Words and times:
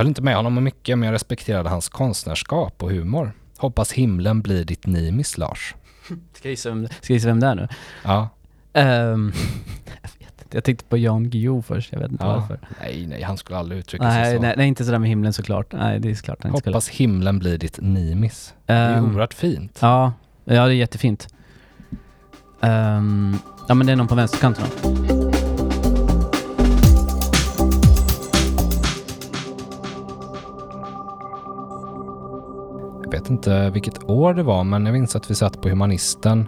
höll 0.00 0.08
inte 0.08 0.22
med 0.22 0.36
honom 0.36 0.58
om 0.58 0.64
mycket, 0.64 0.98
men 0.98 1.06
jag 1.06 1.12
respekterade 1.12 1.68
hans 1.68 1.88
konstnärskap 1.88 2.82
och 2.82 2.90
humor. 2.90 3.32
Hoppas 3.58 3.92
himlen 3.92 4.42
blir 4.42 4.64
ditt 4.64 4.86
Nimis, 4.86 5.38
Lars. 5.38 5.74
Ska 6.32 6.48
jag 6.48 6.50
gissa 6.50 6.68
vem, 6.68 6.88
ska 7.00 7.14
jag 7.14 7.20
vem 7.20 7.40
det 7.40 7.46
är 7.46 7.54
nu? 7.54 7.68
Ja. 8.04 8.28
Ehm, 8.72 9.32
jag 10.02 10.10
vet 10.18 10.42
inte, 10.42 10.56
jag 10.56 10.64
tänkte 10.64 10.84
på 10.84 10.96
Jan 10.96 11.30
Guillou 11.30 11.62
först, 11.62 11.92
jag 11.92 12.00
vet 12.00 12.10
inte 12.10 12.24
ja. 12.24 12.36
varför. 12.36 12.60
Nej, 12.80 13.06
nej, 13.06 13.22
han 13.22 13.36
skulle 13.36 13.58
aldrig 13.58 13.78
uttrycka 13.80 14.10
sig 14.10 14.20
Nej, 14.20 14.36
så. 14.36 14.42
nej, 14.42 14.54
nej, 14.56 14.68
inte 14.68 14.84
sådär 14.84 14.98
med 14.98 15.08
himlen 15.08 15.32
såklart. 15.32 15.72
Nej, 15.72 16.00
det 16.00 16.10
är 16.10 16.14
klart 16.14 16.38
han 16.42 16.50
inte 16.50 16.60
skulle. 16.60 16.74
Hoppas 16.74 16.88
himlen 16.88 17.38
blir 17.38 17.58
ditt 17.58 17.78
Nimis. 17.80 18.54
Det 18.66 18.72
är 18.72 18.96
Ehm, 18.98 19.04
oerhört 19.04 19.34
fint. 19.34 19.78
Ja, 19.82 20.12
ja 20.44 20.66
det 20.66 20.74
är 20.74 20.76
jättefint. 20.76 21.28
Ehm, 22.60 23.38
ja 23.68 23.74
men 23.74 23.86
det 23.86 23.92
är 23.92 23.96
någon 23.96 24.08
på 24.08 24.14
vänsterkanten 24.14 24.64
då. 24.82 25.19
Jag 33.12 33.20
vet 33.20 33.30
inte 33.30 33.70
vilket 33.70 34.10
år 34.10 34.34
det 34.34 34.42
var, 34.42 34.64
men 34.64 34.86
jag 34.86 34.92
minns 34.92 35.16
att 35.16 35.30
vi 35.30 35.34
satt 35.34 35.62
på 35.62 35.68
Humanisten 35.68 36.46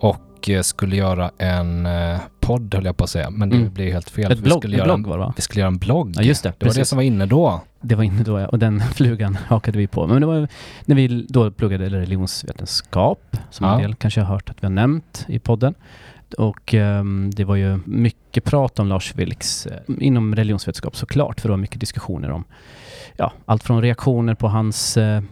och 0.00 0.50
eh, 0.50 0.62
skulle 0.62 0.96
göra 0.96 1.30
en 1.38 1.86
eh, 1.86 2.18
podd, 2.40 2.74
höll 2.74 2.84
jag 2.84 2.96
på 2.96 3.04
att 3.04 3.10
säga. 3.10 3.30
Men 3.30 3.48
det 3.50 3.56
Mm. 3.56 3.72
blev 3.72 3.92
helt 3.92 4.10
fel. 4.10 4.32
Ett 4.32 4.38
Vi 4.38 4.42
blogg, 4.42 4.58
skulle 4.58 4.74
en 4.74 4.78
göra 4.78 4.86
blogg 4.86 4.98
en, 4.98 5.10
var 5.10 5.18
det 5.18 5.24
va? 5.24 5.32
vi 5.36 5.42
skulle 5.42 5.60
göra 5.60 5.68
en 5.68 5.78
blogg. 5.78 6.12
Ja 6.16 6.22
just 6.22 6.42
det, 6.42 6.48
Det 6.48 6.52
var 6.52 6.58
det 6.58 6.64
precis. 6.74 6.88
som 6.88 6.96
var 6.96 7.02
inne 7.02 7.26
då. 7.26 7.60
Det 7.80 7.94
var 7.94 8.02
inne 8.04 8.22
då 8.22 8.38
ja, 8.40 8.46
och 8.46 8.58
den 8.58 8.80
flugan 8.94 9.38
hakade 9.48 9.78
vi 9.78 9.86
på. 9.86 10.06
Men 10.06 10.20
det 10.20 10.26
var 10.26 10.48
när 10.84 10.96
vi 10.96 11.26
då 11.28 11.50
pluggade 11.50 11.88
religionsvetenskap, 11.88 13.36
som 13.50 13.66
Ja. 13.66 13.74
en 13.74 13.82
del 13.82 13.94
kanske 13.94 14.20
har 14.20 14.26
hört 14.34 14.50
att 14.50 14.62
vi 14.62 14.66
har 14.66 14.74
nämnt 14.74 15.24
i 15.28 15.38
podden. 15.38 15.74
Och 16.38 16.74
ehm, 16.74 17.30
det 17.34 17.44
var 17.44 17.56
ju 17.56 17.78
mycket 17.84 18.44
prat 18.44 18.78
om 18.78 18.86
Lars 18.88 19.14
Vilks 19.14 19.66
eh, 19.66 19.72
inom 20.00 20.34
religionsvetenskap 20.34 20.96
såklart, 20.96 21.40
för 21.40 21.48
det 21.48 21.52
var 21.52 21.56
mycket 21.58 21.80
diskussioner 21.80 22.30
om 22.30 22.44
ja, 23.16 23.32
allt 23.44 23.62
från 23.62 23.82
reaktioner 23.82 24.34
på 24.34 24.48
hans 24.48 24.96
eh, 24.96 25.22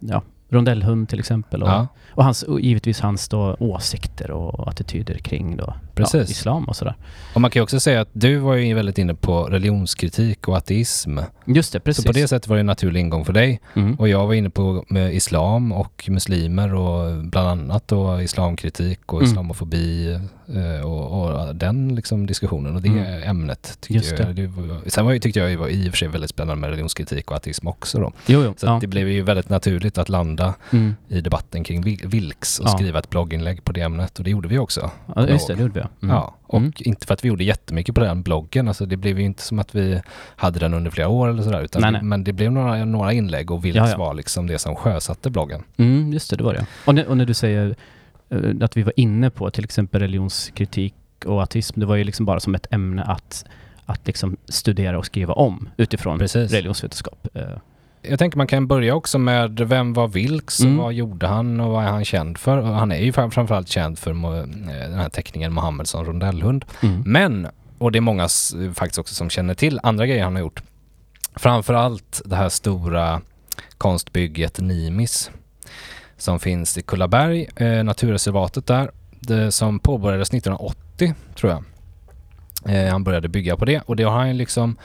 ja, 0.00 0.22
rondellhund 0.48 1.08
till 1.08 1.18
exempel 1.18 1.62
och, 1.62 1.68
Ja, 1.68 1.86
och, 2.10 2.24
hans, 2.24 2.42
och 2.42 2.60
givetvis 2.60 3.00
hans 3.00 3.28
då 3.28 3.56
åsikter 3.58 4.30
och 4.30 4.68
attityder 4.68 5.14
kring 5.14 5.56
då, 5.56 5.74
ja, 6.12 6.20
islam 6.22 6.64
och 6.64 6.76
sådär. 6.76 6.94
och 7.34 7.40
man 7.40 7.50
kan 7.50 7.60
ju 7.60 7.62
också 7.62 7.80
säga 7.80 8.00
att 8.00 8.08
du 8.12 8.36
var 8.36 8.54
ju 8.54 8.74
väldigt 8.74 8.98
inne 8.98 9.14
på 9.14 9.44
religionskritik 9.44 10.48
och 10.48 10.56
ateism. 10.56 11.18
Just 11.46 11.72
det, 11.72 11.80
precis. 11.80 12.02
Så 12.04 12.08
på 12.08 12.12
det 12.12 12.28
sättet 12.28 12.48
var 12.48 12.56
det 12.56 12.60
en 12.60 12.66
naturlig 12.66 13.00
ingång 13.00 13.24
för 13.24 13.32
dig. 13.32 13.60
mm. 13.76 13.94
Och 13.94 14.08
jag 14.08 14.26
var 14.26 14.34
inne 14.34 14.50
på 14.50 14.84
med 14.88 15.14
islam 15.14 15.72
och 15.72 16.04
muslimer 16.08 16.74
och 16.74 17.24
bland 17.24 17.48
annat 17.48 17.88
då 17.88 18.20
islamkritik 18.22 19.12
och 19.12 19.18
Mm. 19.20 19.30
islamofobi 19.32 20.12
eh, 20.48 20.86
och, 20.86 21.22
och 21.48 21.56
den 21.56 21.94
liksom 21.94 22.26
diskussionen 22.26 22.76
och 22.76 22.82
det 22.82 22.88
Mm. 22.88 23.22
ämnet. 23.22 23.78
Just 23.88 24.18
jag, 24.18 24.34
det. 24.36 24.46
var, 24.46 24.80
sen 24.86 25.04
var, 25.06 25.18
tyckte 25.18 25.40
jag 25.40 25.56
var 25.58 25.68
i 25.68 25.88
och 25.88 25.92
för 25.92 25.98
sig 25.98 26.08
väldigt 26.08 26.30
spännande 26.30 26.60
med 26.60 26.70
religionskritik 26.70 27.30
och 27.30 27.36
ateism 27.36 27.66
också 27.66 27.98
då. 27.98 28.12
Jo, 28.26 28.42
jo. 28.44 28.54
Så 28.56 28.66
ja. 28.66 28.78
det 28.80 28.86
blev 28.86 29.08
ju 29.08 29.22
väldigt 29.22 29.48
naturligt 29.48 29.98
att 29.98 30.08
landa 30.08 30.54
mm. 30.72 30.94
i 31.08 31.20
debatten 31.20 31.64
kring 31.64 31.82
vil- 31.84 32.06
Vilks 32.06 32.58
och 32.58 32.66
Ja. 32.66 32.70
skriva 32.70 32.98
ett 32.98 33.10
blogginlägg 33.10 33.64
på 33.64 33.72
det 33.72 33.80
ämnet 33.80 34.18
och 34.18 34.24
det 34.24 34.30
gjorde 34.30 34.48
vi 34.48 34.58
också. 34.58 34.90
ja, 35.16 35.28
just 35.28 35.46
det, 35.46 35.54
det 35.54 35.62
gjorde 35.62 35.80
vi. 35.80 35.86
Mm. 36.02 36.14
Ja, 36.16 36.34
och 36.42 36.58
Mm. 36.58 36.72
inte 36.78 37.06
för 37.06 37.14
att 37.14 37.24
vi 37.24 37.28
gjorde 37.28 37.44
jättemycket 37.44 37.94
på 37.94 38.00
den 38.00 38.22
bloggen, 38.22 38.68
alltså 38.68 38.86
det 38.86 38.96
blev 38.96 39.18
ju 39.18 39.24
inte 39.24 39.42
som 39.42 39.58
att 39.58 39.74
vi 39.74 40.00
hade 40.36 40.58
den 40.58 40.74
under 40.74 40.90
flera 40.90 41.08
år 41.08 41.28
eller 41.28 41.42
sådär, 41.42 41.62
utan 41.62 41.82
Nej, 41.82 41.92
nej. 41.92 42.02
men 42.02 42.24
det 42.24 42.32
blev 42.32 42.52
några, 42.52 42.84
några 42.84 43.12
inlägg 43.12 43.50
och 43.50 43.64
Vilks 43.64 43.76
Ja, 43.76 43.88
ja. 43.90 43.96
var 43.96 44.14
liksom 44.14 44.46
det 44.46 44.58
som 44.58 44.76
sjösatte 44.76 45.30
bloggen. 45.30 45.62
Mm, 45.76 46.12
just 46.12 46.30
det, 46.30 46.36
det 46.36 46.44
var 46.44 46.54
det. 46.54 46.66
Och, 46.84 46.94
när- 46.94 47.06
och 47.08 47.16
när 47.16 47.26
du 47.26 47.34
säger 47.34 47.74
eh, 48.30 48.38
att 48.60 48.76
vi 48.76 48.82
var 48.82 48.92
inne 48.96 49.30
på 49.30 49.50
till 49.50 49.64
exempel 49.64 50.00
religionskritik 50.00 50.94
och 51.26 51.42
ateism, 51.42 51.80
det 51.80 51.86
var 51.86 51.96
ju 51.96 52.04
liksom 52.04 52.26
bara 52.26 52.40
som 52.40 52.54
ett 52.54 52.66
ämne 52.72 53.02
att, 53.02 53.44
att 53.86 54.06
liksom 54.06 54.36
studera 54.48 54.98
och 54.98 55.06
skriva 55.06 55.34
om 55.34 55.68
utifrån 55.76 56.18
Precis. 56.18 56.52
religionsvetenskap. 56.52 57.28
Eh, 58.02 58.10
Jag 58.10 58.18
tänker 58.18 58.38
man 58.38 58.46
kan 58.46 58.66
börja 58.66 58.94
också 58.94 59.18
med 59.18 59.60
vem 59.60 59.92
var 59.92 60.08
Vilks 60.08 60.60
och 60.60 60.66
Mm. 60.66 60.78
vad 60.78 60.92
gjorde 60.92 61.26
han 61.26 61.60
och 61.60 61.70
vad 61.70 61.84
är 61.84 61.88
han 61.88 62.04
känd 62.04 62.38
för? 62.38 62.58
Och 62.58 62.66
han 62.66 62.92
är 62.92 62.98
ju 62.98 63.12
fram- 63.12 63.30
framförallt 63.30 63.68
känd 63.68 63.98
för 63.98 64.10
eh, 64.10 64.44
den 64.90 64.98
här 64.98 65.08
teckningen 65.08 65.52
Mohammed 65.52 65.86
som 65.86 66.04
rondellhund. 66.04 66.64
Mm. 66.82 67.02
Men, 67.06 67.46
och 67.78 67.92
det 67.92 67.98
är 67.98 68.00
många 68.00 68.24
s- 68.24 68.54
faktiskt 68.74 68.98
också 68.98 69.14
som 69.14 69.30
känner 69.30 69.54
till 69.54 69.80
andra 69.82 70.06
grejer 70.06 70.24
han 70.24 70.34
har 70.34 70.40
gjort. 70.42 70.62
Framförallt 71.36 72.22
det 72.24 72.36
här 72.36 72.48
stora 72.48 73.20
konstbygget 73.78 74.60
Nimis 74.60 75.30
som 76.16 76.40
finns 76.40 76.78
i 76.78 76.82
Kullaberg, 76.82 77.48
eh, 77.56 77.84
naturreservatet 77.84 78.66
där, 78.66 78.90
det, 79.20 79.52
som 79.52 79.78
påbörjades 79.78 80.28
1980 80.28 81.14
tror 81.36 81.52
jag. 81.52 81.64
Eh, 82.76 82.92
han 82.92 83.04
började 83.04 83.28
bygga 83.28 83.56
på 83.56 83.64
det 83.64 83.80
och 83.80 83.96
det 83.96 84.02
har 84.02 84.18
han 84.18 84.36
liksom 84.36 84.70
eh, 84.70 84.76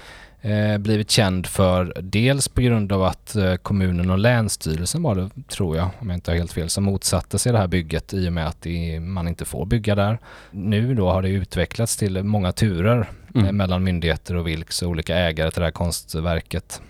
blivit 0.80 1.12
känd 1.12 1.46
för 1.48 1.94
dels 2.02 2.48
på 2.48 2.62
grund 2.62 2.92
av 2.92 3.04
att 3.04 3.36
eh, 3.36 3.56
kommunen 3.56 4.10
och 4.10 4.18
länsstyrelsen 4.18 5.04
var 5.04 5.16
det, 5.16 5.30
tror 5.48 5.78
jag, 5.78 5.90
om 6.00 6.10
jag 6.10 6.18
inte 6.18 6.32
har 6.32 6.38
helt 6.38 6.54
fel, 6.54 6.70
som 6.70 6.84
motsatte 6.84 7.40
sig 7.40 7.52
det 7.52 7.58
här 7.58 7.68
bygget 7.68 8.14
i 8.14 8.30
och 8.30 8.34
med 8.34 8.48
att 8.48 8.62
det, 8.62 9.00
man 9.00 9.28
inte 9.28 9.46
får 9.46 9.66
bygga 9.66 9.96
där. 9.96 10.20
Nu 10.52 10.96
då 10.96 11.10
har 11.12 11.22
det 11.22 11.30
utvecklats 11.30 11.98
till 11.98 12.24
många 12.24 12.52
turer 12.52 13.00
eh, 13.00 13.06
Mm. 13.42 13.58
mellan 13.58 13.84
myndigheter 13.84 14.36
och 14.36 14.48
Vilks 14.48 14.82
och 14.82 14.90
olika 14.90 15.16
ägare 15.18 15.52
till 15.52 15.60
det 15.60 15.66
här 15.66 15.72
konstverket. 15.72 16.82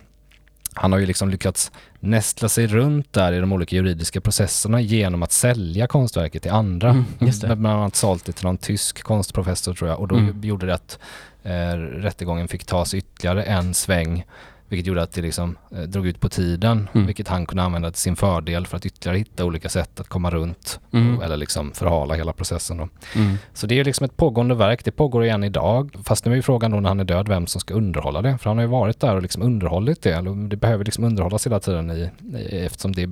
Han 0.73 0.91
har 0.91 0.99
ju 0.99 1.05
liksom 1.05 1.29
lyckats 1.29 1.71
nästla 1.99 2.49
sig 2.49 2.67
runt 2.67 3.13
där 3.13 3.33
i 3.33 3.39
de 3.39 3.51
olika 3.53 3.75
juridiska 3.75 4.21
processerna 4.21 4.81
genom 4.81 5.23
att 5.23 5.31
sälja 5.31 5.87
konstverket 5.87 6.41
till 6.41 6.51
andra. 6.51 6.89
Mm, 6.89 7.05
just 7.19 7.41
det. 7.41 7.55
Bland 7.55 7.79
annat 7.79 7.95
sålt 7.95 8.25
det 8.25 8.31
till 8.31 8.45
någon 8.45 8.57
tysk 8.57 9.03
konstprofessor 9.03 9.73
tror 9.73 9.89
jag 9.89 9.99
och 9.99 10.07
då 10.07 10.15
Mm. 10.15 10.41
gjorde 10.43 10.65
det 10.65 10.73
att 10.73 10.99
eh, 11.45 11.77
rättegången 11.77 12.47
fick 12.47 12.65
tas 12.65 12.93
ytterligare 12.93 13.43
en 13.43 13.73
sväng 13.73 14.25
vilket 14.67 14.87
gjorde 14.87 15.01
att 15.01 15.11
det 15.11 15.21
liksom 15.21 15.57
eh, 15.71 15.81
drog 15.81 16.07
ut 16.07 16.19
på 16.19 16.29
tiden 16.29 16.89
Mm. 16.93 17.07
vilket 17.07 17.27
han 17.27 17.45
kunde 17.45 17.63
använda 17.63 17.91
till 17.91 18.01
sin 18.01 18.15
fördel 18.15 18.67
för 18.67 18.77
att 18.77 18.85
ytterligare 18.85 19.17
hitta 19.17 19.45
olika 19.45 19.69
sätt 19.69 19.99
att 19.99 20.07
komma 20.07 20.29
runt 20.31 20.79
Mm. 20.91 21.17
och, 21.17 21.23
eller 21.23 21.37
liksom 21.37 21.71
förhala 21.71 22.15
hela 22.15 22.33
processen. 22.33 22.89
Mm. 23.15 23.37
Så 23.53 23.67
det 23.67 23.79
är 23.79 23.83
liksom 23.83 24.05
ett 24.05 24.17
pågående 24.17 24.55
verk, 24.55 24.85
det 24.85 24.91
pågår 24.91 25.23
igen 25.25 25.43
idag. 25.43 25.95
Fast 26.03 26.25
nu 26.25 26.31
är 26.31 26.35
ju 26.35 26.41
frågan 26.41 26.71
då 26.71 26.79
när 26.79 26.89
han 26.89 26.99
är 26.99 27.03
död 27.03 27.27
vem 27.27 27.47
som 27.47 27.61
ska 27.61 27.73
underhålla 27.73 28.21
det. 28.21 28.37
För 28.37 28.49
han 28.49 28.57
har 28.57 28.63
ju 28.63 28.69
varit 28.69 28.99
där 28.99 29.15
och 29.15 29.21
liksom 29.21 29.41
underhållit 29.43 30.01
det. 30.01 30.21
Det 30.49 30.55
behöver 30.57 30.85
liksom 30.85 31.03
underhållas 31.03 31.45
hela 31.45 31.59
tiden 31.59 31.91
i, 31.91 32.09
i, 32.37 32.59
eftersom 32.65 32.91
det 32.95 33.09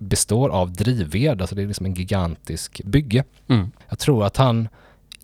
består 0.00 0.48
av 0.48 0.72
drivved. 0.72 1.40
Alltså 1.40 1.54
det 1.56 1.62
är 1.62 1.66
liksom 1.66 1.86
en 1.86 1.94
gigantisk 1.94 2.80
bygge. 2.84 3.24
Mm. 3.48 3.70
Jag 3.88 3.98
tror 3.98 4.24
att 4.24 4.36
han 4.36 4.68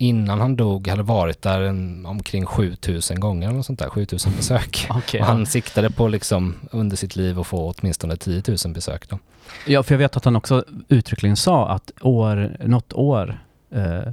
innan 0.01 0.41
han 0.41 0.57
dog 0.57 0.89
hade 0.89 1.03
varit 1.03 1.43
där 1.43 1.61
en, 1.61 2.07
omkring 2.07 2.47
7000 2.47 3.21
gånger 3.21 3.49
eller 3.51 3.63
sånt 3.63 3.79
där, 3.79 3.89
7000 3.89 4.33
besök. 4.37 4.87
Okej, 4.91 4.99
Och 4.99 5.15
ja. 5.15 5.25
han 5.25 5.47
siktade 5.47 5.91
på 5.91 6.09
liksom 6.09 6.55
under 6.71 6.97
sitt 6.97 7.17
liv 7.17 7.41
att 7.41 7.47
få 7.47 7.75
åtminstone 7.79 8.17
10 8.17 8.43
000 8.65 8.75
besök 8.75 9.09
då. 9.09 9.19
ja, 9.67 9.83
för 9.83 9.95
jag 9.95 9.99
vet 9.99 10.17
att 10.17 10.25
han 10.25 10.37
också 10.37 10.65
uttryckligen 10.89 11.37
sa 11.37 11.69
att 11.69 11.91
år, 12.01 12.57
något 12.65 12.93
år 12.93 13.41
eh, 13.71 14.13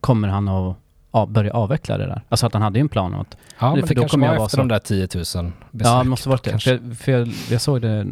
kommer 0.00 0.28
han 0.28 0.48
att 0.48 0.76
ja, 1.12 1.26
börja 1.26 1.52
avveckla 1.52 1.98
det 1.98 2.06
där. 2.06 2.22
Alltså 2.28 2.46
att 2.46 2.52
han 2.52 2.62
hade 2.62 2.78
ju 2.78 2.80
en 2.80 2.88
plan 2.88 3.14
om 3.14 3.20
att 3.20 3.36
Ja, 3.60 3.70
För 3.70 3.76
men 3.76 3.86
det 3.88 3.94
då 3.94 4.00
kanske 4.00 4.18
jag 4.20 4.28
var 4.28 4.36
vara 4.36 4.44
efter 4.46 4.56
så. 4.56 4.62
de 4.62 4.68
där 4.68 4.78
10 4.78 5.00
000 5.00 5.08
besök. 5.10 5.52
Ja, 5.72 5.98
det 6.02 6.08
måste 6.08 6.28
varit 6.28 6.44
det. 6.44 6.58
För, 6.58 6.94
för 6.94 7.12
jag, 7.12 7.28
jag 7.50 7.60
såg 7.60 7.82
det, 7.82 8.06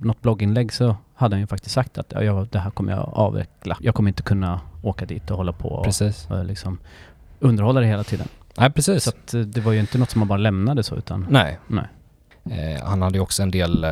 något 0.00 0.22
blogginlägg 0.22 0.72
så 0.72 0.96
hade 1.14 1.34
han 1.34 1.40
ju 1.40 1.46
faktiskt 1.46 1.74
sagt 1.74 1.98
att 1.98 2.12
ja, 2.14 2.22
jag, 2.22 2.48
det 2.48 2.58
här 2.58 2.70
kommer 2.70 2.92
jag 2.92 3.10
avveckla. 3.12 3.76
Jag 3.80 3.94
kommer 3.94 4.08
inte 4.10 4.22
kunna 4.22 4.60
åka 4.82 5.06
dit 5.06 5.30
och 5.30 5.36
hålla 5.36 5.52
på 5.52 5.68
och, 5.68 5.84
Precis. 5.84 6.26
och 6.30 6.44
liksom 6.44 6.78
underhålla 7.40 7.80
det 7.80 7.86
hela 7.86 8.04
tiden. 8.04 8.28
Nej, 8.56 8.70
precis. 8.70 9.04
Så 9.04 9.10
att 9.10 9.34
eh, 9.34 9.40
det 9.40 9.60
var 9.60 9.72
ju 9.72 9.80
inte 9.80 9.98
något 9.98 10.10
som 10.10 10.18
man 10.18 10.28
bara 10.28 10.38
lämnade 10.38 10.82
så 10.82 10.96
utan... 10.96 11.26
Nej. 11.30 11.58
Nej. 11.66 11.84
Eh, 12.76 12.84
han 12.84 13.02
hade 13.02 13.14
ju 13.18 13.22
också 13.22 13.42
en 13.42 13.50
del, 13.50 13.84
eh, 13.84 13.90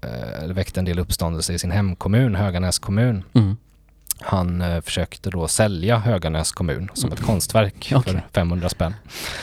eh, 0.00 0.48
väckt 0.48 0.76
en 0.78 0.84
del 0.84 0.98
uppståndelse 0.98 1.52
i 1.52 1.58
sin 1.58 1.70
hemkommun, 1.70 2.34
Höganäs 2.34 2.78
kommun. 2.78 3.24
Mm. 3.32 3.56
Han 4.20 4.60
eh, 4.62 4.80
försökte 4.80 5.30
då 5.30 5.48
sälja 5.48 5.98
Höganäs 5.98 6.52
kommun 6.52 6.88
som 6.94 7.12
ett 7.12 7.20
konstverk 7.20 7.92
Okej. 7.96 8.12
för 8.12 8.22
500 8.32 8.68
spänn 8.68 8.94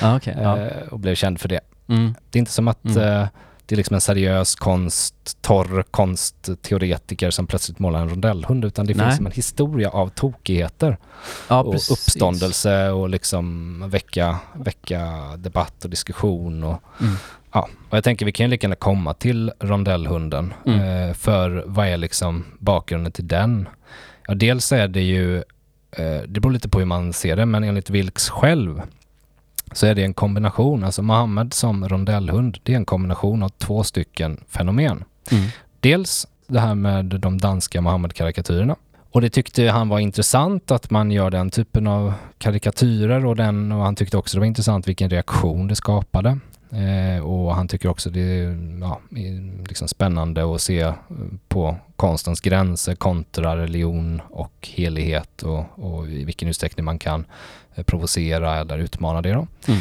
Ja, 0.01 0.17
okej. 0.17 0.37
ja. 0.41 0.57
eh, 0.57 0.87
och 0.87 0.99
blev 0.99 1.15
känd 1.15 1.39
för 1.41 1.49
det. 1.49 1.59
Mm. 1.87 2.15
Det 2.29 2.37
är 2.37 2.39
inte 2.39 2.51
som 2.51 2.67
att 2.67 2.85
Mm. 2.85 3.27
Det 3.65 3.75
är 3.75 3.77
liksom 3.77 3.93
en 3.93 4.01
seriös 4.01 4.55
konst, 4.55 5.41
torr 5.41 5.83
konstteoretiker 5.91 7.31
som 7.31 7.47
plötsligt 7.47 7.79
målar 7.79 8.01
en 8.01 8.09
rondellhund 8.09 8.65
utan 8.65 8.85
det 8.85 8.93
Nej. 8.93 9.05
finns 9.07 9.19
en 9.19 9.31
historia 9.31 9.89
av 9.89 10.09
tokigheter 10.09 10.97
ja, 11.47 11.63
och 11.63 11.71
precis. 11.71 11.91
uppståndelse 11.91 12.89
och 12.89 13.09
liksom 13.09 13.83
väcka, 13.89 14.39
väcka 14.53 15.11
debatt 15.37 15.83
och 15.83 15.89
diskussion 15.89 16.63
och 16.63 16.81
Mm. 17.01 17.15
Ja, 17.51 17.69
och 17.89 17.97
jag 17.97 18.03
tänker 18.03 18.25
vi 18.25 18.31
kan 18.31 18.45
ju 18.45 18.49
lika 18.49 18.65
gärna 18.65 18.75
komma 18.75 19.13
till 19.13 19.51
rondellhunden. 19.59 20.53
Mm. 20.65 21.09
Eh, 21.09 21.13
för 21.13 21.63
vad 21.65 21.87
är 21.87 21.97
liksom 21.97 22.45
bakgrunden 22.59 23.11
till 23.11 23.27
den? 23.27 23.69
Ja, 24.27 24.33
dels 24.33 24.71
är 24.71 24.87
det 24.87 25.01
ju, 25.01 25.37
eh, 25.91 26.21
det 26.27 26.39
beror 26.39 26.51
lite 26.51 26.69
på 26.69 26.79
hur 26.79 26.85
man 26.85 27.13
ser 27.13 27.35
det, 27.35 27.45
men 27.45 27.63
enligt 27.63 27.89
Vilks 27.89 28.29
själv 28.29 28.81
så 29.71 29.85
är 29.87 29.95
det 29.95 30.03
en 30.03 30.13
kombination, 30.13 30.83
alltså 30.83 31.01
Mohammed 31.01 31.53
som 31.53 31.89
rondellhund, 31.89 32.59
det 32.63 32.73
är 32.73 32.77
en 32.77 32.85
kombination 32.85 33.43
av 33.43 33.49
två 33.49 33.83
stycken 33.83 34.43
fenomen. 34.49 35.03
Mm. 35.31 35.47
Dels 35.79 36.27
det 36.47 36.59
här 36.59 36.75
med 36.75 37.05
de 37.05 37.37
danska 37.37 37.81
Mohammed-karikatyrerna. 37.81 38.75
Och 39.11 39.21
det 39.21 39.29
tyckte 39.29 39.67
han 39.67 39.89
var 39.89 39.99
intressant 39.99 40.71
att 40.71 40.89
man 40.89 41.11
gör 41.11 41.31
den 41.31 41.49
typen 41.49 41.87
av 41.87 42.13
karikatyrer 42.37 43.25
och, 43.25 43.35
den, 43.35 43.71
och 43.71 43.83
han 43.83 43.95
tyckte 43.95 44.17
också 44.17 44.37
det 44.37 44.39
var 44.39 44.47
intressant 44.47 44.87
vilken 44.87 45.09
reaktion 45.09 45.67
det 45.67 45.75
skapade. 45.75 46.39
Eh, 46.69 47.25
och 47.25 47.55
han 47.55 47.67
tycker 47.67 47.89
också 47.89 48.09
det 48.09 48.19
är 48.19 48.77
ja, 48.81 48.99
är 49.11 49.67
liksom 49.67 49.87
spännande 49.87 50.55
att 50.55 50.61
se 50.61 50.79
eh, 50.79 50.93
på 51.47 51.77
konstens 51.95 52.41
gränser 52.41 52.95
kontra 52.95 53.57
religion 53.57 54.21
och 54.29 54.69
helighet 54.75 55.43
och, 55.43 55.65
och 55.75 56.07
i 56.07 56.25
vilken 56.25 56.47
utsträckning 56.47 56.85
man 56.85 56.99
kan 56.99 57.25
provocera 57.83 58.55
eller 58.55 58.77
utmana 58.77 59.21
det. 59.21 59.33
Då. 59.33 59.47
Mm. 59.67 59.79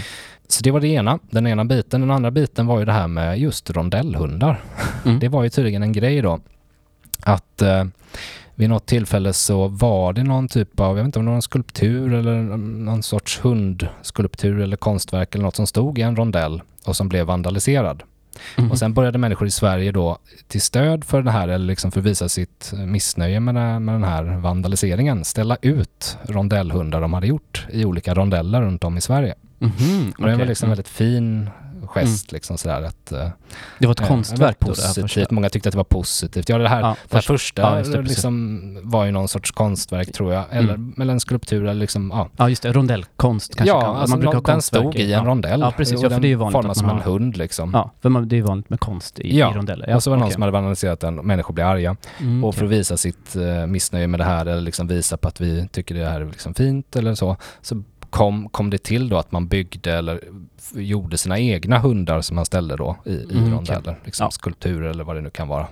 Så 0.48 0.62
det 0.62 0.70
var 0.70 0.80
det 0.80 0.88
ena, 0.88 1.18
den 1.30 1.46
ena 1.46 1.64
biten. 1.64 2.00
Den 2.00 2.10
andra 2.10 2.30
biten 2.30 2.66
var 2.66 2.78
ju 2.78 2.84
det 2.84 2.92
här 2.92 3.08
med 3.08 3.38
just 3.38 3.70
rondellhundar. 3.70 4.60
Mm. 5.04 5.18
Det 5.20 5.28
var 5.28 5.42
ju 5.42 5.48
tydligen 5.48 5.82
en 5.82 5.92
grej 5.92 6.22
då. 6.22 6.40
Att 7.22 7.62
eh, 7.62 7.84
vid 8.54 8.68
något 8.68 8.86
tillfälle 8.86 9.32
så 9.32 9.68
var 9.68 10.12
det 10.12 10.22
någon 10.22 10.48
typ 10.48 10.80
av, 10.80 10.86
jag 10.86 10.94
vet 10.94 11.04
inte 11.04 11.18
om 11.18 11.24
det 11.24 11.30
var 11.30 11.36
en 11.36 11.42
skulptur 11.42 12.14
eller 12.14 12.42
någon 12.58 13.02
sorts 13.02 13.40
hundskulptur 13.40 14.60
eller 14.60 14.76
konstverk 14.76 15.34
eller 15.34 15.44
något 15.44 15.56
som 15.56 15.66
stod 15.66 15.98
i 15.98 16.02
en 16.02 16.16
rondell 16.16 16.62
och 16.86 16.96
som 16.96 17.08
blev 17.08 17.26
vandaliserad. 17.26 18.02
Mhm. 18.58 18.70
Och 18.70 18.78
sen 18.78 18.94
började 18.94 19.18
människor 19.18 19.48
i 19.48 19.50
Sverige 19.50 19.92
då 19.92 20.18
till 20.48 20.60
stöd 20.62 21.04
för 21.04 21.22
det 21.22 21.30
här 21.30 21.48
eller 21.48 21.66
liksom 21.66 21.92
för 21.92 22.00
att 22.00 22.06
visa 22.06 22.28
sitt 22.28 22.72
missnöje 22.86 23.40
med, 23.40 23.54
det, 23.54 23.78
med 23.80 23.94
den 23.94 24.04
här 24.04 24.24
vandaliseringen 24.24 25.24
ställa 25.24 25.56
ut 25.62 26.18
rondellhundar 26.22 27.00
de 27.00 27.12
hade 27.12 27.26
gjort 27.26 27.66
i 27.70 27.84
olika 27.84 28.14
rondeller 28.14 28.62
runt 28.62 28.84
om 28.84 28.96
i 28.96 29.00
Sverige. 29.00 29.34
Mhm, 29.58 30.12
Och 30.18 30.22
det 30.24 30.28
var 30.28 30.34
okej. 30.34 30.46
liksom 30.46 30.66
Mm. 30.66 30.70
väldigt 30.70 30.88
fin 30.88 31.50
gest 31.86 32.32
liksom 32.32 32.58
sådär 32.58 32.82
att 32.82 33.12
eh, 33.12 33.28
Det 33.78 33.86
var 33.86 33.92
ett 33.92 34.00
Eh, 34.00 34.06
konstverk 34.08 34.56
då? 34.60 34.66
Det 34.72 34.80
här 34.80 34.88
positivt. 34.88 35.04
första. 35.12 35.34
Många 35.34 35.48
tyckte 35.48 35.68
att 35.68 35.72
det 35.72 35.76
var 35.76 35.84
positivt. 35.84 36.48
Ja, 36.48 36.58
det 36.58 36.68
här, 36.68 36.80
Ja, 36.80 36.86
det 36.86 37.14
här 37.14 37.20
först- 37.20 37.26
första 37.26 37.62
ja, 37.62 37.82
det, 37.82 38.02
liksom, 38.02 38.78
var 38.82 39.04
ju 39.04 39.10
någon 39.10 39.28
sorts 39.28 39.50
konstverk 39.50 40.12
tror 40.12 40.32
jag. 40.32 40.44
Eller, 40.50 40.74
Mm. 40.74 40.94
eller 41.00 41.12
en 41.12 41.20
skulptur 41.20 41.62
eller 41.62 41.74
liksom, 41.74 42.10
ja. 42.14 42.28
Ja, 42.36 42.48
just 42.48 42.62
det. 42.62 42.72
Rondellkonst 42.72 43.56
kanske. 43.56 43.74
ja, 43.74 43.80
kan, 43.80 43.96
alltså, 43.96 44.16
brukar 44.16 44.34
ha 44.34 44.40
den 44.42 44.62
stod 44.62 44.94
i 44.96 45.02
en 45.02 45.10
ja. 45.10 45.24
rondell. 45.24 45.60
Ja, 45.60 45.70
precis. 45.76 46.02
Ja, 46.02 46.10
för 46.10 46.20
det 46.20 46.26
är 46.26 46.28
ju 46.28 46.34
vanligt 46.34 46.52
formas 46.52 46.70
att 46.70 46.76
som 46.78 46.86
man 46.86 46.96
en 46.96 47.02
har- 47.02 47.12
hund 47.12 47.36
liksom. 47.36 47.70
Ja, 47.74 47.90
för 48.02 48.08
man, 48.08 48.28
det 48.28 48.34
är 48.34 48.38
ju 48.38 48.42
vanligt 48.42 48.70
med 48.70 48.80
konst 48.80 49.18
i, 49.18 49.38
Ja, 49.38 49.50
i 49.50 49.54
rondeller. 49.54 49.94
och 49.94 50.02
så 50.02 50.10
var 50.10 50.16
det 50.16 50.20
någon 50.20 50.26
okej. 50.26 50.32
som 50.32 50.42
hade 50.42 50.52
vandaliserat 50.52 51.00
den 51.00 51.18
och 51.18 51.24
människor 51.24 51.54
blev 51.54 51.66
arga. 51.66 51.96
Mm, 52.20 52.44
Och 52.44 52.54
för 52.54 52.64
att 52.64 52.70
visa 52.70 52.96
sitt 52.96 53.36
eh, 53.36 53.66
missnöje 53.66 54.06
med 54.06 54.20
det 54.20 54.24
här 54.24 54.46
eller 54.46 54.60
liksom 54.60 54.86
visa 54.88 55.16
på 55.16 55.28
att 55.28 55.40
vi 55.40 55.68
tycker 55.72 55.94
det 55.94 56.04
här 56.04 56.20
är 56.20 56.24
liksom 56.26 56.54
fint 56.54 56.96
eller 56.96 57.14
så, 57.14 57.36
så 57.62 57.82
kom, 58.14 58.48
kom 58.48 58.70
det 58.70 58.78
till 58.82 59.08
då 59.08 59.16
att 59.18 59.32
man 59.32 59.46
byggde 59.48 59.92
eller 59.92 60.20
gjorde 60.74 61.18
sina 61.18 61.38
egna 61.38 61.78
hundar 61.78 62.20
som 62.20 62.34
man 62.36 62.44
ställde 62.44 62.76
då 62.76 62.96
i, 63.04 63.10
i 63.12 63.38
Mm, 63.38 63.52
rondeller. 63.54 63.98
Liksom 64.04 64.24
Ja. 64.24 64.30
skulpturer 64.30 64.90
eller 64.90 65.04
vad 65.04 65.16
det 65.16 65.20
nu 65.22 65.30
kan 65.30 65.48
vara. 65.48 65.66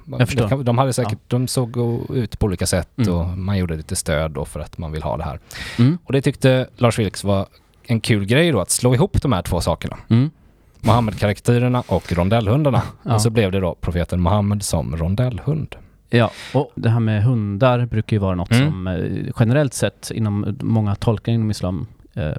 Kan, 0.48 0.64
de 0.64 0.78
hade 0.78 0.92
säkert, 0.92 1.18
de 1.28 1.48
såg 1.48 1.76
ut 2.14 2.38
på 2.38 2.46
olika 2.46 2.66
sätt 2.66 2.88
Mm. 2.98 3.14
och 3.14 3.26
man 3.38 3.58
gjorde 3.58 3.76
lite 3.76 3.96
stöd 3.96 4.30
då 4.30 4.44
för 4.44 4.60
att 4.60 4.78
man 4.78 4.92
vill 4.92 5.02
ha 5.02 5.16
det 5.16 5.24
här. 5.24 5.40
Mm. 5.78 5.98
Och 6.04 6.12
det 6.12 6.22
tyckte 6.22 6.66
Lars 6.76 6.98
Vilks 6.98 7.24
var 7.24 7.46
en 7.86 8.00
kul 8.00 8.24
grej 8.24 8.52
då 8.52 8.60
att 8.60 8.70
slå 8.70 8.94
ihop 8.94 9.22
de 9.22 9.32
här 9.32 9.42
två 9.42 9.60
sakerna. 9.60 9.96
Mm. 10.08 10.30
Mohammed-karaktärerna 10.80 11.82
och 11.86 12.12
rondellhundarna. 12.12 12.82
Ja. 13.02 13.14
Och 13.14 13.22
så 13.22 13.30
blev 13.30 13.52
det 13.52 13.60
då 13.60 13.74
profeten 13.74 14.20
Mohammed 14.20 14.62
som 14.62 14.96
rondellhund. 14.96 15.76
Ja, 16.10 16.30
och 16.54 16.72
det 16.74 16.88
här 16.90 17.00
med 17.00 17.24
hundar 17.24 17.86
brukar 17.86 18.16
ju 18.16 18.20
vara 18.20 18.34
något 18.34 18.50
Mm. 18.52 18.70
som 18.70 18.86
eh, 18.86 19.32
generellt 19.38 19.74
sett 19.74 20.10
inom 20.14 20.56
många 20.62 20.94
tolkningar 20.94 21.34
inom 21.34 21.50
islam, 21.50 21.86
eh, 22.14 22.32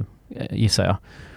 gissar 0.52 0.86
jag, 0.86 0.96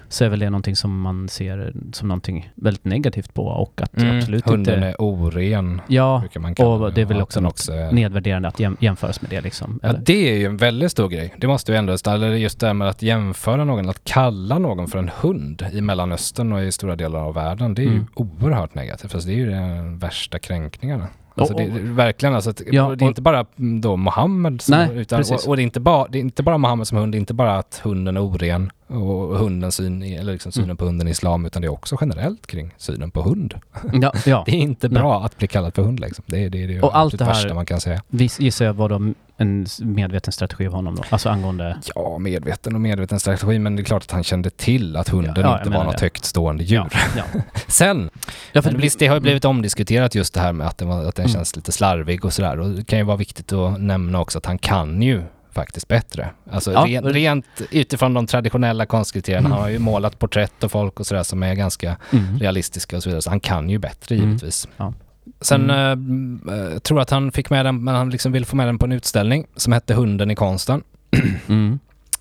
så 0.09 0.25
är 0.25 0.29
väl 0.29 0.39
det 0.39 0.51
någonting 0.51 0.77
som 0.77 1.01
man 1.01 1.29
ser 1.29 1.73
som 1.93 2.09
någonting 2.09 2.53
väldigt 2.55 2.85
negativt 2.85 3.35
på 3.35 3.47
och 3.47 3.81
att 3.83 4.05
absolut 4.05 4.49
Hunden 4.49 4.75
inte... 4.75 4.87
är 4.89 4.95
oren, 4.99 5.81
Ja, 5.89 6.19
brukar 6.21 6.41
man 6.41 6.55
kalla 6.55 6.69
och 6.71 6.93
det 6.93 7.01
är 7.01 7.05
väl 7.05 7.23
också 7.23 7.39
den 7.41 7.45
något 7.45 7.53
också 7.53 7.73
är- 7.73 7.93
nedvärderande 7.93 8.49
att 8.49 8.61
jäm, 8.61 8.77
jämföras 8.81 9.23
med 9.23 9.31
det 9.31 9.41
liksom. 9.41 9.81
Ja, 9.83 9.93
det 9.93 10.33
är 10.33 10.37
ju 10.39 10.47
en 10.47 10.57
väldigt 10.57 10.91
stor 10.93 11.09
grej. 11.09 11.35
Det 11.39 11.47
måste 11.47 11.73
ju 11.73 11.79
ändå, 11.79 11.97
eller 12.07 12.31
just 12.35 12.61
det 12.61 12.67
här 12.67 12.75
med 12.75 12.89
att 12.89 13.03
jämföra 13.03 13.65
någon, 13.65 13.89
att 13.89 14.05
kalla 14.05 14.59
någon 14.59 14.89
för 14.89 14.99
en 14.99 15.11
hund 15.21 15.67
i 15.73 15.81
Mellanöstern 15.81 16.53
och 16.53 16.63
i 16.63 16.73
stora 16.73 16.97
delar 16.97 17.21
av 17.21 17.35
världen, 17.35 17.75
det 17.75 17.83
är 17.83 17.87
ju 17.87 17.91
Mm. 17.93 18.07
oerhört 18.15 18.75
negativt. 18.75 19.15
Alltså 19.15 19.29
det 19.29 19.35
är 19.35 19.39
ju 19.39 19.51
de 19.51 19.99
värsta 19.99 20.39
kränkningarna. 20.39 21.07
Alltså 21.39 21.55
Och- 21.55 21.61
det, 21.61 21.67
det, 21.67 21.81
verkligen 21.81 22.35
alltså, 22.35 22.51
att, 22.51 22.63
Ja, 22.73 22.95
det 22.99 23.05
är 23.05 23.09
inte 23.09 23.23
bara 23.23 23.47
då 23.57 23.97
Mohammed 23.97 24.63
som, 24.63 24.77
Nej, 24.79 24.89
utan, 24.99 25.21
och, 25.21 25.49
och 25.49 25.57
det, 25.57 25.63
är 25.63 25.65
inte 25.65 25.81
bara, 25.81 26.07
det 26.09 26.19
är 26.19 26.21
inte 26.21 26.43
bara 26.43 26.59
Mohammed 26.59 26.87
som 26.89 26.99
hund, 26.99 27.13
det 27.13 27.17
är 27.17 27.21
inte 27.21 27.35
bara 27.35 27.59
att 27.59 27.81
hunden 27.85 28.17
är 28.17 28.21
oren 28.25 28.71
och 28.87 29.39
hundens 29.39 29.75
syn, 29.75 30.03
eller 30.03 30.33
liksom 30.33 30.53
synen 30.53 30.65
Mm. 30.67 30.77
på 30.77 30.85
hunden 30.85 31.09
i 31.09 31.11
islam, 31.11 31.47
utan 31.47 31.63
det 31.63 31.67
är 31.69 31.73
också 31.73 31.97
generellt 32.01 32.47
kring 32.47 32.75
synen 32.77 33.11
på 33.11 33.23
hund. 33.23 33.55
Ja, 33.93 34.13
ja. 34.27 34.43
Det 34.47 34.53
är 34.53 34.61
inte 34.61 34.89
bra 34.89 35.25
att 35.25 35.39
bli 35.39 35.49
kallad 35.49 35.75
för 35.75 35.83
hund 35.83 36.01
liksom. 36.01 36.25
Det 36.27 36.45
är 36.45 36.51
det, 36.51 36.63
är 36.65 36.69
det 36.69 36.81
Och 36.81 36.97
allt 36.97 37.05
absolut 37.15 37.19
det 37.19 37.25
här- 37.25 37.33
värsta 37.33 37.55
man 37.55 37.67
kan 37.67 37.81
säga. 37.81 38.03
Gissar 38.39 38.65
jag 38.65 38.75
var 38.75 38.89
då 38.89 39.13
en 39.37 39.67
medveten 39.81 40.33
strategi 40.33 40.67
av 40.67 40.73
honom 40.73 40.95
då? 40.95 41.03
Alltså 41.11 41.29
angående... 41.29 41.77
Ja, 41.95 42.19
medveten 42.19 42.75
och 42.75 42.81
medveten 42.81 43.21
strategi, 43.21 43.59
men 43.59 43.77
det 43.77 43.83
är 43.83 43.85
klart 43.85 44.03
att 44.03 44.11
han 44.11 44.25
kände 44.25 44.51
till 44.51 44.97
att 44.97 45.09
hunden 45.09 45.35
Ja, 45.37 45.43
ja, 45.43 45.59
inte 45.59 45.71
var 45.71 45.85
något 45.85 45.99
det. 45.99 46.05
högt 46.05 46.25
stående 46.25 46.65
djur. 46.65 46.89
Ja, 47.17 47.23
ja. 47.35 47.41
Sen, 47.69 48.11
ja 48.53 48.63
för, 48.63 48.71
men 48.73 48.81
visst 48.81 48.99
det 48.99 49.07
har 49.07 49.15
ju 49.15 49.21
blivit 49.21 49.45
omdiskuterat 49.45 50.15
just 50.15 50.35
det 50.35 50.41
här 50.41 50.53
med 50.53 50.67
att 50.67 50.79
den, 50.79 50.89
var, 50.89 51.05
att 51.05 51.15
den 51.17 51.25
Mm. 51.27 51.35
känns 51.35 51.57
lite 51.57 51.73
slarvig 51.73 52.25
och 52.25 52.33
sådär. 52.33 52.61
Och 52.61 52.71
det 52.71 52.85
kan 52.85 52.99
ju 52.99 53.05
vara 53.05 53.17
viktigt 53.17 53.53
att 53.53 53.81
nämna 53.81 54.21
också 54.21 54.39
att 54.39 54.47
han 54.47 54.59
kan 54.59 55.03
ju 55.03 55.23
faktiskt 55.53 55.89
bättre. 55.89 56.29
Alltså 56.51 56.73
Ja, 56.73 56.85
rent, 56.87 57.07
rent 57.07 57.47
utifrån 57.71 58.15
de 58.15 58.27
traditionella 58.27 58.87
konstkriterierna. 58.87 59.47
Mm. 59.47 59.53
Han 59.53 59.63
har 59.63 59.69
ju 59.69 59.79
målat 59.79 60.19
porträtt 60.19 60.65
och 60.65 60.71
folk 60.71 61.01
och 61.01 61.07
sådär 61.07 61.23
som 61.23 61.43
är 61.43 61.55
ganska 61.55 61.97
Mm. 62.13 62.39
realistiska 62.39 62.97
och 62.97 63.03
så 63.03 63.09
vidare. 63.09 63.23
Så 63.23 63.31
han 63.31 63.41
kan 63.41 63.71
ju 63.71 63.79
bättre 63.79 64.15
Mm. 64.15 64.27
givetvis. 64.29 64.69
Ja. 64.77 64.93
Sen 65.41 65.71
Mm. 65.71 66.41
eh, 66.49 66.55
eh, 66.55 66.79
tror 66.79 66.99
jag 66.99 67.03
att 67.03 67.11
han 67.11 67.33
fick 67.33 67.51
med 67.51 67.67
den, 67.67 67.85
men 67.85 67.95
han 67.95 68.11
liksom 68.11 68.33
ville 68.33 68.47
få 68.47 68.57
med 68.57 68.69
den 68.69 68.79
på 68.79 68.87
en 68.87 68.93
utställning 68.93 69.47
som 69.57 69.73
hette 69.73 69.95
Hunden 69.95 70.31
i 70.31 70.35
konsten. 70.35 70.83
Mm. 71.49 71.79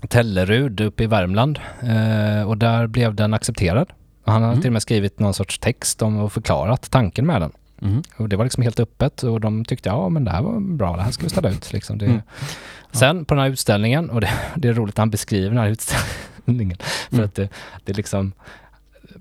Tellerud 0.10 0.82
uppe 0.82 1.04
i 1.04 1.08
Värmland 1.08 1.60
eh, 1.82 2.48
och 2.48 2.58
där 2.58 2.88
blev 2.88 3.16
den 3.16 3.34
accepterad. 3.34 3.90
Han 4.26 4.36
hade 4.42 4.46
Mm. 4.54 4.62
till 4.62 4.70
och 4.70 4.74
med 4.74 4.82
skrivit 4.82 5.20
någon 5.20 5.34
sorts 5.34 5.60
text 5.60 6.02
om 6.02 6.18
och 6.20 6.34
förklarat 6.34 6.92
tanken 6.92 7.26
med 7.26 7.42
den. 7.42 7.52
Mm. 7.82 8.02
Och 8.18 8.30
det 8.30 8.36
var 8.36 8.44
liksom 8.46 8.64
helt 8.64 8.80
öppet 8.80 9.24
och 9.24 9.42
de 9.42 9.66
tyckte 9.66 9.90
ja 9.90 10.10
men 10.10 10.26
det 10.26 10.32
här 10.32 10.42
var 10.42 10.60
bra, 10.60 10.96
det 10.96 11.02
här 11.04 11.12
ska 11.12 11.24
vi 11.24 11.30
ställa 11.30 11.50
ut. 11.50 11.74
Liksom. 11.74 11.98
Det... 11.98 12.06
Mm. 12.06 12.22
Ja. 12.92 13.00
Sen 13.00 13.26
på 13.26 13.34
den 13.34 13.44
här 13.44 13.50
utställningen, 13.50 14.10
och 14.10 14.22
det, 14.22 14.30
det 14.56 14.68
är 14.68 14.74
roligt 14.74 14.94
att 14.96 14.98
han 14.98 15.10
beskriver 15.10 15.50
den 15.50 15.58
här 15.58 15.68
utställningen, 15.70 16.78
för 17.10 17.16
Mm. 17.16 17.26
att 17.26 17.36
det, 17.36 17.50
det 17.86 17.92
är 17.92 17.96
liksom, 17.96 18.32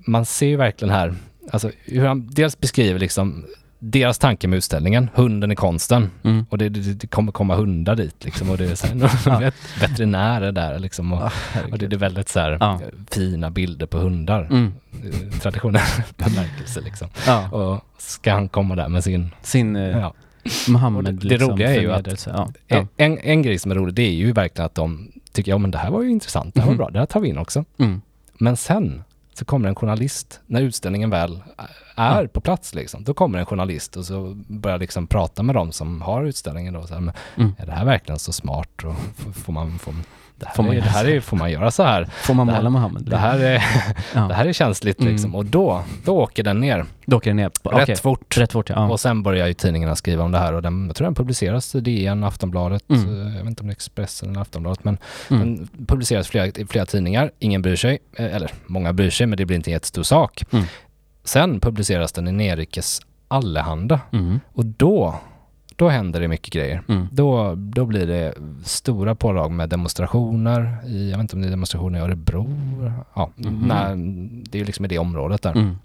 man 0.06 0.24
ser 0.24 0.46
ju 0.46 0.56
verkligen 0.56 0.94
här, 0.94 1.14
alltså 1.50 1.70
hur 1.84 2.06
han 2.06 2.28
dels 2.30 2.60
beskriver 2.60 2.98
liksom 3.00 3.44
deras 3.90 4.18
tanke 4.18 4.48
med 4.48 4.56
utställningen, 4.56 5.10
hunden 5.14 5.50
i 5.52 5.56
konsten. 5.56 6.10
Mm. 6.22 6.46
Och 6.50 6.58
det, 6.58 6.68
det, 6.68 6.80
det 6.94 7.06
kommer 7.06 7.32
komma 7.32 7.54
hundar 7.56 7.96
dit 7.96 8.24
liksom 8.24 8.50
och 8.50 8.58
det 8.58 8.70
är 8.70 8.74
så 8.74 8.86
här, 8.86 9.42
Ja. 9.42 9.50
veterinärer 9.80 10.52
där 10.52 10.78
liksom. 10.78 11.12
Och, 11.12 11.22
Ah, 11.22 11.30
och 11.72 11.78
det, 11.78 11.86
det 11.86 11.96
är 11.96 11.98
väldigt 11.98 12.28
så 12.28 12.40
här 12.40 12.56
Ja. 12.60 12.80
fina 13.10 13.50
bilder 13.50 13.86
på 13.86 13.98
hundar. 13.98 14.42
Mm. 14.50 14.72
Eh, 14.92 15.38
Traditionell 15.40 15.82
bemärkelse 16.16 16.80
liksom. 16.80 17.08
Ja, 17.26 17.48
Och 17.50 17.80
ska 17.98 18.32
han 18.32 18.48
komma 18.48 18.76
där 18.76 18.88
med 18.88 19.04
sin... 19.04 19.30
sin 19.42 19.76
eh, 19.76 19.82
Ja. 19.98 20.14
Mohammed 20.68 21.04
det- 21.04 21.12
det 21.12 21.26
liksom, 21.28 21.50
roliga 21.50 21.74
är 21.74 21.80
ju 21.80 21.92
att-. 21.92 22.26
Ja. 22.68 22.86
En, 22.96 23.18
en 23.18 23.42
grej 23.42 23.58
som 23.58 23.70
är 23.70 23.74
rolig, 23.74 23.94
det 23.94 24.02
är 24.02 24.12
ju 24.12 24.32
verkligen 24.32 24.66
att 24.66 24.74
de 24.74 25.10
tycker, 25.32 25.52
ja 25.52 25.58
men 25.58 25.70
det 25.70 25.78
här 25.78 25.90
var 25.90 26.02
ju 26.02 26.10
intressant, 26.10 26.54
det 26.54 26.60
här 26.60 26.66
var 26.66 26.72
Mhm. 26.74 26.78
bra, 26.78 26.90
det 26.90 26.98
här 26.98 27.06
tar 27.06 27.20
vi 27.20 27.28
in 27.28 27.38
också. 27.38 27.64
Mm. 27.78 28.00
Men 28.38 28.56
sen 28.56 29.04
så 29.34 29.44
kommer 29.44 29.68
en 29.68 29.74
journalist, 29.74 30.40
när 30.46 30.62
utställningen 30.62 31.10
väl 31.10 31.42
är 31.96 32.22
Ja. 32.22 32.28
på 32.32 32.40
plats 32.40 32.74
liksom, 32.74 33.04
då 33.04 33.14
kommer 33.14 33.38
en 33.38 33.46
journalist 33.46 33.96
och 33.96 34.04
så 34.04 34.34
börjar 34.48 34.78
liksom 34.78 35.06
prata 35.06 35.42
med 35.42 35.54
dem 35.54 35.72
som 35.72 36.02
har 36.02 36.24
utställningen 36.24 36.74
då. 36.74 36.86
Så 36.86 36.94
här, 36.94 37.00
men, 37.00 37.14
Mm. 37.36 37.52
är 37.58 37.66
det 37.66 37.72
här 37.72 37.84
verkligen 37.84 38.18
så 38.18 38.32
smart? 38.32 38.84
Och 38.84 38.94
får 39.36 39.52
man, 39.52 39.78
får, 39.78 39.94
det 40.36 40.46
här, 40.46 40.54
Får 40.54 40.62
man 40.62 40.72
är, 40.72 40.76
göra 40.76 40.84
det 40.84 40.90
här 40.90 41.04
så? 41.04 41.10
är, 41.10 41.20
får 41.20 41.36
man 41.36 41.50
göra 41.50 41.70
så 41.70 41.82
här? 41.82 42.04
Får 42.04 42.34
man 42.34 42.46
Det 42.46 42.52
här- 42.52 42.60
måla 42.60 42.70
Mohammed? 42.70 43.02
Det 43.02 43.16
här 43.16 43.38
är, 43.38 43.64
ja. 44.14 44.20
det 44.28 44.34
här 44.34 44.44
är 44.46 44.52
känsligt 44.52 45.00
Mm. 45.00 45.12
liksom. 45.12 45.34
Och 45.34 45.44
då, 45.46 45.82
då 46.04 46.18
åker 46.18 46.42
den 46.42 46.60
ner 46.60 46.84
Då 47.06 47.16
åker 47.16 47.30
det 47.30 47.34
ner 47.34 47.48
på... 47.62 47.70
rätt 47.70 47.82
okej. 47.82 47.96
fort. 47.96 48.36
Rätt 48.38 48.52
fort, 48.52 48.68
ja. 48.70 48.88
Och 48.88 49.00
sen 49.00 49.22
börjar 49.22 49.46
ju 49.46 49.54
tidningarna 49.54 49.96
skriva 49.96 50.24
om 50.24 50.32
det 50.32 50.38
här 50.38 50.52
och 50.52 50.62
den, 50.62 50.86
jag 50.86 50.96
tror 50.96 51.04
den 51.06 51.14
publiceras 51.14 51.74
i 51.74 51.80
DN, 51.80 52.24
Aftonbladet, 52.24 52.84
Mm. 52.90 53.26
eh, 53.26 53.32
jag 53.36 53.40
vet 53.40 53.46
inte 53.46 53.62
om 53.62 53.66
det 53.66 53.70
är 53.70 53.74
Expressen 53.74 54.30
eller 54.30 54.40
Aftonbladet, 54.40 54.84
men 54.84 54.98
Mm. 55.30 55.56
den 55.56 55.68
publiceras 55.86 56.26
i 56.26 56.30
flera, 56.30 56.66
flera 56.68 56.86
tidningar. 56.86 57.30
Ingen 57.38 57.62
bryr 57.62 57.76
sig, 57.76 57.98
eh, 58.16 58.34
eller 58.34 58.50
många 58.66 58.92
bryr 58.92 59.10
sig, 59.10 59.26
men 59.26 59.36
det 59.36 59.46
blir 59.46 59.56
inte 59.56 59.70
en 59.70 59.72
jättestor 59.72 60.02
sak. 60.02 60.44
Mm. 60.52 60.64
Sen 61.24 61.60
publiceras 61.60 62.12
den 62.12 62.28
i 62.28 62.32
Nerikes 62.32 63.00
Allehanda 63.28 64.00
Mm. 64.12 64.40
och 64.52 64.64
då, 64.66 65.14
då 65.76 65.88
händer 65.88 66.20
det 66.20 66.28
mycket 66.28 66.52
grejer. 66.54 66.82
Mm. 66.88 67.08
Då, 67.12 67.54
då 67.54 67.84
blir 67.84 68.06
det 68.06 68.34
stora 68.64 69.14
pådrag 69.14 69.50
med 69.50 69.68
demonstrationer 69.68 70.78
i, 70.86 71.10
jag 71.10 71.16
vet 71.18 71.22
inte 71.22 71.36
om 71.36 71.42
det 71.42 71.48
är 71.48 71.50
demonstrationer 71.50 71.98
i 71.98 72.02
Örebro. 72.02 72.46
Ja, 73.14 73.30
Mhm. 73.36 73.54
när, 73.68 73.88
det 74.50 74.58
är 74.58 74.60
ju 74.60 74.64
liksom 74.64 74.84
i 74.84 74.88
det 74.88 74.98
området 74.98 75.42
där. 75.42 75.52
Mm. 75.52 75.76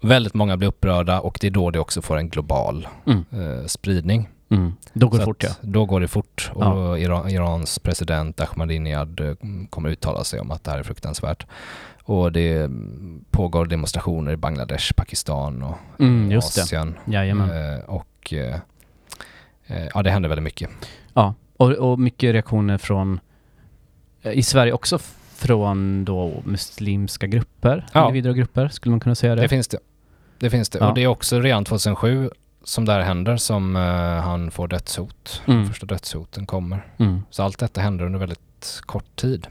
Väldigt 0.00 0.34
många 0.34 0.56
blir 0.56 0.68
upprörda 0.68 1.20
och 1.20 1.38
det 1.40 1.46
är 1.46 1.50
då 1.50 1.70
det 1.70 1.78
också 1.78 2.02
får 2.02 2.16
en 2.16 2.28
global 2.28 2.88
Mm. 3.06 3.24
eh, 3.32 3.66
spridning. 3.66 4.28
Mm. 4.48 4.72
Då 4.92 5.08
går 5.08 5.18
det 5.18 5.22
Så 5.24 5.26
fort, 5.26 5.42
ja. 5.42 5.50
Då 5.60 5.84
går 5.84 6.00
det 6.00 6.08
fort 6.08 6.50
och 6.54 6.64
Ja. 6.64 6.98
Iran, 6.98 7.28
Irans 7.30 7.78
president 7.78 8.40
Ahmadinejad 8.40 9.20
eh, 9.20 9.34
kommer 9.70 9.88
uttala 9.88 10.24
sig 10.24 10.40
om 10.40 10.50
att 10.50 10.64
det 10.64 10.70
här 10.70 10.78
är 10.78 10.82
fruktansvärt. 10.82 11.46
Och 12.06 12.32
det 12.32 12.56
mm, 12.56 13.24
pågår 13.30 13.66
demonstrationer 13.66 14.32
i 14.32 14.36
Bangladesh, 14.36 14.92
Pakistan 14.94 15.62
och 15.62 15.76
Mm, 15.98 16.28
det. 16.28 16.36
Asien. 16.36 16.94
Eh, 17.06 17.84
och 17.86 18.06
eh, 18.32 18.54
eh, 19.66 19.88
ja, 19.94 20.02
det 20.02 20.10
händer 20.10 20.28
väldigt 20.28 20.42
mycket. 20.44 20.70
Ja, 21.14 21.34
och, 21.56 21.70
och 21.72 21.98
mycket 21.98 22.32
reaktioner 22.32 22.78
från 22.78 23.20
eh, 24.22 24.32
i 24.32 24.42
Sverige 24.42 24.72
också 24.72 24.98
från 25.34 26.04
då 26.04 26.42
muslimska 26.44 27.26
grupper, 27.26 27.86
Ja. 27.92 28.02
individer 28.08 28.30
och 28.30 28.36
grupper, 28.36 28.68
skulle 28.68 28.90
man 28.90 29.00
kunna 29.00 29.14
säga 29.14 29.34
det? 29.34 29.42
Det 29.42 29.48
finns 29.48 29.68
det. 29.68 29.78
Det 30.38 30.50
finns 30.50 30.68
det. 30.68 30.78
Ja. 30.78 30.88
Och 30.88 30.94
det 30.94 31.02
är 31.02 31.06
också 31.06 31.40
redan 31.40 31.64
2007 31.64 32.30
som 32.64 32.84
det 32.84 32.92
här 32.92 33.00
händer 33.00 33.36
som 33.36 33.76
eh, 33.76 33.82
han 34.22 34.50
får 34.50 34.68
dödshot. 34.68 35.42
Mm. 35.46 35.66
Första 35.68 35.86
dödshoten 35.86 36.46
kommer. 36.46 36.86
Mm. 36.98 37.22
Så 37.30 37.42
allt 37.42 37.58
detta 37.58 37.80
händer 37.80 38.04
under 38.04 38.18
väldigt 38.18 38.80
kort 38.86 39.16
tid. 39.16 39.46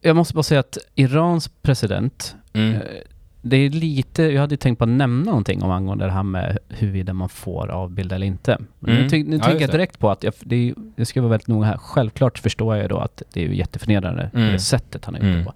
Jag 0.00 0.16
måste 0.16 0.34
bara 0.34 0.42
säga 0.42 0.60
att 0.60 0.78
Irans 0.94 1.48
president, 1.62 2.36
Mm. 2.52 2.74
eh, 2.74 2.80
det 3.48 3.56
är 3.56 3.70
lite, 3.70 4.22
jag 4.22 4.40
hade 4.40 4.56
tänkt 4.56 4.78
på 4.78 4.84
att 4.84 4.90
nämna 4.90 5.24
någonting 5.30 5.62
om 5.62 5.70
angående 5.70 6.04
det 6.04 6.10
här 6.12 6.22
med 6.22 6.58
huruvida 6.68 7.12
man 7.12 7.28
får 7.28 7.68
avbilda 7.70 8.14
eller 8.14 8.26
inte. 8.26 8.58
Men 8.78 8.90
Mm. 8.90 9.02
Nu, 9.02 9.08
ty, 9.10 9.24
nu 9.24 9.36
Ja, 9.36 9.42
tänker 9.44 9.60
jag 9.60 9.70
direkt 9.70 9.98
på 9.98 10.10
att 10.10 10.22
jag, 10.24 10.34
det, 10.40 10.56
är, 10.56 10.74
jag 10.96 11.06
ska 11.06 11.20
vara 11.20 11.30
väldigt 11.30 11.48
noga 11.48 11.66
här. 11.66 11.76
Självklart 11.76 12.38
förstår 12.38 12.76
jag 12.76 12.88
då 12.90 12.98
att 12.98 13.22
det 13.32 13.44
är 13.44 13.48
jätteförnedrande 13.48 14.30
Mm. 14.34 14.52
det 14.52 14.58
sättet 14.58 15.04
han 15.04 15.14
har 15.14 15.20
gjort 15.20 15.26
Mm. 15.26 15.38
det 15.38 15.44
på. 15.44 15.52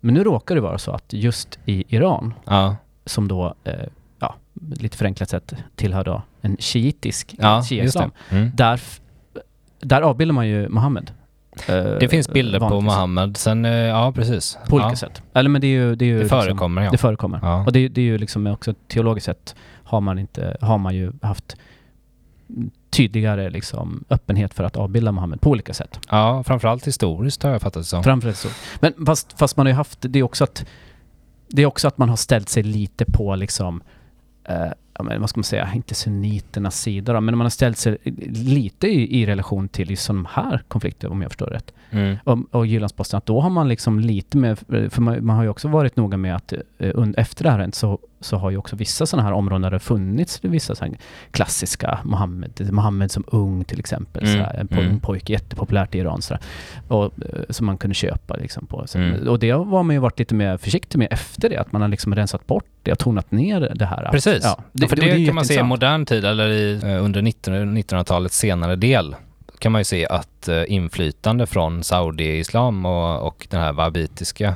Men 0.00 0.14
nu 0.14 0.24
råkar 0.24 0.54
det 0.54 0.60
vara 0.60 0.78
så 0.78 0.90
att 0.92 1.12
just 1.12 1.58
i 1.64 1.84
Iran, 1.96 2.34
Ja. 2.44 2.76
som 3.04 3.28
då, 3.28 3.54
eh, 3.64 3.72
ja, 4.18 4.34
lite 4.76 4.96
förenklat 4.96 5.30
sett 5.30 5.54
tillhör 5.74 6.04
då 6.04 6.22
en 6.40 6.56
shiitisk 6.56 7.34
Ja, 7.38 7.62
det. 7.70 8.10
Mm. 8.30 8.50
där, 8.54 8.80
där 9.80 10.02
avbildar 10.02 10.32
man 10.34 10.48
ju 10.48 10.68
Muhammed. 10.68 11.10
Eh, 11.68 11.74
Det 12.00 12.08
finns 12.08 12.28
bilder 12.28 12.58
på. 12.60 12.80
Mohammed. 12.80 13.36
Sen, 13.36 13.64
eh, 13.64 13.72
ja 13.72 14.12
precis. 14.12 14.58
På 14.68 14.76
olika 14.76 14.88
ja. 14.88 14.96
sätt. 14.96 15.22
Eller 15.34 15.50
men 15.50 15.60
det 15.60 15.66
är 15.66 15.70
ju... 15.70 15.94
Det, 15.94 16.04
är 16.04 16.06
ju 16.06 16.14
Det 16.16 16.20
liksom- 16.22 16.40
förekommer 16.40 16.82
ja. 16.82 16.90
Det 16.90 16.98
förekommer. 16.98 17.38
Ja. 17.42 17.64
Och 17.64 17.72
det, 17.72 17.88
det 17.88 18.00
är 18.00 18.04
ju 18.04 18.18
liksom 18.18 18.46
också 18.46 18.74
teologiskt 18.88 19.24
sett 19.26 19.54
har 19.84 20.00
man 20.00 20.18
inte, 20.18 20.56
har 20.60 20.78
man 20.78 20.94
ju 20.94 21.12
haft 21.22 21.56
tydligare 22.90 23.50
liksom 23.50 24.04
öppenhet 24.10 24.54
för 24.54 24.64
att 24.64 24.76
avbilda 24.76 25.12
Muhammed 25.12 25.40
på 25.40 25.50
olika 25.50 25.74
sätt. 25.74 26.00
ja, 26.10 26.42
framförallt 26.42 26.86
historiskt 26.86 27.42
har 27.42 27.50
jag 27.50 27.62
fattat 27.62 27.82
det 27.82 27.84
som. 27.84 28.02
Framförallt 28.04 28.36
så. 28.38 28.48
Men 28.80 29.06
fast, 29.06 29.38
fast 29.38 29.56
man 29.56 29.66
har 29.66 29.70
ju 29.70 29.76
haft, 29.76 29.98
det 30.00 30.18
är 30.18 30.22
också 30.22 30.44
att 30.44 30.66
det 31.48 31.62
är 31.62 31.66
också 31.66 31.88
att 31.88 31.98
man 31.98 32.08
har 32.08 32.16
ställt 32.16 32.48
sig 32.48 32.62
lite 32.62 33.04
på 33.04 33.34
liksom 33.36 33.82
eh, 34.44 34.54
ja, 34.98 35.04
men 35.04 35.20
vad 35.20 35.30
ska 35.30 35.38
man 35.38 35.44
säga, 35.44 35.72
inte 35.74 35.94
sunniternas 35.94 36.80
sida 36.80 37.12
då, 37.12 37.20
men 37.20 37.38
man 37.38 37.44
har 37.44 37.50
ställt 37.50 37.78
sig 37.78 37.98
lite 38.28 38.86
i, 38.86 39.22
i 39.22 39.26
relation 39.26 39.68
till 39.68 39.90
just 39.90 40.06
de 40.06 40.26
här 40.30 40.62
konflikterna 40.68 41.12
om 41.12 41.22
jag 41.22 41.30
förstår 41.30 41.46
rätt. 41.46 41.72
Mm. 41.90 42.16
och, 42.24 42.38
och 42.50 42.66
Jyllandsposten, 42.66 43.18
att 43.18 43.26
då 43.26 43.40
har 43.40 43.50
man 43.50 43.68
liksom 43.68 44.00
lite 44.00 44.38
med, 44.38 44.58
för 44.90 45.00
man, 45.00 45.26
man 45.26 45.36
har 45.36 45.42
ju 45.42 45.48
också 45.48 45.68
varit 45.68 45.96
noga 45.96 46.16
med 46.16 46.36
att 46.36 46.52
eh, 46.78 47.08
efter 47.16 47.44
det 47.44 47.50
här 47.50 47.70
så, 47.72 47.98
så 48.26 48.36
har 48.36 48.50
ju 48.50 48.56
också 48.56 48.76
vissa 48.76 49.06
sådana 49.06 49.28
här 49.28 49.34
områden 49.34 49.62
där 49.62 49.70
det 49.70 49.78
funnits 49.78 50.38
vissa 50.42 50.74
så 50.74 50.84
här 50.84 50.94
klassiska 51.30 51.98
Mohammed, 52.04 52.68
Mohammed 52.72 53.10
som 53.10 53.24
ung 53.26 53.64
till 53.64 53.78
exempel, 53.78 54.22
Mm, 54.24 54.34
så 54.36 54.42
här, 54.44 54.54
en 54.60 54.68
po- 54.68 54.84
mm. 54.84 55.00
pojke, 55.00 55.32
jättepopulärt 55.32 55.94
i 55.94 55.98
Iran 55.98 56.22
så 56.22 56.34
där, 56.34 56.42
och, 56.88 57.04
eh, 57.04 57.40
som 57.50 57.66
man 57.66 57.78
kunde 57.78 57.94
köpa 57.94 58.34
liksom 58.36 58.66
på. 58.66 58.86
Så, 58.86 58.98
Mm. 58.98 59.28
Och 59.28 59.38
det 59.38 59.50
har 59.50 59.82
man 59.82 59.94
ju 59.96 60.00
varit 60.00 60.18
lite 60.18 60.34
mer 60.34 60.56
försiktig 60.56 60.98
med 60.98 61.08
efter 61.10 61.48
det, 61.48 61.56
att 61.56 61.72
man 61.72 61.82
har 61.82 61.88
liksom 61.88 62.14
rensat 62.14 62.46
bort 62.46 62.64
det 62.82 62.92
och 62.92 62.98
tonat 62.98 63.30
ner 63.30 63.72
det 63.74 63.86
här. 63.86 64.08
Precis. 64.12 64.44
Ja, 64.44 64.58
Det, 64.72 64.88
för 64.88 64.96
det, 64.96 65.02
och 65.12 65.18
är 65.18 65.26
kan 65.26 65.34
man 65.34 65.44
se 65.44 65.58
i 65.60 65.62
modern 65.62 66.06
tid 66.06 66.24
eller 66.24 66.48
i, 66.48 66.80
eh, 66.84 67.04
under 67.04 67.22
19 67.22 67.54
1900-talets 67.78 68.38
senare 68.38 68.76
del 68.76 69.16
kan 69.58 69.72
man 69.72 69.80
ju 69.80 69.84
se 69.84 70.06
att 70.06 70.48
eh, 70.48 70.62
inflytande 70.68 71.46
från 71.46 71.84
Saudi-islam 71.84 72.86
och, 72.86 73.26
och 73.26 73.46
den 73.50 73.60
här 73.60 73.72
wahhabitiska 73.72 74.54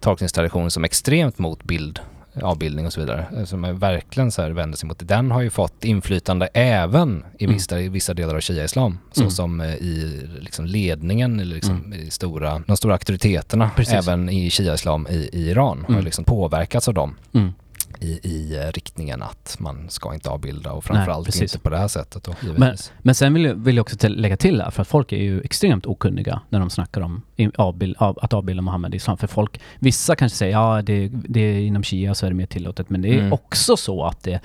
tolkningstraditionen 0.00 0.70
som 0.70 0.84
extremt 0.84 1.38
mot 1.38 1.64
bild, 1.64 2.00
avbildning 2.42 2.86
och 2.86 2.92
så 2.92 3.00
vidare, 3.00 3.26
eh, 3.36 3.44
som 3.44 3.64
är 3.64 3.72
verkligen 3.72 4.32
så 4.32 4.42
här 4.42 4.50
vänder 4.50 4.78
sig 4.78 4.86
mot 4.88 4.98
det. 4.98 5.04
Den 5.04 5.30
har 5.30 5.40
ju 5.40 5.50
fått 5.50 5.84
inflytande 5.84 6.46
även 6.54 7.24
i 7.38 7.44
Mm. 7.44 7.54
vissa, 7.54 7.80
i 7.80 7.88
vissa 7.88 8.14
delar 8.14 8.34
av 8.34 8.40
shia-islam, 8.40 8.90
Mm. 9.16 9.30
såsom 9.30 9.60
eh, 9.60 9.74
i 9.74 10.26
liksom 10.40 10.66
ledningen, 10.66 11.40
eller 11.40 11.54
liksom 11.54 11.94
i 11.94 12.10
stora, 12.10 12.62
de 12.66 12.76
stora 12.76 12.94
auktoriteterna, 12.94 13.70
Precis. 13.76 13.94
även 13.94 14.28
i 14.28 14.50
shia-islam 14.50 15.06
i, 15.10 15.30
i 15.32 15.50
Iran, 15.50 15.84
har 15.88 15.94
Mm. 15.94 16.04
liksom 16.04 16.24
påverkats 16.24 16.88
av 16.88 16.94
dem 16.94 17.16
Mm. 17.32 17.52
I, 18.00 18.20
i 18.28 18.56
eh, 18.56 18.72
riktningen 18.72 19.22
att 19.22 19.56
man 19.58 19.90
ska 19.90 20.14
inte 20.14 20.30
avbilda 20.30 20.72
och 20.72 20.84
framförallt 20.84 21.26
precis. 21.26 21.42
inte 21.42 21.58
på 21.58 21.70
det 21.70 21.78
här 21.78 21.88
sättet 21.88 22.24
då, 22.24 22.34
givetvis. 22.42 22.92
Men 23.02 23.14
sen 23.14 23.34
vill 23.34 23.44
jag, 23.44 23.54
vill 23.54 23.76
jag 23.76 23.82
också 23.82 23.96
till, 23.96 24.20
lägga 24.20 24.36
till 24.36 24.60
här, 24.62 24.70
för 24.70 24.82
att 24.82 24.88
folk 24.88 25.12
är 25.12 25.16
ju 25.16 25.40
extremt 25.40 25.86
okunniga 25.86 26.40
när 26.48 26.60
de 26.60 26.70
snackar 26.70 27.00
om 27.00 27.22
avbild, 27.56 27.96
av, 27.98 28.18
att 28.22 28.32
avbilda 28.32 28.62
Muhammed 28.62 28.94
i 28.94 28.96
islam. 28.96 29.18
För 29.18 29.26
folk, 29.26 29.60
vissa 29.78 30.16
kanske 30.16 30.38
säger 30.38 30.52
ja, 30.52 30.82
det, 30.82 31.08
det 31.12 31.40
är 31.40 31.60
inom 31.60 31.82
Shia 31.82 32.14
så 32.14 32.26
är 32.26 32.30
det 32.30 32.36
mer 32.36 32.46
tillåtet, 32.46 32.90
men 32.90 33.02
det 33.02 33.08
är 33.14 33.18
Mm. 33.18 33.32
också 33.32 33.76
så 33.76 34.04
att 34.04 34.22
det, 34.22 34.40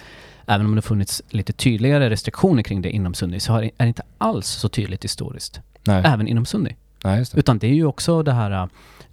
även 0.45 0.65
om 0.65 0.75
det 0.75 0.81
funnits 0.81 1.21
lite 1.29 1.53
tydligare 1.53 2.09
restriktioner 2.09 2.63
kring 2.63 2.81
det 2.81 2.89
inom 2.91 3.13
Sunni, 3.13 3.39
så 3.39 3.55
är 3.57 3.71
det 3.77 3.87
inte 3.87 4.03
alls 4.17 4.47
så 4.47 4.69
tydligt 4.69 5.03
historiskt. 5.03 5.59
Nej, 5.87 6.03
Även 6.05 6.27
inom 6.27 6.45
Sunni. 6.45 6.75
nej 7.03 7.23
det. 7.31 7.39
Utan 7.39 7.59
det 7.59 7.67
är 7.67 7.73
ju 7.73 7.85
också 7.85 8.23
det 8.23 8.33
här, 8.33 8.69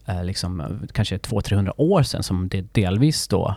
eh, 0.07 0.25
liksom, 0.25 0.61
eh, 0.61 0.67
kanske 0.93 1.19
200-300 1.19 1.73
år 1.77 2.03
sedan 2.03 2.23
som 2.23 2.49
det 2.49 2.75
delvis 2.75 3.29
då 3.29 3.57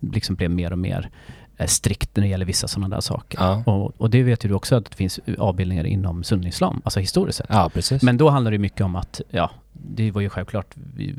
liksom 0.00 0.34
blev 0.36 0.50
mer 0.50 0.72
och 0.72 0.78
mer 0.78 1.10
eh, 1.56 1.66
strikt 1.66 2.16
när 2.16 2.22
det 2.22 2.28
gäller 2.28 2.46
vissa 2.46 2.68
sådana 2.68 2.96
där 2.96 3.00
saker. 3.00 3.38
Ja. 3.40 3.62
Och, 3.66 3.94
och 4.00 4.10
det 4.10 4.22
vet 4.22 4.44
ju 4.44 4.48
du 4.48 4.54
också 4.54 4.76
att 4.76 4.84
det 4.90 4.96
finns 4.96 5.20
avbildningar 5.38 5.84
inom 5.84 6.24
sunnislam, 6.24 6.80
alltså 6.84 7.00
historiskt 7.00 7.38
sett. 7.38 7.46
ja. 7.48 7.70
Men 8.02 8.16
då 8.16 8.28
handlar 8.30 8.50
det 8.50 8.58
mycket 8.58 8.80
om 8.80 8.96
att, 8.96 9.20
ja, 9.30 9.50
det 9.72 10.10
var 10.10 10.20
ju 10.20 10.28
självklart 10.28 10.66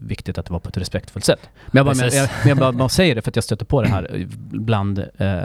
viktigt 0.01 0.38
att 0.38 0.45
det 0.45 0.53
var 0.53 0.59
på 0.59 0.69
ett 0.69 0.77
respektfullt 0.77 1.25
sätt. 1.25 1.49
Men 1.67 1.77
jag 1.77 1.85
bara, 1.85 1.95
men 1.95 2.09
jag, 2.15 2.29
men 2.41 2.49
jag 2.49 2.57
bara, 2.57 2.71
bara 2.71 2.89
säger 2.89 3.15
det 3.15 3.21
för 3.21 3.31
att 3.31 3.35
jag 3.35 3.43
stöter 3.43 3.65
på 3.65 3.81
det 3.81 3.89
här 3.89 4.27
bland 4.51 4.99
eh, 5.17 5.39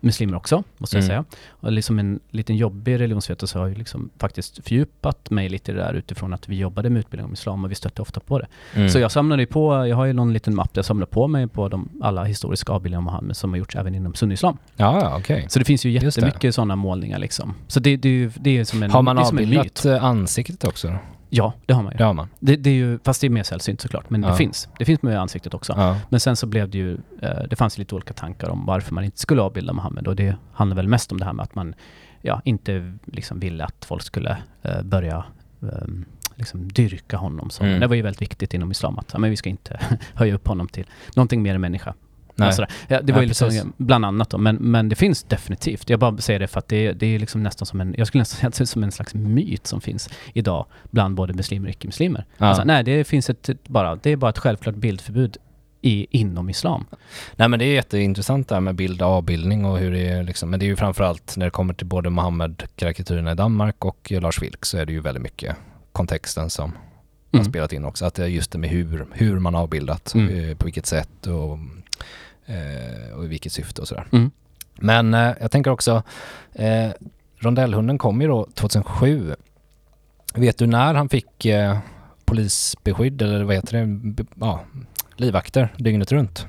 muslimer 0.00 0.36
också, 0.36 0.62
måste 0.78 0.96
jag 0.96 1.04
Mm. 1.04 1.08
säga. 1.08 1.24
Och 1.50 1.72
liksom 1.72 1.98
en 1.98 2.20
liten 2.30 2.56
jobbig 2.56 3.00
religionsvetare 3.00 3.48
så 3.48 3.58
har 3.58 3.68
jag 3.68 3.78
liksom 3.78 4.10
faktiskt 4.18 4.64
fördjupat 4.64 5.30
mig 5.30 5.48
lite 5.48 5.72
i 5.72 5.74
det 5.74 5.80
där 5.80 5.94
utifrån 5.94 6.32
att 6.32 6.48
vi 6.48 6.56
jobbade 6.56 6.90
med 6.90 7.00
utbildning 7.00 7.26
om 7.26 7.32
islam 7.32 7.64
och 7.64 7.70
vi 7.70 7.74
stötte 7.74 8.02
ofta 8.02 8.20
på 8.20 8.38
det. 8.38 8.46
Mm. 8.74 8.88
Så 8.88 8.98
jag 8.98 9.12
samlade 9.12 9.42
ju 9.42 9.46
på, 9.46 9.86
jag 9.86 9.96
har 9.96 10.04
ju 10.04 10.12
någon 10.12 10.32
liten 10.32 10.54
mapp 10.54 10.74
där 10.74 10.78
jag 10.78 10.84
samlar 10.84 11.06
på 11.06 11.28
mig 11.28 11.48
på 11.48 11.68
de, 11.68 11.88
alla 12.02 12.24
historiska 12.24 12.72
avbildningar 12.72 12.98
av 12.98 13.04
Muhammed 13.04 13.36
som 13.36 13.50
har 13.50 13.58
gjorts 13.58 13.76
även 13.76 13.94
inom 13.94 14.14
sunnislam. 14.14 14.56
Ja, 14.76 15.16
okej. 15.18 15.46
Så 15.48 15.58
det 15.58 15.64
finns 15.64 15.86
ju 15.86 15.90
jättemycket 15.90 16.54
sådana 16.54 16.76
målningar 16.76 17.18
liksom. 17.18 17.54
Så 17.66 17.80
det, 17.80 17.96
det, 17.96 18.08
är 18.08 18.32
det 18.40 18.58
är 18.58 18.64
som 18.64 18.82
en 18.82 18.90
Har 18.90 19.02
man 19.02 19.18
avbildat 19.18 19.84
eh, 19.84 20.04
ansiktet 20.04 20.64
också? 20.64 20.98
Ja, 21.30 21.52
det 21.66 21.72
har 21.72 21.82
man 21.82 21.92
ju. 21.92 21.98
Det 21.98 22.04
har 22.04 22.14
man. 22.14 22.28
Det, 22.40 22.56
det 22.56 22.70
är 22.70 22.74
ju, 22.74 22.98
fast 23.04 23.20
det 23.20 23.26
är 23.26 23.30
mer 23.30 23.42
sällsynt 23.42 23.80
såklart, 23.80 24.10
men 24.10 24.22
Ja. 24.22 24.28
det 24.28 24.36
finns. 24.36 24.68
Det 24.78 24.84
finns 24.84 25.02
med 25.02 25.20
ansiktet 25.20 25.54
också. 25.54 25.74
Ja. 25.76 25.96
Men 26.08 26.20
sen 26.20 26.36
så 26.36 26.46
blev 26.46 26.70
det 26.70 26.78
ju, 26.78 26.98
eh, 27.22 27.42
det 27.50 27.56
fanns 27.56 27.78
lite 27.78 27.94
olika 27.94 28.14
tankar 28.14 28.48
om 28.48 28.66
varför 28.66 28.94
man 28.94 29.04
inte 29.04 29.18
skulle 29.18 29.42
avbilda 29.42 29.72
Muhammed 29.72 30.06
och 30.08 30.16
det 30.16 30.36
handlar 30.52 30.76
väl 30.76 30.88
mest 30.88 31.12
om 31.12 31.18
det 31.18 31.24
här 31.24 31.32
med 31.32 31.42
att 31.42 31.54
man 31.54 31.74
ja, 32.22 32.40
inte 32.44 32.94
liksom 33.06 33.40
ville 33.40 33.64
att 33.64 33.84
folk 33.84 34.02
skulle 34.02 34.36
eh, 34.62 34.82
börja 34.82 35.24
ehm, 35.62 36.04
liksom 36.34 36.68
dyrka 36.72 37.16
honom. 37.16 37.50
Så 37.50 37.64
Mm. 37.64 37.80
Det 37.80 37.86
var 37.86 37.94
ju 37.96 38.02
väldigt 38.02 38.22
viktigt 38.22 38.54
inom 38.54 38.70
islam 38.70 38.98
att 38.98 39.18
men 39.18 39.30
vi 39.30 39.36
ska 39.36 39.48
inte 39.50 39.80
höja 40.14 40.34
upp 40.34 40.48
honom 40.48 40.68
till 40.68 40.86
någonting 41.16 41.42
mer 41.42 41.54
än 41.54 41.60
människa. 41.60 41.94
Nej. 42.38 42.52
Sådär. 42.52 42.70
Ja, 42.88 43.00
det 43.02 43.12
var 43.12 43.20
ju 43.20 43.26
liksom, 43.26 43.72
bland 43.76 44.04
annat 44.04 44.30
då, 44.30 44.38
men, 44.38 44.56
men 44.56 44.88
det 44.88 44.96
finns 44.96 45.22
definitivt. 45.22 45.90
Jag 45.90 46.00
bara 46.00 46.16
säger 46.18 46.40
det 46.40 46.46
för 46.46 46.58
att 46.58 46.68
det, 46.68 46.92
det 46.92 47.06
är 47.14 47.18
liksom 47.18 47.42
nästan 47.42 47.66
som 47.66 47.80
en, 47.80 47.94
jag 47.98 48.06
skulle 48.06 48.20
nästan 48.20 48.36
säga 48.40 48.48
att 48.48 48.54
det 48.54 48.64
är 48.64 48.66
som 48.66 48.82
en 48.84 48.92
slags 48.92 49.14
myt 49.14 49.66
som 49.66 49.80
finns 49.80 50.08
idag 50.34 50.66
bland 50.90 51.14
både 51.14 51.32
muslimer 51.34 51.66
och 51.68 51.70
icke-muslimer. 51.70 52.24
Ja. 52.38 52.46
Alltså, 52.46 52.64
nej, 52.64 52.84
det 52.84 53.04
finns 53.04 53.30
ett, 53.30 53.50
bara, 53.68 53.96
det 53.96 54.10
är 54.10 54.16
bara 54.16 54.30
ett 54.30 54.38
självklart 54.38 54.74
bildförbud 54.74 55.36
i, 55.82 56.06
inom 56.10 56.50
islam. 56.50 56.84
Nej 57.36 57.48
men 57.48 57.58
det 57.58 57.64
är 57.64 57.74
jätteintressant 57.74 58.48
det 58.48 58.54
här 58.54 58.60
med 58.60 58.74
bild 58.74 59.02
och 59.02 59.08
avbildning 59.08 59.64
och 59.64 59.78
hur 59.78 59.92
det 59.92 60.08
är 60.08 60.22
liksom, 60.22 60.50
men 60.50 60.60
det 60.60 60.66
är 60.66 60.68
ju 60.68 60.76
framförallt 60.76 61.36
när 61.36 61.46
det 61.46 61.50
kommer 61.50 61.74
till 61.74 61.86
både 61.86 62.10
Mohammed-karikatyrerna 62.10 63.32
i 63.32 63.34
Danmark 63.34 63.84
och 63.84 64.12
Lars 64.22 64.42
Vilks 64.42 64.68
så 64.68 64.78
är 64.78 64.86
det 64.86 64.92
ju 64.92 65.00
väldigt 65.00 65.22
mycket 65.22 65.56
kontexten 65.92 66.50
som 66.50 66.72
har 67.32 67.38
Mm. 67.40 67.50
spelat 67.50 67.72
in 67.72 67.84
också. 67.84 68.04
Att 68.04 68.14
det 68.14 68.22
är 68.22 68.26
just 68.28 68.50
det 68.50 68.58
med 68.58 68.70
hur, 68.70 69.06
hur 69.12 69.38
man 69.38 69.54
har 69.54 69.62
avbildat, 69.62 70.14
Mm. 70.14 70.50
eh, 70.50 70.56
på 70.56 70.64
vilket 70.64 70.86
sätt 70.86 71.26
och, 71.26 71.58
eh, 72.48 73.16
och 73.16 73.24
i 73.24 73.26
vilket 73.26 73.52
syfte 73.52 73.80
och 73.82 73.88
sådär. 73.88 74.06
Mm. 74.12 74.30
Men 74.80 75.14
eh, 75.14 75.32
jag 75.40 75.50
tänker 75.50 75.70
också, 75.70 76.02
eh, 76.52 76.88
rondellhunden 77.38 77.98
kom 77.98 78.20
ju 78.20 78.28
då 78.28 78.46
2007. 78.54 79.34
Vet 80.34 80.58
du 80.58 80.66
när 80.66 80.94
han 80.94 81.08
fick 81.08 81.44
eh, 81.44 81.78
polisbeskydd 82.24 83.22
eller 83.22 83.44
vad 83.44 83.54
heter 83.54 83.78
det? 83.78 83.86
B- 83.86 84.24
Ja, 84.40 84.60
livvakter 85.16 85.72
dygnet 85.76 86.12
runt? 86.12 86.46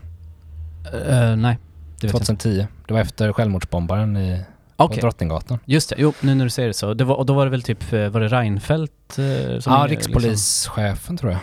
Eh, 0.94 1.36
nej, 1.36 1.58
det 2.02 2.08
vet 2.08 2.14
jag 2.14 2.22
inte. 2.22 2.26
2010. 2.26 2.68
Det 2.88 2.94
var 2.94 3.02
efter 3.02 3.34
självmordsbombaren 3.34 4.18
i, 4.18 4.42
Okej, 4.76 4.98
på 4.98 5.02
Drottninggatan. 5.02 5.60
just 5.66 5.90
det. 5.90 5.96
Jo, 6.00 6.14
nu 6.22 6.36
när 6.36 6.44
du 6.44 6.50
säger 6.50 6.68
det 6.68 6.74
så. 6.74 6.94
Det 6.94 7.04
var, 7.04 7.16
och 7.16 7.26
då 7.26 7.34
var 7.34 7.46
det 7.46 7.52
väl 7.52 7.62
typ, 7.64 7.92
var 7.92 8.20
det 8.20 8.28
Reinfeldt? 8.28 9.20
eh, 9.20 9.60
som 9.60 9.74
Ja, 9.74 9.84
är 9.84 9.88
rikspolischefen 9.88 11.18
tror 11.18 11.32
jag. 11.32 11.40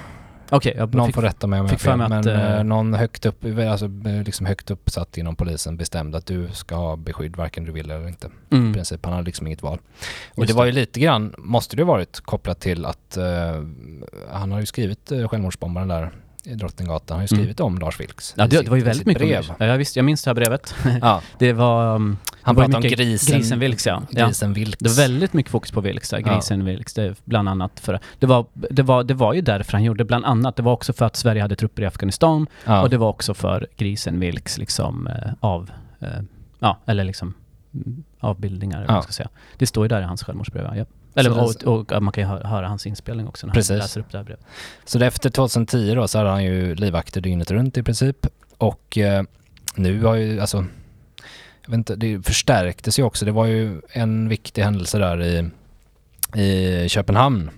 Okej, 0.50 0.74
jag 0.76 0.94
Någon 0.94 1.06
fick, 1.06 1.14
får 1.14 1.22
rätta 1.22 1.46
mig 1.46 1.60
om 1.60 1.66
jag 1.66 1.72
har 1.72 1.78
fel. 1.78 1.96
Men 1.96 2.28
eh, 2.28 2.64
någon 2.64 2.94
högt 2.94 3.26
upp, 3.26 3.44
alltså 3.70 3.86
eh, 3.86 4.22
liksom 4.24 4.46
högt 4.46 4.70
uppsatt 4.70 5.18
inom 5.18 5.36
polisen 5.36 5.76
bestämde 5.76 6.18
att 6.18 6.26
du 6.26 6.48
ska 6.52 6.74
ha 6.74 6.96
beskydd 6.96 7.36
varken 7.36 7.64
du 7.64 7.72
vill 7.72 7.90
eller 7.90 8.08
inte. 8.08 8.26
I 8.26 8.54
mm, 8.54 8.72
princip, 8.72 9.04
han 9.04 9.14
hade 9.14 9.26
liksom 9.26 9.46
inget 9.46 9.62
val. 9.62 9.78
Och 10.34 10.38
Just 10.38 10.48
det 10.48 10.54
var 10.58 10.66
ju 10.66 10.72
lite 10.72 11.00
grann, 11.00 11.34
måste 11.38 11.76
det 11.76 11.84
varit 11.84 12.20
kopplat 12.20 12.60
till 12.60 12.84
att 12.84 13.16
eh, 13.16 13.24
han 14.32 14.52
har 14.52 14.60
ju 14.60 14.66
skrivit 14.66 15.12
uh, 15.12 15.28
självmordsbombaren 15.28 15.88
där 15.88 16.04
i 16.04 16.08
Drottninggatan 16.54 17.16
har 17.16 17.22
ju 17.22 17.26
Mm. 17.30 17.42
skrivit 17.44 17.60
om 17.60 17.78
Lars 17.78 18.00
Vilks. 18.00 18.34
Ja, 18.36 18.46
det, 18.46 18.62
det 18.62 18.70
var 18.70 18.76
ju 18.76 18.82
väldigt 18.82 19.06
mycket 19.06 19.22
om 19.22 19.28
brev. 19.28 19.42
det. 19.46 19.54
Ja, 19.58 19.66
jag, 19.66 19.78
visste, 19.78 19.98
jag 19.98 20.04
minns 20.04 20.22
det 20.22 20.30
här 20.30 20.34
brevet. 20.34 20.74
Ja, 21.00 21.22
Det 21.38 21.52
var... 21.52 21.94
um, 21.94 22.18
han 22.42 22.54
det 22.54 22.60
pratar 22.62 22.76
om 22.76 22.82
grisen. 22.82 23.36
Grisen 23.38 23.58
Vilks, 23.58 23.86
ja. 23.86 24.02
Grisen 24.10 24.52
Vilks. 24.52 24.78
Det 24.78 24.88
var 24.88 24.96
väldigt 24.96 25.32
mycket 25.32 25.52
fokus 25.52 25.70
på 25.72 25.80
Vilks 25.80 26.12
Ja. 26.12 26.18
grisen 26.18 26.64
Vilks, 26.64 26.94
det 26.94 27.14
bland 27.24 27.48
annat 27.48 27.80
för 27.80 28.00
det 28.18 28.26
var, 28.26 28.46
det, 28.52 28.82
var, 28.82 29.04
det 29.04 29.14
var 29.14 29.32
ju 29.34 29.40
därför 29.40 29.72
han 29.72 29.82
gjorde, 29.84 30.04
bland 30.04 30.24
annat, 30.24 30.56
det 30.56 30.62
var 30.62 30.72
också 30.72 30.92
för 30.92 31.04
att 31.04 31.16
Sverige 31.16 31.42
hade 31.42 31.56
trupper 31.56 31.82
i 31.82 31.86
Afghanistan 31.86 32.46
ja. 32.64 32.82
och 32.82 32.90
det 32.90 32.96
var 32.96 33.08
också 33.08 33.34
för 33.34 33.66
grisen 33.76 34.20
Vilks 34.20 34.58
liksom 34.58 35.06
eh, 35.06 35.32
av, 35.40 35.70
eh, 36.00 36.08
ja, 36.58 36.78
eller 36.86 37.04
liksom 37.04 37.34
mm, 37.74 38.04
avbildningar, 38.20 38.84
Ja. 38.88 39.02
ska 39.02 39.12
säga. 39.12 39.28
Det 39.58 39.66
står 39.66 39.84
ju 39.84 39.88
där 39.88 40.00
i 40.00 40.04
hans 40.04 40.22
självmordsbrev, 40.22 40.76
ja. 40.76 40.84
Eller, 41.16 41.30
Så 41.30 41.58
det- 41.58 41.66
och, 41.66 41.92
och, 41.92 42.02
man 42.02 42.12
kan 42.12 42.24
ju 42.24 42.28
höra, 42.28 42.48
höra 42.48 42.68
hans 42.68 42.86
inspelning 42.86 43.28
också 43.28 43.46
när 43.46 43.54
Precis. 43.54 43.70
han 43.70 43.78
läser 43.78 44.00
upp 44.00 44.12
det 44.12 44.18
här 44.18 44.24
brevet. 44.24 44.44
Så 44.84 45.02
efter 45.04 45.30
2010 45.30 45.94
då 45.94 46.08
så 46.08 46.18
hade 46.18 46.30
han 46.30 46.44
ju 46.44 46.74
livvakter 46.74 47.20
dygnet 47.20 47.50
runt 47.50 47.76
i 47.76 47.82
princip. 47.82 48.26
Och 48.58 48.98
eh, 48.98 49.22
nu 49.74 50.02
har 50.04 50.14
ju, 50.14 50.40
alltså, 50.40 50.56
jag 51.62 51.70
vet 51.70 51.78
inte, 51.78 51.96
det 51.96 52.26
förstärktes 52.26 52.98
ju 52.98 53.02
också. 53.02 53.24
Det 53.24 53.32
var 53.32 53.46
ju 53.46 53.80
en 53.90 54.28
viktig 54.28 54.62
händelse 54.62 54.98
där 54.98 55.22
i, 55.22 55.50
i 56.42 56.88
Köpenhamn. 56.88 57.50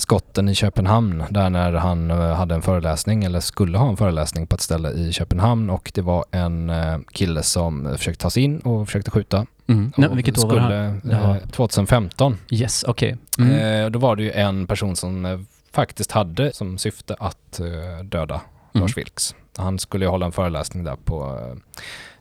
Skotten 0.00 0.48
i 0.48 0.54
Köpenhamn, 0.54 1.24
där 1.30 1.50
när 1.50 1.72
han 1.72 2.10
eh, 2.10 2.16
hade 2.34 2.54
en 2.54 2.62
föreläsning, 2.62 3.24
eller 3.24 3.40
skulle 3.40 3.78
ha 3.78 3.88
en 3.88 3.96
föreläsning 3.96 4.46
på 4.46 4.54
ett 4.56 4.62
ställe 4.62 4.90
i 4.90 5.12
Köpenhamn 5.12 5.70
och 5.70 5.90
det 5.94 6.00
var 6.02 6.24
en 6.30 6.70
eh, 6.70 6.98
kille 7.12 7.42
som 7.42 7.94
försökte 7.98 8.22
ta 8.22 8.30
sig 8.30 8.42
in 8.42 8.58
och 8.58 8.86
försökte 8.86 9.10
skjuta. 9.10 9.46
Mm. 9.66 9.92
Nej, 9.96 10.08
vilket 10.12 10.38
år 10.44 10.48
var 10.48 10.54
det 10.56 10.62
här? 10.62 11.00
var- 11.26 11.34
eh, 11.36 11.36
2015. 11.50 12.36
Yes, 12.50 12.84
okej. 12.88 13.16
Mm. 13.38 13.84
Eh, 13.84 13.90
då 13.90 13.98
var 13.98 14.16
det 14.16 14.22
ju 14.22 14.32
en 14.32 14.66
person 14.66 14.96
som 14.96 15.46
faktiskt 15.72 16.12
hade 16.12 16.52
som 16.52 16.78
syfte 16.78 17.16
att 17.18 17.60
döda 18.04 18.40
Mm. 18.74 18.82
Lars 18.82 18.96
Vilks. 18.96 19.34
Han 19.56 19.78
skulle 19.78 20.04
ju 20.04 20.08
hålla 20.10 20.26
en 20.26 20.32
föreläsning 20.32 20.84
där 20.84 20.96
på 21.04 21.38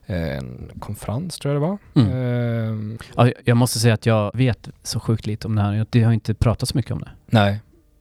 en 0.05 0.71
konferens 0.79 1.37
tror 1.39 1.53
jag 1.53 1.61
det 1.63 1.67
var. 1.67 1.77
Mm. 1.95 2.91
Eh, 2.93 2.97
Ja, 3.15 3.31
jag 3.45 3.57
måste 3.57 3.79
säga 3.79 3.93
att 3.93 4.05
jag 4.05 4.31
vet 4.33 4.69
så 4.83 4.99
sjukt 4.99 5.25
lite 5.25 5.47
om 5.47 5.55
det 5.55 5.61
här. 5.61 5.85
Det 5.89 6.03
har 6.03 6.11
inte 6.13 6.33
pratat 6.33 6.69
så 6.69 6.77
mycket 6.77 6.91
om 6.91 6.99
det. 6.99 7.09
nej, 7.25 7.59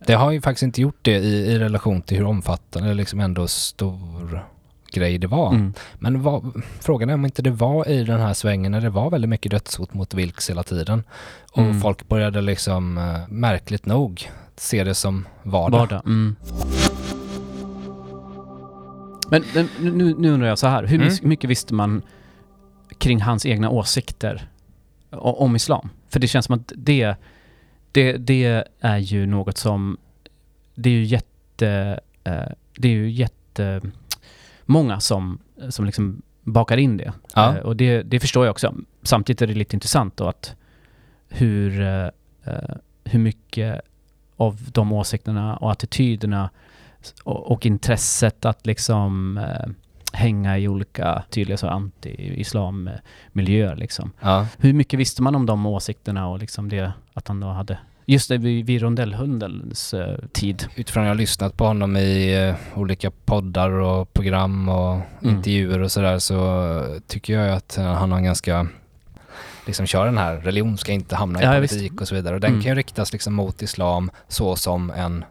det 0.09 0.15
har 0.15 0.31
ju 0.31 0.41
faktiskt 0.41 0.63
inte 0.63 0.81
gjort 0.81 0.99
det 1.03 1.17
i, 1.19 1.53
i 1.53 1.59
relation 1.59 2.03
till 2.03 2.17
hur 2.17 2.25
omfattande, 2.27 2.89
eller 2.89 2.95
liksom 2.97 3.21
ändå 3.21 3.49
stor 3.49 4.45
grej 4.93 5.19
det 5.19 5.27
var. 5.27 5.51
Mm. 5.55 5.75
Men 5.99 6.23
vad, 6.23 6.63
frågan 6.81 7.11
är 7.11 7.15
om 7.15 7.25
inte 7.25 7.43
det 7.43 7.51
var 7.51 7.89
i 7.89 8.05
den 8.05 8.21
här 8.21 8.35
svängen 8.35 8.73
när 8.73 8.81
det 8.81 8.91
var 8.91 9.11
väldigt 9.11 9.29
mycket 9.29 9.51
dödshot 9.53 9.95
mot 9.95 10.15
Vilks 10.15 10.51
hela 10.51 10.63
tiden. 10.63 11.03
Och 11.53 11.63
Mm. 11.63 11.81
folk 11.81 12.09
började 12.09 12.41
liksom, 12.41 12.99
eh, 12.99 13.29
märkligt 13.29 13.87
nog, 13.87 14.31
se 14.57 14.85
det 14.85 14.95
som 14.95 15.27
vardag. 15.43 15.79
Vardag. 15.79 16.03
Mm. 16.07 16.37
Men 19.31 19.45
men 19.55 19.69
nu, 19.99 20.15
nu 20.19 20.31
undrar 20.31 20.49
jag 20.49 20.59
så 20.59 20.67
här, 20.67 20.85
hur 20.85 21.01
Mm. 21.03 21.15
mycket 21.23 21.51
visste 21.51 21.75
man 21.75 22.03
kring 22.99 23.21
hans 23.21 23.47
egna 23.47 23.71
åsikter 23.71 24.49
om 25.11 25.57
islam? 25.57 25.89
För 26.09 26.21
det 26.21 26.29
känns 26.29 26.47
som 26.47 26.55
att 26.55 26.73
det, 26.77 27.15
det, 27.93 28.13
det 28.13 28.65
är 28.81 28.99
ju 28.99 29.27
något 29.27 29.59
som, 29.59 29.97
det 30.75 30.91
är 30.91 30.95
ju 30.95 31.05
jätte, 31.05 32.01
eh, 32.25 32.53
det 32.79 32.89
är 32.89 32.93
ju 32.93 33.11
jätte 33.11 33.81
många 34.65 35.01
som, 35.01 35.39
som 35.69 35.85
liksom 35.85 36.23
bakar 36.43 36.77
in 36.77 36.97
det. 36.97 37.13
Ja. 37.35 37.57
Eh, 37.57 37.63
och 37.63 37.77
det, 37.77 38.03
det 38.03 38.21
förstår 38.21 38.45
jag 38.47 38.51
också. 38.51 38.75
Samtidigt 39.03 39.43
är 39.43 39.47
det 39.47 39.55
lite 39.55 39.77
intressant 39.77 40.17
då 40.17 40.29
att 40.29 40.57
hur, 41.29 41.81
eh, 41.81 42.09
hur 43.05 43.19
mycket 43.19 43.81
av 44.37 44.71
de 44.73 44.93
åsikterna 44.93 45.57
och 45.57 45.73
attityderna 45.73 46.51
och, 47.25 47.53
och 47.53 47.67
intresset 47.67 48.45
att 48.45 48.67
liksom 48.67 49.41
hänga 50.13 50.59
i 50.59 50.69
olika 50.69 51.23
tydliga 51.31 51.57
så 51.57 51.69
anti-islam-miljöer 51.69 53.77
liksom. 53.77 54.13
Ja. 54.21 54.47
Hur 54.59 54.73
mycket 54.73 54.99
visste 55.01 55.23
man 55.23 55.35
om 55.35 55.47
de 55.47 55.67
åsikterna 55.67 56.29
och 56.29 56.39
liksom 56.39 56.69
det 56.69 56.93
att 57.15 57.29
han 57.29 57.41
då 57.41 57.47
hade 57.49 57.79
Just 58.11 58.29
det, 58.29 58.39
vid, 58.39 58.67
vid 58.67 58.83
rondellhundens 58.83 59.95
eh, 59.95 60.19
tid. 60.33 60.67
utifrån 60.77 61.03
att 61.03 61.07
jag 61.07 61.15
har 61.15 61.19
lyssnat 61.19 61.57
på 61.57 61.65
honom 61.67 61.97
i 61.97 62.47
eh, 62.49 62.55
olika 62.79 63.11
poddar 63.11 63.71
och 63.71 64.13
program 64.13 64.69
och 64.69 64.95
Mm. 65.23 65.37
intervjuer 65.37 65.81
och 65.83 65.93
sådär 65.93 66.19
så 66.19 67.01
tycker 67.07 67.33
jag 67.41 67.57
att 67.57 67.79
eh, 67.79 67.85
han 67.85 68.11
har 68.13 68.19
en 68.19 68.25
ganska 68.25 68.67
liksom 69.67 69.87
kör 69.87 70.05
den 70.07 70.19
här 70.19 70.37
religion 70.37 70.79
ska 70.79 70.93
inte 70.93 71.17
hamna 71.17 71.43
i 71.43 71.45
Ja, 71.45 71.53
politik 71.55 72.01
och 72.01 72.09
så 72.09 72.15
vidare 72.15 72.35
och 72.35 72.41
den 72.41 72.51
Mm. 72.51 72.63
kan 72.63 72.69
ju 72.71 72.75
riktas 72.75 73.13
liksom 73.13 73.35
mot 73.35 73.63
islam 73.63 74.11
så 74.29 74.57
som 74.57 74.91
en 74.91 75.25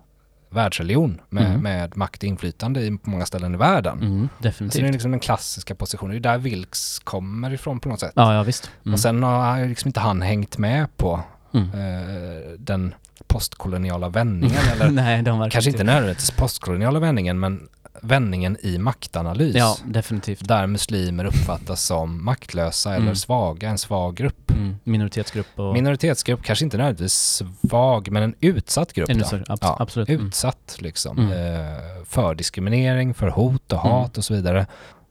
världsreligion 0.50 1.22
med, 1.30 1.46
Mm. 1.48 1.62
med 1.62 1.98
makt 1.98 2.18
och 2.18 2.28
inflytande 2.28 2.82
i, 2.82 2.98
på 2.98 3.10
många 3.10 3.26
ställen 3.26 3.54
i 3.54 3.58
världen. 3.58 4.02
Mm, 4.02 4.22
Så 4.22 4.34
det 4.40 4.48
är 4.48 4.52
definitivt. 4.52 4.92
liksom 4.92 5.12
den 5.12 5.20
klassiska 5.20 5.76
positionen, 5.76 6.12
det 6.12 6.18
är 6.30 6.32
där 6.32 6.38
Vilks 6.38 7.00
kommer 7.00 7.54
ifrån 7.54 7.80
på 7.80 7.90
något 7.90 8.00
sätt. 8.00 8.12
Ja, 8.16 8.34
ja 8.34 8.44
visst. 8.44 8.72
Mm. 8.86 8.94
Och 8.94 9.00
sen 9.00 9.24
har 9.24 9.66
liksom 9.66 9.88
inte 9.88 10.00
han 10.00 10.22
hängt 10.22 10.58
med 10.58 10.98
på 10.98 11.20
Mm. 11.54 11.70
eh, 11.70 12.42
den 12.60 12.94
postkoloniala 13.28 14.10
vändningen 14.10 14.58
eller 14.74 14.92
Nej, 14.92 15.24
Kanske 15.52 15.70
inte 15.72 15.84
nödvändigtvis 15.84 16.32
postkoloniala 16.32 17.00
vändningen, 17.00 17.40
men 17.40 17.68
vändningen 18.02 18.58
i 18.62 18.78
maktanalys. 18.78 19.56
Ja, 19.56 19.78
definitivt. 19.86 20.48
Där 20.48 20.68
muslimer 20.68 21.26
uppfattas 21.26 21.84
som 21.84 22.26
maktlösa 22.26 22.90
eller 22.90 23.02
Mm. 23.02 23.16
svaga, 23.16 23.70
en 23.70 23.78
svag 23.78 24.16
grupp. 24.16 24.52
Mm. 24.52 24.76
Minoritetsgrupp 24.84 25.48
och... 25.60 25.74
Minoritetsgrupp, 25.74 26.44
kanske 26.44 26.66
inte 26.66 26.78
nödvändigtvis 26.78 27.44
svag, 27.62 28.12
men 28.12 28.24
en 28.24 28.36
utsatt 28.40 28.94
grupp 28.94 29.10
då. 29.10 29.24
större, 29.26 29.44
abs- 29.44 29.58
Ja, 29.62 29.78
absolut. 29.80 30.10
Mm. 30.10 30.28
Utsatt 30.28 30.76
liksom. 30.80 31.18
Mm. 31.20 31.32
Eh, 31.32 31.78
för 32.06 32.36
diskriminering, 32.36 33.14
för 33.14 33.28
hot 33.28 33.72
och 33.74 33.86
Mm. 33.86 33.92
hat 33.92 34.18
och 34.18 34.26
så 34.26 34.34
vidare. 34.34 34.68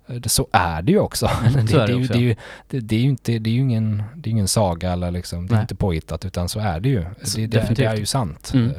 Eh, 0.08 0.20
Så 0.26 0.48
är 0.52 0.82
det 0.82 0.92
ju 0.92 0.98
också. 0.98 1.30
Mm, 1.46 1.66
det, 1.66 1.74
är 1.74 1.86
det, 1.86 1.92
ju, 1.92 2.00
också, 2.00 2.12
det, 2.12 2.96
är 2.96 3.00
ju, 3.00 3.08
inte, 3.08 3.38
det 3.38 3.50
är 3.50 3.54
ingen, 3.54 4.02
det 4.16 4.28
är 4.28 4.32
ingen 4.32 4.48
saga 4.48 4.92
eller 4.92 5.10
liksom, 5.10 5.46
det 5.46 5.52
är 5.52 5.56
Nej. 5.56 5.62
inte 5.62 5.74
påhittat 5.74 6.24
utan 6.24 6.48
så 6.48 6.60
är 6.60 6.80
det 6.80 6.88
ju. 6.88 7.04
Det, 7.36 7.46
det, 7.46 7.74
det 7.76 7.84
är 7.84 7.96
ju 7.96 8.06
sant. 8.06 8.50
Mm. 8.54 8.70
Eh, 8.70 8.76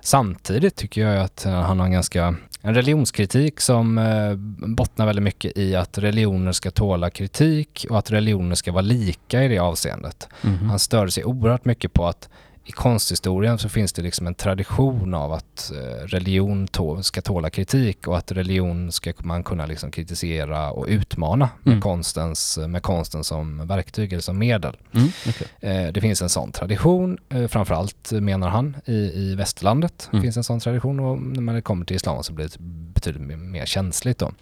Samtidigt 0.00 0.76
tycker 0.76 1.00
jag 1.00 1.24
att 1.24 1.46
eh, 1.46 1.52
han 1.52 1.78
har 1.78 1.86
en 1.86 1.92
ganska 1.92 2.34
en 2.62 2.74
religionskritik 2.74 3.60
som 3.60 3.98
eh, 3.98 4.34
bottnar 4.68 5.06
väldigt 5.06 5.22
mycket 5.22 5.58
i 5.58 5.76
att 5.76 5.98
religioner 5.98 6.52
ska 6.52 6.70
tåla 6.70 7.10
kritik 7.10 7.86
och 7.90 7.98
att 7.98 8.10
religioner 8.10 8.54
ska 8.54 8.72
vara 8.72 8.82
lika 8.82 9.44
i 9.44 9.48
det 9.48 9.58
avseendet. 9.58 10.28
Mhm. 10.42 10.68
Han 10.68 10.78
störde 10.78 11.10
sig 11.10 11.24
oerhört 11.24 11.64
mycket 11.64 11.92
på 11.92 12.06
att 12.06 12.28
i 12.70 12.72
konsthistorien 12.72 13.58
så 13.58 13.68
finns 13.68 13.92
det 13.92 14.02
liksom 14.02 14.26
en 14.26 14.34
tradition 14.34 15.14
av 15.14 15.32
att 15.32 15.72
eh, 15.74 16.06
religion 16.06 16.68
tå- 16.68 17.02
ska 17.02 17.22
tåla 17.22 17.50
kritik 17.50 18.08
och 18.08 18.18
att 18.18 18.32
religion 18.32 18.92
ska 18.92 19.12
man 19.18 19.42
kunna 19.44 19.66
liksom 19.66 19.90
kritisera 19.90 20.70
och 20.70 20.86
utmana 20.88 21.48
med, 21.62 21.72
Mm. 21.72 21.82
konstens, 21.82 22.58
med 22.68 22.82
konsten 22.82 23.24
som 23.24 23.66
verktyg 23.66 24.12
eller 24.12 24.22
som 24.22 24.38
medel. 24.38 24.76
Mm, 24.92 25.08
okej. 25.28 25.46
Eh, 25.60 25.92
det 25.92 26.00
finns 26.00 26.22
en 26.22 26.28
sån 26.28 26.52
tradition, 26.52 27.18
eh, 27.28 27.46
framförallt 27.46 28.12
menar 28.12 28.48
han 28.48 28.76
i, 28.84 28.92
i 28.94 29.34
västerlandet 29.34 30.08
Mm. 30.12 30.22
finns 30.22 30.36
en 30.36 30.44
sån 30.44 30.60
tradition 30.60 31.00
och 31.00 31.20
när 31.22 31.54
det 31.54 31.62
kommer 31.62 31.84
till 31.86 31.96
islam 31.96 32.22
så 32.22 32.32
blir 32.32 32.44
det 32.48 32.56
betydligt 32.94 33.38
mer- 33.38 33.66
känsligt 33.66 34.18
då. 34.18 34.32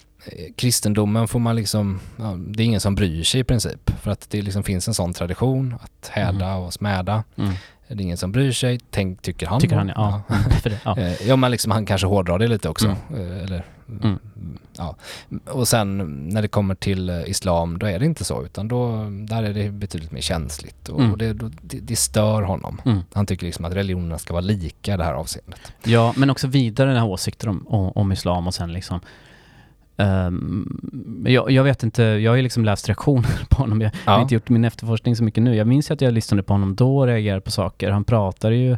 Kristendomen 0.57 1.29
får 1.29 1.39
man 1.39 1.57
liksom, 1.57 2.01
ja, 2.17 2.37
det 2.49 2.63
är 2.63 2.65
ingen 2.65 2.81
som 2.81 2.95
bryr 2.95 3.25
sig 3.25 3.41
i 3.41 3.45
princip 3.45 3.91
för 4.03 4.11
att 4.11 4.31
det 4.31 4.43
liksom 4.43 4.63
finns 4.63 4.89
en 4.89 4.95
sån 4.95 5.13
tradition 5.15 5.75
att 5.81 6.09
häda 6.09 6.55
och 6.55 6.73
smäda. 6.73 7.25
Mm. 7.37 7.53
Det 7.89 7.95
är 7.95 8.01
ingen 8.01 8.17
som 8.17 8.33
bryr 8.33 8.53
sig, 8.53 8.81
tänk, 8.91 9.23
tycker 9.23 9.47
han. 9.47 9.61
Tycker 9.61 9.77
han, 9.77 9.89
ja. 9.97 10.23
Mm, 10.31 10.43
För 10.63 10.71
det, 10.71 10.79
ja. 10.85 10.97
Eh, 10.99 11.29
Ja 11.29 11.37
men 11.37 11.51
liksom 11.51 11.73
han 11.73 11.87
kanske 11.87 12.07
hårdrar 12.07 12.39
det 12.39 12.49
lite 12.49 12.69
också. 12.69 12.87
Eh, 12.89 13.43
Eller, 13.45 13.65
Mm. 14.03 14.19
ja. 14.79 14.97
Och 15.47 15.69
sen 15.69 15.99
när 16.29 16.43
det 16.43 16.49
kommer 16.49 16.75
till 16.75 17.09
eh, 17.11 17.23
islam 17.31 17.79
då 17.79 17.87
är 17.87 17.99
det 17.99 18.05
inte 18.05 18.25
så 18.25 18.45
utan 18.45 18.69
då, 18.69 19.07
där 19.11 19.43
är 19.43 19.55
det 19.55 19.71
betydligt 19.71 20.13
mer 20.13 20.21
känsligt 20.21 20.89
och, 20.89 20.99
Mm. 21.01 21.13
och 21.13 21.19
det, 21.19 21.33
då, 21.33 21.51
det, 21.63 21.79
det 21.81 21.97
stör 21.97 22.43
honom. 22.43 22.81
Mm. 22.85 22.99
Han 23.13 23.27
tycker 23.27 23.47
liksom 23.47 23.65
att 23.65 23.73
religionerna 23.73 24.19
ska 24.19 24.33
vara 24.33 24.41
lika 24.41 24.95
i 24.95 24.97
det 24.97 25.05
här 25.05 25.13
avseendet. 25.15 25.61
Ja, 25.85 26.13
men 26.17 26.31
också 26.31 26.47
vidare 26.47 26.89
den 26.89 26.99
här 26.99 27.07
åsikter 27.07 27.49
om, 27.49 27.67
om, 27.69 27.93
om 27.95 28.13
islam 28.13 28.47
och 28.47 28.55
sen 28.55 28.73
liksom 28.73 29.01
ehm, 29.99 31.23
jag, 31.27 31.51
jag 31.51 31.65
vet 31.65 31.83
inte, 31.83 32.03
jag 32.03 32.31
har 32.33 32.37
ju 32.37 32.43
liksom 32.43 32.65
läst 32.65 32.89
reaktioner 32.89 33.45
på 33.51 33.57
honom. 33.57 33.81
Jag 33.81 33.91
har 34.05 34.15
Ja. 34.15 34.23
inte 34.23 34.35
gjort 34.35 34.49
min 34.49 34.65
efterforskning 34.65 35.17
så 35.17 35.25
mycket 35.25 35.43
nu. 35.43 35.55
Jag 35.57 35.67
minns 35.67 35.91
att 35.91 36.01
jag 36.01 36.15
lyssnade 36.15 36.43
på 36.43 36.53
honom 36.55 36.75
då 36.77 36.99
och 36.99 37.07
reagerade 37.07 37.41
på 37.41 37.51
saker. 37.51 37.91
Han 37.91 38.05
pratade 38.05 38.57
ju 38.57 38.73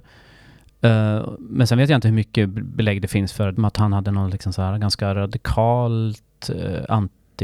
eh, 0.81 1.29
men 1.39 1.67
sen 1.67 1.79
vet 1.79 1.91
jag 1.91 1.97
inte 1.97 2.09
hur 2.09 2.15
mycket 2.15 2.49
belägg 2.49 3.03
det 3.03 3.09
finns 3.09 3.33
för 3.33 3.65
att 3.67 3.77
han 3.77 3.93
hade 3.93 4.11
någon 4.11 4.31
liksom 4.31 4.53
så 4.53 4.63
här 4.63 4.79
ganska 4.79 5.15
radikalt 5.15 6.51
uh, 6.55 6.81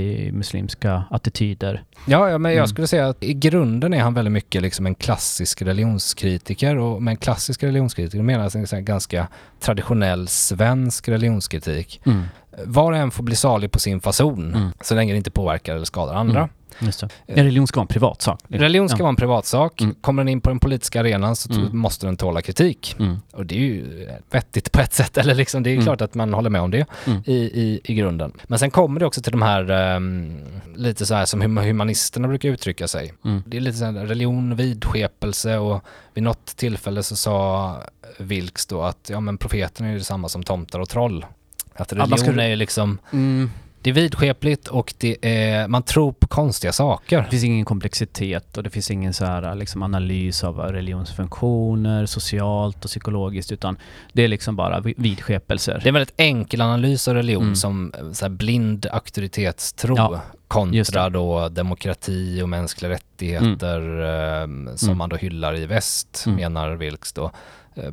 anti-muslimska 0.00 1.04
attityder. 1.10 1.82
Ja, 2.06 2.30
ja 2.30 2.38
men 2.38 2.50
jag 2.52 2.56
Mm. 2.58 2.68
skulle 2.68 2.86
säga 2.86 3.08
att 3.08 3.22
i 3.24 3.34
grunden 3.34 3.94
är 3.94 4.00
han 4.00 4.14
väldigt 4.14 4.32
mycket 4.32 4.62
liksom 4.62 4.86
en 4.86 4.94
klassisk 4.94 5.62
religionskritiker 5.62 6.76
och 6.78 7.02
med 7.02 7.12
en 7.12 7.16
klassisk 7.16 7.62
religionskritiker 7.62 8.22
menar 8.22 8.50
jag 8.54 8.72
en 8.72 8.84
ganska 8.84 9.28
traditionell 9.60 10.28
svensk 10.28 11.08
religionskritik. 11.08 12.00
Mm. 12.06 12.22
var 12.64 12.92
och 12.92 12.98
en 12.98 13.10
får 13.10 13.22
bli 13.24 13.36
salig 13.36 13.70
på 13.72 13.78
sin 13.78 14.00
fason, 14.00 14.54
Mm. 14.54 14.68
så 14.80 14.94
länge 14.94 15.12
det 15.12 15.16
inte 15.16 15.30
påverkar 15.30 15.74
eller 15.74 15.84
skadar 15.84 16.14
andra. 16.14 16.38
Mm. 16.38 16.50
Just 16.80 17.00
det. 17.00 17.08
En 17.26 17.44
religion 17.44 17.66
ska 17.66 17.78
vara 17.80 17.84
en 17.84 17.88
privatsak. 17.88 18.40
Religion 18.48 18.88
ska 18.88 18.98
Ja. 18.98 19.02
vara 19.02 19.08
en 19.10 19.16
privatsak. 19.16 19.80
Mm. 19.80 19.94
Kommer 20.00 20.22
den 20.24 20.28
in 20.28 20.40
på 20.40 20.50
den 20.50 20.58
politiska 20.58 21.00
arenan 21.00 21.36
så 21.36 21.52
Mm. 21.52 21.78
måste 21.78 22.06
den 22.06 22.16
tåla 22.16 22.42
kritik. 22.42 22.96
Mm. 22.98 23.16
Och 23.32 23.46
det 23.46 23.54
är 23.54 23.58
ju 23.60 24.08
vettigt 24.30 24.72
på 24.72 24.80
ett 24.80 24.92
sätt, 24.94 25.16
eller 25.18 25.34
liksom, 25.34 25.62
det 25.62 25.70
är 25.70 25.72
Mm. 25.72 25.84
klart 25.84 26.00
att 26.00 26.14
man 26.14 26.34
håller 26.34 26.50
med 26.50 26.60
om 26.60 26.70
det 26.70 26.86
Mm. 27.06 27.22
i, 27.26 27.34
i, 27.36 27.80
i 27.84 27.94
grunden. 27.94 28.32
Men 28.44 28.58
sen 28.58 28.70
kommer 28.70 29.00
det 29.00 29.06
också 29.06 29.22
till 29.22 29.32
de 29.32 29.42
här, 29.42 29.70
ehm, 29.70 30.38
lite 30.76 31.06
så 31.06 31.14
här 31.14 31.24
som 31.26 31.42
hum- 31.42 31.64
humanisterna 31.64 32.28
brukar 32.28 32.48
uttrycka 32.48 32.88
sig. 32.88 33.12
Mm. 33.24 33.42
Det 33.46 33.56
är 33.56 33.60
lite 33.60 33.78
så 33.78 33.84
här 33.84 33.92
religion, 33.92 34.56
vidskepelse 34.56 35.58
och 35.58 35.84
vid 36.14 36.24
något 36.24 36.46
tillfälle 36.46 37.02
så 37.02 37.16
sa 37.16 37.76
Vilks 38.18 38.66
då 38.66 38.82
att 38.82 39.08
ja 39.12 39.20
men 39.20 39.38
profeterna 39.38 39.88
är 39.88 39.92
ju 39.92 39.98
detsamma 39.98 40.28
som 40.28 40.42
tomtar 40.42 40.78
och 40.80 40.88
troll. 40.88 41.26
Att 41.74 41.92
religion 41.92 42.18
ska- 42.18 42.40
är 42.42 42.48
ju 42.48 42.56
liksom, 42.56 42.98
Mm. 43.12 43.50
Det 43.86 43.90
är 43.90 43.94
vidskepligt 43.94 44.68
och 44.68 44.94
det 44.98 45.16
är, 45.22 45.68
man 45.68 45.82
tror 45.82 46.12
på 46.12 46.26
konstiga 46.26 46.72
saker. 46.72 47.22
Det 47.22 47.30
finns 47.30 47.44
ingen 47.44 47.64
komplexitet 47.64 48.56
och 48.56 48.62
det 48.62 48.70
finns 48.70 48.90
ingen 48.90 49.14
så 49.14 49.24
här, 49.24 49.54
liksom, 49.54 49.82
analys 49.82 50.44
av 50.44 50.58
religionsfunktioner 50.58 52.06
socialt 52.06 52.84
och 52.84 52.90
psykologiskt 52.90 53.52
utan 53.52 53.76
det 54.12 54.22
är 54.22 54.28
liksom 54.28 54.56
bara 54.56 54.80
vi- 54.80 54.94
vidskepelser. 54.96 55.72
Det 55.74 55.84
är 55.84 55.88
en 55.88 55.94
väldigt 55.94 56.14
enkel 56.20 56.60
analys 56.60 57.08
av 57.08 57.14
religion 57.14 57.42
Mm. 57.42 57.56
som 57.56 57.92
eh, 57.98 58.12
så 58.12 58.28
blind 58.28 58.86
auktoritetstro 58.92 59.94
Ja, 59.96 60.20
kontra 60.48 61.10
då 61.10 61.48
demokrati 61.48 62.42
och 62.42 62.48
mänskliga 62.48 62.90
rättigheter 62.90 63.80
eh, 64.00 64.46
som 64.76 64.88
Mm. 64.88 64.98
man 64.98 65.08
då 65.08 65.16
hyllar 65.16 65.56
i 65.56 65.66
väst, 65.66 66.22
Mm. 66.26 66.36
menar 66.36 66.76
Wilks 66.76 67.12
då, 67.12 67.30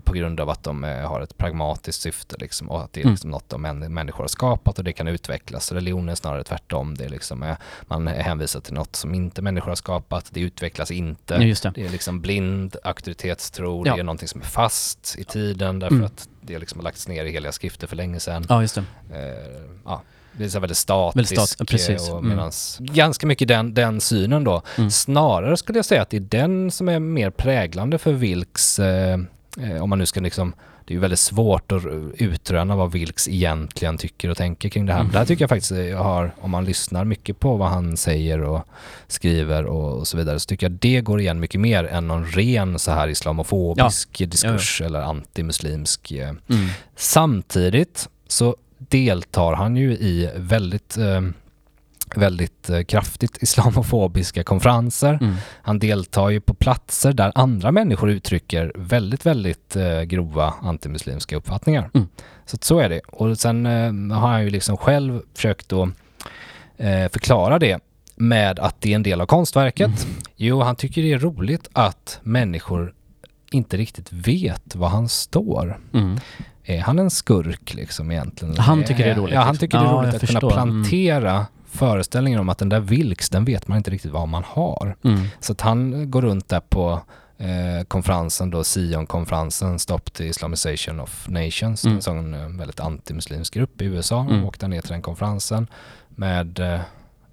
på 0.04 0.14
grund 0.14 0.40
av 0.40 0.50
att 0.50 0.64
de 0.64 0.84
eh, 0.84 1.08
har 1.10 1.22
ett 1.22 1.38
pragmatiskt 1.38 2.02
syfte 2.02 2.36
liksom, 2.40 2.70
och 2.70 2.84
att 2.84 2.94
det 2.94 3.00
är 3.00 3.04
Mm. 3.04 3.14
liksom 3.14 3.30
något 3.32 3.50
de 3.50 3.62
män, 3.62 3.94
människor 3.94 4.24
har 4.24 4.28
skapat 4.28 4.78
och 4.78 4.84
det 4.84 4.94
kan 4.94 5.08
utvecklas. 5.08 5.72
Religion 5.72 6.10
är 6.10 6.16
snarare 6.16 6.44
tvärtom, 6.44 6.96
det 6.96 7.06
är 7.06 7.10
liksom, 7.10 7.44
eh, 7.44 7.56
man 7.82 8.08
hänvisar 8.08 8.60
till 8.60 8.74
något 8.74 8.96
som 8.96 9.14
inte 9.14 9.42
människor 9.42 9.68
har 9.68 9.76
skapat, 9.76 10.26
det 10.32 10.40
utvecklas 10.42 10.92
inte. 10.92 11.38
Det. 11.38 11.72
Det 11.76 11.86
är 11.86 11.90
liksom 11.90 12.22
blind 12.22 12.76
auktoritetstro, 12.84 13.84
Ja. 13.88 13.94
det 13.96 14.00
är 14.00 14.04
någonting 14.04 14.28
som 14.28 14.42
är 14.42 14.46
fast 14.46 15.16
i 15.20 15.24
tiden 15.24 15.80
därför 15.80 15.96
Mm. 15.96 16.06
att 16.06 16.28
det 16.42 16.60
liksom 16.60 16.80
har 16.80 16.84
lagts 16.84 17.08
ner 17.08 17.26
i 17.26 17.32
heliga 17.32 17.52
skrifter 17.52 17.88
för 17.88 17.96
länge 17.96 18.20
sedan. 18.20 18.46
Ja, 18.50 18.62
just 18.62 18.76
det. 18.76 18.84
Eh, 19.14 19.62
ja, 19.86 20.02
det 20.38 20.44
är 20.46 20.50
så 20.50 20.60
väldigt 20.60 20.78
statisk 20.78 21.18
Väldigt 21.18 21.50
stat- 21.50 21.68
precis. 21.68 22.10
och 22.10 22.20
Mm. 22.20 22.50
ganska 22.80 23.28
mycket 23.28 23.48
den, 23.48 23.74
den 23.74 24.02
synen 24.02 24.44
då. 24.44 24.62
Mm. 24.78 24.92
Snarare 24.92 25.58
skulle 25.58 25.78
jag 25.78 25.86
säga 25.86 26.02
att 26.02 26.10
det 26.10 26.18
är 26.18 26.22
den 26.22 26.72
som 26.72 26.90
är 26.90 27.00
mer 27.00 27.30
präglande 27.30 27.98
för 27.98 28.12
Vilks, 28.14 28.80
eh, 28.80 29.14
eh, 29.14 29.18
om 29.82 29.90
man 29.90 30.00
nu 30.00 30.06
ska 30.06 30.20
liksom 30.20 30.54
det 30.86 30.94
är 30.94 30.96
ju 30.96 31.00
väldigt 31.00 31.20
svårt 31.20 31.72
att 31.72 31.84
utröna 32.18 32.76
vad 32.76 32.92
Vilks 32.92 33.28
egentligen 33.28 33.98
tycker 33.98 34.30
och 34.30 34.38
tänker 34.38 34.70
kring 34.70 34.86
det 34.86 34.94
här. 34.94 35.00
Mm. 35.00 35.12
Det 35.12 35.18
här 35.18 35.26
tycker 35.26 35.44
jag 35.44 35.50
faktiskt 35.50 35.72
jag 35.72 36.04
har, 36.04 36.32
om 36.42 36.52
man 36.52 36.66
lyssnar 36.66 37.06
mycket 37.06 37.40
på 37.40 37.58
vad 37.58 37.70
han 37.70 37.98
säger 37.98 38.42
och 38.42 38.68
skriver 39.08 39.66
och, 39.66 39.98
och 40.00 40.08
så 40.08 40.18
vidare, 40.18 40.40
så 40.40 40.48
tycker 40.48 40.66
jag 40.66 40.72
det 40.72 41.02
går 41.02 41.20
igen 41.20 41.40
mycket 41.40 41.62
mer 41.62 41.84
än 41.84 42.08
någon 42.08 42.26
ren 42.26 42.80
så 42.80 42.92
här 42.92 43.08
islamofobisk 43.08 44.18
diskurs 44.18 44.82
eller 44.82 45.02
antimuslimsk 45.02 46.12
eh, 46.12 46.30
Mm. 46.30 46.70
Samtidigt 46.96 48.10
så 48.28 48.56
deltar 48.78 49.54
han 49.54 49.76
ju 49.76 49.92
i 49.92 50.30
väldigt, 50.36 50.98
eh, 50.98 51.22
väldigt 52.16 52.70
eh, 52.70 52.82
kraftigt 52.84 53.44
islamofobiska 53.44 54.44
konferenser. 54.44 55.18
Mm. 55.22 55.36
Han 55.62 55.80
deltar 55.80 56.30
ju 56.30 56.42
på 56.42 56.54
platser 56.54 57.14
där 57.14 57.32
andra 57.36 57.72
människor 57.72 58.10
uttrycker 58.12 58.72
väldigt, 58.76 59.26
väldigt 59.26 59.76
eh, 59.76 60.02
grova 60.02 60.54
antimuslimska 60.62 61.36
uppfattningar. 61.36 61.90
Mm. 61.94 62.08
Så 62.46 62.56
att 62.56 62.64
så 62.64 62.80
är 62.80 62.90
det. 62.90 63.00
Och 63.00 63.38
sen 63.38 63.66
eh, 63.66 64.18
har 64.20 64.28
han 64.28 64.44
ju 64.44 64.50
liksom 64.50 64.78
själv 64.78 65.22
försökt 65.36 65.72
eh, 65.72 67.08
förklara 67.10 67.60
det 67.60 67.80
med 68.16 68.60
att 68.60 68.82
det 68.82 68.92
är 68.92 68.96
en 68.96 69.04
del 69.04 69.22
av 69.22 69.26
konstverket. 69.26 69.88
Mm. 70.06 70.16
Jo, 70.36 70.62
han 70.62 70.76
tycker 70.76 71.02
det 71.02 71.12
är 71.14 71.20
roligt 71.20 71.68
att 71.74 72.20
människor 72.24 72.94
inte 73.52 73.78
riktigt 73.78 74.12
vet 74.14 74.76
var 74.76 74.88
han 74.90 75.10
står. 75.10 75.80
Mm. 75.94 76.18
Är 76.66 76.80
han 76.82 77.00
en 77.00 77.10
skurk 77.10 77.74
liksom 77.74 78.12
egentligen? 78.12 78.58
Han 78.58 78.84
tycker 78.84 79.06
det 79.06 79.12
är 79.12 79.16
roligt, 79.16 79.34
Ja, 79.34 79.42
han 79.42 79.54
liksom. 79.54 79.68
tycker 79.68 79.78
det 79.78 79.84
är 79.84 79.88
Ja, 79.88 79.94
roligt 79.94 80.08
jag 80.08 80.16
att 80.16 80.22
förstår. 80.22 80.50
kunna 80.50 80.62
Mm. 80.62 80.74
plantera 80.84 81.46
föreställningen 81.74 82.40
om 82.40 82.50
att 82.50 82.58
den 82.58 82.70
där 82.70 82.80
Vilks, 82.80 83.30
den 83.30 83.46
vet 83.46 83.68
man 83.68 83.78
inte 83.78 83.92
riktigt 83.92 84.12
vad 84.12 84.28
man 84.28 84.44
har. 84.44 84.96
Mm. 85.04 85.26
Så 85.40 85.52
att 85.52 85.62
han 85.62 86.12
går 86.12 86.22
runt 86.22 86.50
där 86.50 86.60
på 86.60 87.02
eh, 87.38 87.86
konferensen 87.88 88.50
då, 88.50 88.64
Sion-konferensen, 88.64 89.80
Stop 89.80 90.00
the 90.14 90.26
Islamization 90.26 91.00
of 91.00 91.28
Nations, 91.30 91.84
Mm. 91.86 91.96
en 91.96 92.02
sån 92.02 92.34
eh, 92.34 92.48
väldigt 92.48 92.80
antimuslimsk 92.80 93.54
grupp 93.54 93.82
i 93.82 93.86
USA. 93.86 94.20
Mm. 94.30 94.46
Åkte 94.46 94.68
ner 94.68 94.82
till 94.82 94.92
den 94.92 95.02
konferensen 95.02 95.68
med 96.10 96.60
eh, 96.60 96.80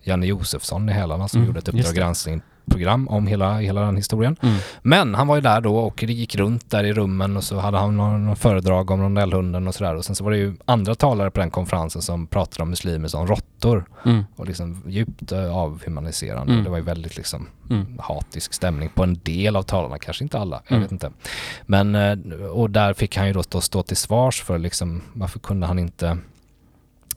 Janne 0.03 0.26
Josefsson 0.26 0.88
i 0.88 0.92
hälarna 0.92 1.29
som 1.29 1.38
Mm, 1.38 1.46
gjorde 1.46 1.59
ett 1.59 1.68
Uppdrag 1.68 1.85
det. 1.94 2.40
Granskning-program 2.78 3.09
om 3.09 3.26
hela, 3.26 3.59
hela 3.59 3.80
den 3.80 3.96
historien. 3.96 4.37
Mm. 4.42 4.54
Men 4.83 5.14
han 5.14 5.26
var 5.26 5.35
ju 5.37 5.40
där 5.40 5.61
då 5.61 5.76
och 5.76 6.02
gick 6.02 6.35
runt 6.37 6.70
där 6.70 6.85
i 6.85 6.92
rummen 6.92 7.37
och 7.37 7.44
så 7.44 7.59
hade 7.59 7.78
han 7.78 7.96
någon, 7.96 8.26
någon 8.26 8.37
föredrag 8.37 8.90
om 8.90 9.02
rondellhunden 9.02 9.68
och 9.68 9.74
sådär. 9.74 9.94
Och 9.96 10.04
sen 10.04 10.16
så 10.16 10.24
var 10.24 10.30
det 10.30 10.37
ju 10.37 10.54
andra 10.64 10.94
talare 10.94 11.30
på 11.30 11.40
den 11.40 11.50
konferensen 11.50 12.02
som 12.02 12.26
pratade 12.26 12.62
om 12.62 12.70
muslimer 12.70 13.09
som 13.09 13.26
råttor 13.26 13.85
Mm. 14.04 14.24
och 14.37 14.46
liksom 14.46 14.83
djupt 14.87 15.33
eh, 15.33 15.56
avhumaniserande. 15.56 16.52
Mm. 16.52 16.64
Det 16.64 16.70
var 16.70 16.76
ju 16.78 16.83
väldigt 16.85 17.16
liksom 17.16 17.48
Mm. 17.70 17.98
hatisk 17.98 18.52
stämning 18.54 18.88
på 18.94 19.02
en 19.02 19.20
del 19.22 19.56
av 19.56 19.62
talarna, 19.62 19.98
kanske 19.98 20.24
inte 20.24 20.38
alla, 20.38 20.61
jag 20.64 20.70
Mm. 20.72 20.83
vet 20.83 20.92
inte. 20.92 21.11
Men, 21.66 21.94
eh, 21.94 22.18
och 22.46 22.70
där 22.70 22.94
fick 22.94 23.16
han 23.16 23.26
ju 23.26 23.33
då 23.33 23.42
stå, 23.42 23.61
stå 23.61 23.83
till 23.83 23.96
svars 23.96 24.42
för 24.42 24.59
liksom, 24.59 25.02
varför 25.12 25.38
kunde 25.38 25.66
han 25.66 25.78
inte 25.78 26.18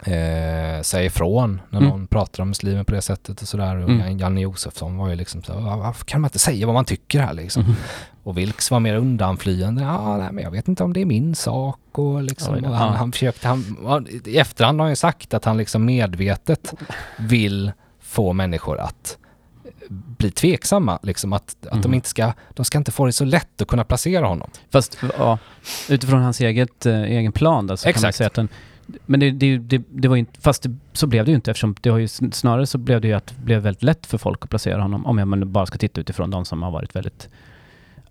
eh, 0.05 0.81
säga 0.81 1.03
ifrån 1.05 1.61
när 1.69 1.79
Mm. 1.79 1.89
någon 1.89 2.07
pratar 2.07 2.41
om 2.43 2.47
muslimer 2.49 2.83
på 2.83 2.91
det 2.91 3.01
sättet 3.01 3.41
och 3.41 3.47
sådär. 3.47 3.75
Och 3.75 3.89
Mm. 3.89 4.17
Janne 4.19 4.41
Josefsson 4.41 4.97
var 4.97 5.09
ju 5.09 5.15
liksom 5.15 5.43
så, 5.43 5.53
"Va- 5.59 5.75
varför 5.77 6.05
kan 6.05 6.21
man 6.21 6.27
inte 6.27 6.39
säga 6.39 6.65
vad 6.65 6.73
man 6.75 6.85
tycker 6.85 7.19
här 7.21 7.33
liksom? 7.33 7.63
Mm. 7.63 7.75
Och 8.23 8.37
Vilks 8.37 8.71
var 8.71 8.79
mer 8.79 8.95
undanflyende. 8.95 9.81
Ja, 9.83 10.17
nej, 10.17 10.31
men 10.31 10.43
jag 10.43 10.51
vet 10.51 10.67
inte 10.67 10.83
om 10.83 10.93
det 10.93 11.01
är 11.01 11.05
min 11.05 11.35
sak 11.35 11.79
och 11.91 12.23
liksom. 12.23 12.61
Då. 12.61 12.69
Och 12.69 12.75
han, 12.75 12.87
Ja. 12.91 12.97
han 12.97 13.11
försökte, 13.11 13.47
han, 13.47 13.77
ja, 13.83 14.01
i 14.25 14.37
efterhand 14.37 14.79
har 14.79 14.85
han 14.85 14.91
ju 14.91 14.95
sagt 14.95 15.33
att 15.33 15.45
han 15.45 15.57
liksom 15.57 15.85
medvetet 15.85 16.73
vill 17.17 17.71
få 18.01 18.33
människor 18.33 18.79
att 18.79 19.17
bli 19.89 20.31
tveksamma. 20.31 20.99
Liksom 21.03 21.33
att, 21.33 21.55
att 21.71 21.81
de 21.83 21.87
Mhm. 21.87 21.93
inte 21.93 22.09
ska, 22.09 22.33
de 22.53 22.65
ska 22.65 22.77
inte 22.77 22.91
få 22.91 23.05
det 23.05 23.11
så 23.11 23.25
lätt 23.25 23.61
att 23.61 23.67
kunna 23.67 23.83
placera 23.83 24.27
honom. 24.27 24.49
Fast 24.71 24.97
ja, 25.17 25.37
utifrån 25.89 26.21
hans 26.21 26.41
eget, 26.41 26.85
eh, 26.85 27.01
egen 27.03 27.31
plan 27.31 27.67
då, 27.67 27.77
så 27.77 27.83
kan 27.83 27.89
man 27.89 27.95
Exakt. 28.09 28.17
säga 28.17 28.27
att 28.27 28.33
den, 28.33 28.49
men 29.05 29.19
det, 29.19 29.31
det, 29.31 29.57
det, 29.57 29.81
det 29.89 30.07
var 30.07 30.15
ju 30.15 30.19
inte, 30.19 30.41
fast 30.41 30.65
så 30.93 31.07
blev 31.07 31.25
det 31.25 31.31
ju 31.31 31.35
inte 31.35 31.51
eftersom 31.51 31.75
det 31.81 31.89
har 31.89 31.97
ju 31.97 32.05
sn- 32.05 32.31
snarare 32.31 32.65
så 32.65 32.77
blev 32.77 33.01
det 33.01 33.07
ju 33.07 33.13
att 33.13 33.27
det 33.27 33.41
blev 33.43 33.61
väldigt 33.61 33.83
lätt 33.83 34.05
för 34.05 34.17
folk 34.17 34.43
att 34.43 34.49
placera 34.49 34.81
honom 34.81 35.05
om 35.05 35.17
jag 35.17 35.47
bara 35.47 35.65
ska 35.65 35.77
titta 35.77 36.01
utifrån 36.01 36.29
de 36.29 36.45
som 36.45 36.63
har 36.63 36.71
varit 36.71 36.95
väldigt 36.95 37.29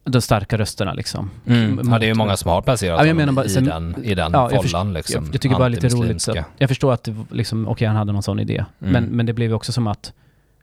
de 0.05 0.21
starka 0.23 0.59
rösterna 0.59 0.93
liksom. 0.93 1.31
Ja, 1.45 1.99
det 1.99 2.07
är 2.07 2.09
ju 2.09 2.15
många 2.15 2.37
som 2.37 2.51
har 2.51 2.63
placerat 2.63 3.01
Ja, 3.01 3.07
jag 3.07 3.17
menar 3.17 3.33
bara- 3.33 3.45
i, 3.45 3.49
sen- 3.49 3.65
den, 3.65 4.05
i 4.05 4.15
den 4.15 4.33
Ja, 4.33 4.41
jag 4.43 4.51
fållan. 4.51 4.63
förstår- 4.63 4.93
liksom, 4.93 5.25
jag, 5.25 5.35
jag 5.35 5.41
tycker 5.41 5.57
bara 5.57 5.69
lite 5.69 5.89
roligt 5.89 6.29
att, 6.29 6.37
jag 6.59 6.69
förstår 6.69 6.93
att 6.93 7.05
det 7.05 7.15
liksom, 7.31 7.69
okej 7.69 7.87
han 7.89 7.97
hade 7.97 8.13
någon 8.13 8.23
sån 8.23 8.41
idé. 8.41 8.65
Mm. 8.81 8.93
Men, 8.93 9.05
men 9.05 9.27
det 9.27 9.33
blev 9.33 9.49
ju 9.49 9.55
också 9.55 9.73
som 9.73 9.87
att 9.87 10.13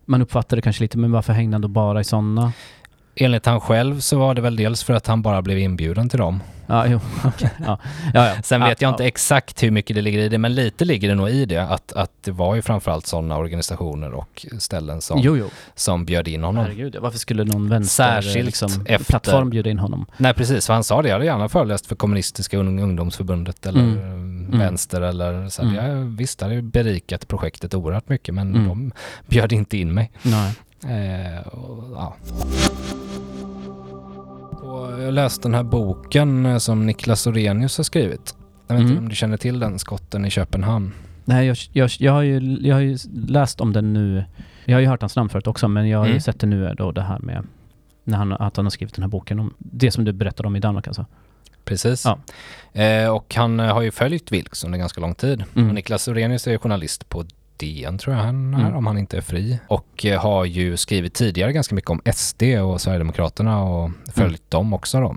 man 0.05 0.21
uppfattade 0.21 0.61
kanske 0.61 0.83
lite, 0.83 0.97
men 0.97 1.11
varför 1.11 1.33
hängde 1.33 1.55
han 1.55 1.61
då 1.61 1.67
bara 1.67 2.01
i 2.01 2.03
sådana? 2.03 2.51
Enligt 3.15 3.45
han 3.45 3.59
själv 3.61 3.99
så 3.99 4.19
var 4.19 4.33
det 4.33 4.41
väl 4.41 4.55
dels 4.55 4.83
för 4.83 4.93
att 4.93 5.07
han 5.07 5.21
bara 5.21 5.41
blev 5.41 5.57
inbjuden 5.59 6.09
till 6.09 6.19
dem. 6.19 6.43
Ja, 6.67 6.87
jo, 6.87 6.99
okej. 7.25 7.49
Ja, 7.65 7.79
ja, 8.13 8.27
ja. 8.35 8.41
Sen 8.43 8.61
vet 8.61 8.81
jag 8.81 8.89
ja. 8.89 8.93
inte 8.93 9.05
exakt 9.05 9.63
hur 9.63 9.71
mycket 9.71 9.95
det 9.95 10.01
ligger 10.01 10.19
i 10.19 10.29
det, 10.29 10.37
men 10.37 10.55
lite 10.55 10.85
ligger 10.85 11.09
det 11.09 11.15
nog 11.15 11.29
i 11.29 11.45
det. 11.45 11.63
Att, 11.63 11.93
att 11.93 12.11
det 12.23 12.31
var 12.31 12.55
ju 12.55 12.61
framförallt 12.61 13.05
sådana 13.07 13.37
organisationer 13.37 14.11
och 14.13 14.45
ställen 14.59 15.01
som, 15.01 15.19
Jo, 15.23 15.37
jo. 15.37 15.49
som 15.75 16.05
bjöd 16.05 16.27
in 16.27 16.43
honom. 16.43 16.63
Herregud, 16.65 16.95
varför 17.01 17.19
skulle 17.19 17.43
någon 17.43 17.69
vänster 17.69 18.21
Särskilt 18.21 18.45
liksom, 18.45 18.85
efter- 18.85 19.45
bjuda 19.45 19.69
in 19.69 19.79
honom? 19.79 20.05
Nej 20.17 20.33
precis, 20.33 20.65
för 20.67 20.73
han 20.73 20.83
sa 20.83 21.01
det. 21.01 21.07
Jag 21.07 21.15
hade 21.15 21.25
gärna 21.25 21.49
föreläst 21.49 21.85
för 21.87 21.95
kommunistiska 21.95 22.57
ung- 22.57 22.79
ungdomsförbundet 22.83 23.65
eller 23.65 23.79
Mm. 23.79 23.99
mm. 24.45 24.59
vänster 24.59 25.01
eller 25.01 25.49
så. 25.49 25.61
Mm. 25.61 25.75
Jag, 25.75 25.95
visst, 25.95 26.39
det 26.39 26.45
hade 26.45 26.61
berikat 26.61 27.27
projektet 27.27 27.73
oerhört 27.73 28.09
mycket 28.09 28.33
men 28.35 28.55
Mm. 28.55 28.67
de 28.67 28.91
bjöd 29.27 29.51
inte 29.51 29.77
in 29.77 29.93
mig. 29.93 30.11
Nej. 30.21 30.53
Eh, 30.83 31.47
och, 31.47 31.83
ja. 31.95 32.15
och 34.61 35.01
jag 35.01 35.13
läste 35.13 35.41
den 35.47 35.53
här 35.55 35.63
boken 35.63 36.45
eh, 36.45 36.57
som 36.57 36.85
Niklas 36.85 37.27
Orenius 37.27 37.77
har 37.77 37.83
skrivit. 37.83 38.35
Jag 38.67 38.75
vet 38.75 38.81
inte 38.81 38.91
Mm. 38.91 39.03
om 39.03 39.09
du 39.09 39.15
känner 39.15 39.37
till 39.37 39.59
den, 39.59 39.79
Skotten 39.79 40.25
i 40.25 40.29
Köpenhamn. 40.29 40.91
Nej, 41.25 41.47
jag, 41.47 41.57
jag, 41.71 41.89
jag, 41.99 42.11
har 42.13 42.21
ju, 42.21 42.57
jag 42.61 42.75
har 42.75 42.81
ju 42.81 42.97
läst 43.27 43.61
om 43.61 43.73
den 43.73 43.93
nu. 43.93 44.25
Jag 44.65 44.75
har 44.75 44.81
ju 44.81 44.87
hört 44.87 45.01
hans 45.01 45.15
namn 45.15 45.29
förut 45.29 45.47
också, 45.47 45.67
men 45.67 45.89
jag 45.89 45.97
har 45.99 46.05
ju 46.05 46.11
Mm. 46.11 46.21
sett 46.21 46.39
det 46.39 46.47
nu 46.47 46.73
då, 46.77 46.91
det 46.91 47.01
här 47.01 47.19
med 47.19 47.43
när 48.03 48.17
han, 48.17 48.33
att 48.33 48.55
han 48.57 48.65
har 48.65 48.69
skrivit 48.69 48.95
den 48.95 49.03
här 49.03 49.09
boken 49.09 49.39
om 49.39 49.53
det 49.57 49.91
som 49.91 50.03
du 50.05 50.13
berättade 50.13 50.47
om 50.47 50.55
i 50.55 50.59
Danmark 50.59 50.87
alltså. 50.87 51.05
Precis. 51.65 52.05
Ja. 52.05 52.19
Eh, 52.81 53.09
och 53.09 53.35
han 53.35 53.59
eh, 53.59 53.73
har 53.73 53.81
ju 53.81 53.91
följt 53.91 54.31
Vilks 54.31 54.63
under 54.63 54.77
ganska 54.79 55.01
lång 55.01 55.15
tid. 55.15 55.43
Mm. 55.55 55.67
Och 55.69 55.75
Niklas 55.75 56.07
Orenius 56.07 56.47
är 56.47 56.51
ju 56.51 56.57
journalist 56.57 57.09
på 57.09 57.25
DN 57.59 57.97
tror 57.97 58.15
jag 58.15 58.23
han 58.23 58.53
är, 58.53 58.59
Mm. 58.59 58.75
om 58.75 58.87
han 58.87 58.97
inte 58.97 59.17
är 59.17 59.21
fri. 59.21 59.59
Och 59.67 60.05
eh, 60.05 60.21
har 60.21 60.45
ju 60.45 60.77
skrivit 60.77 61.13
tidigare 61.13 61.53
ganska 61.53 61.75
mycket 61.75 61.89
om 61.91 62.01
SD 62.13 62.43
och 62.43 62.81
Sverigedemokraterna 62.81 63.63
och 63.63 63.91
följt 64.13 64.51
dem 64.51 64.73
också 64.73 64.99
då. 64.99 65.15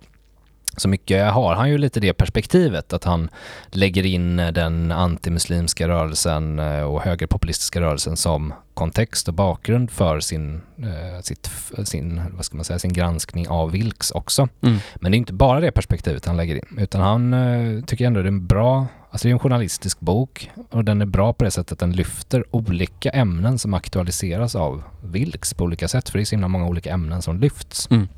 Så 0.77 0.89
mycket 0.89 1.33
har 1.33 1.55
han 1.55 1.71
ju 1.71 1.79
lite 1.79 2.01
det 2.01 2.13
perspektivet 2.13 2.93
att 2.93 3.05
han 3.05 3.29
lägger 3.67 4.07
in 4.07 4.37
den 4.37 4.93
antimuslimska 4.93 5.89
rörelsen 5.89 6.59
eh, 6.59 6.83
och 6.83 7.03
högerpopulistiska 7.03 7.81
rörelsen 7.81 8.17
som 8.17 8.55
kontext 8.75 9.29
och 9.29 9.35
bakgrund 9.35 9.91
för 9.91 10.21
sin, 10.21 10.63
eh, 10.79 11.21
sitt, 11.23 11.51
sin, 11.85 12.23
vad 12.37 12.45
ska 12.45 12.57
man 12.57 12.65
säga, 12.65 12.79
sin 12.79 12.93
granskning 12.93 13.49
av 13.49 13.71
Vilks 13.71 14.11
också. 14.11 14.49
Mm. 14.63 14.79
Men 14.95 15.13
det 15.13 15.17
är 15.17 15.19
inte 15.19 15.33
bara 15.33 15.61
det 15.61 15.71
perspektivet 15.71 16.27
han 16.27 16.37
lägger 16.37 16.55
in 16.55 16.79
utan 16.79 17.01
han 17.01 17.85
tycker 17.87 18.07
ändå 18.07 18.23
det 18.23 18.27
är 18.27 18.29
en 18.29 18.47
bra, 18.47 18.87
alltså 19.13 19.29
det 19.29 19.31
är 19.31 19.33
en 19.33 19.39
journalistisk 19.39 20.01
bok 20.01 20.51
och 20.71 20.85
den 20.85 21.03
är 21.03 21.07
bra 21.07 21.33
på 21.33 21.45
det 21.45 21.51
sättet 21.51 21.73
att 21.73 21.79
den 21.79 21.93
lyfter 21.93 22.45
olika 22.51 23.11
ämnen 23.11 23.59
som 23.59 23.75
aktualiseras 23.75 24.55
av 24.57 24.83
Vilks 25.03 25.55
på 25.55 25.65
olika 25.65 25.89
sätt 25.89 26.09
för 26.09 26.19
det 26.19 26.23
är 26.23 26.25
så 26.25 26.35
himla 26.35 26.49
många 26.49 26.67
olika 26.67 26.93
ämnen 26.93 27.23
som 27.23 27.41
lyfts. 27.41 27.91
Mm. 27.91 28.09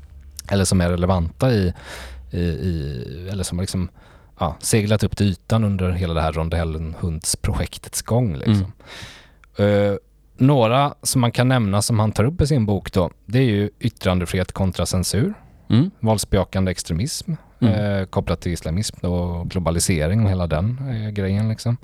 Eller 0.47 0.65
som 0.65 0.81
är 0.81 0.89
relevanta 0.89 1.51
i, 1.51 1.73
i, 2.31 2.39
i 2.39 3.29
eller 3.31 3.43
som 3.43 3.57
har 3.57 3.63
liksom 3.63 3.89
ja, 4.39 4.55
seglat 4.59 5.03
upp 5.03 5.17
till 5.17 5.27
ytan 5.27 5.63
under 5.63 5.91
hela 5.91 6.13
det 6.13 6.21
här 6.21 6.31
rondellhundsprojektets 6.33 8.01
gång. 8.01 8.35
Liksom. 8.35 8.71
Eh, 9.57 9.93
några 10.37 10.93
som 11.01 11.21
man 11.21 11.31
kan 11.31 11.47
nämna 11.47 11.81
som 11.81 11.99
han 11.99 12.11
tar 12.11 12.23
upp 12.23 12.41
i 12.41 12.47
sin 12.47 12.65
bok 12.65 12.93
då, 12.93 13.11
det 13.25 13.39
är 13.39 13.43
ju 13.43 13.69
yttrandefrihet 13.79 14.51
kontra 14.51 14.85
censur, 14.85 15.33
Mm. 15.69 15.91
våldsbejakande 15.99 16.71
extremism 16.71 17.33
Mm. 17.67 17.99
eh, 17.99 18.05
kopplat 18.05 18.41
till 18.41 18.51
islamism 18.51 19.05
och 19.05 19.49
globalisering 19.49 20.23
och 20.23 20.29
hela 20.29 20.47
den 20.47 20.77
eh, 20.89 21.09
grejen 21.09 21.49
liksom. 21.49 21.77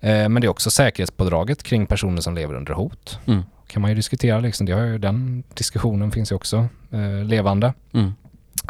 Eh, 0.00 0.28
men 0.28 0.34
det 0.34 0.46
är 0.46 0.48
också 0.48 0.70
säkerhetspådraget 0.70 1.62
kring 1.62 1.86
personer 1.86 2.20
som 2.20 2.34
lever 2.34 2.54
under 2.54 2.72
hot. 2.72 3.18
Mm. 3.26 3.42
Kan 3.66 3.82
man 3.82 3.90
ju 3.90 3.94
diskutera 3.94 4.40
liksom, 4.40 4.66
det 4.66 4.72
har 4.72 4.82
ju, 4.84 4.98
den 4.98 5.44
diskussionen 5.54 6.10
finns 6.10 6.32
ju 6.32 6.36
också 6.36 6.68
eh, 6.90 7.24
levande 7.24 7.72
Mm. 7.92 8.12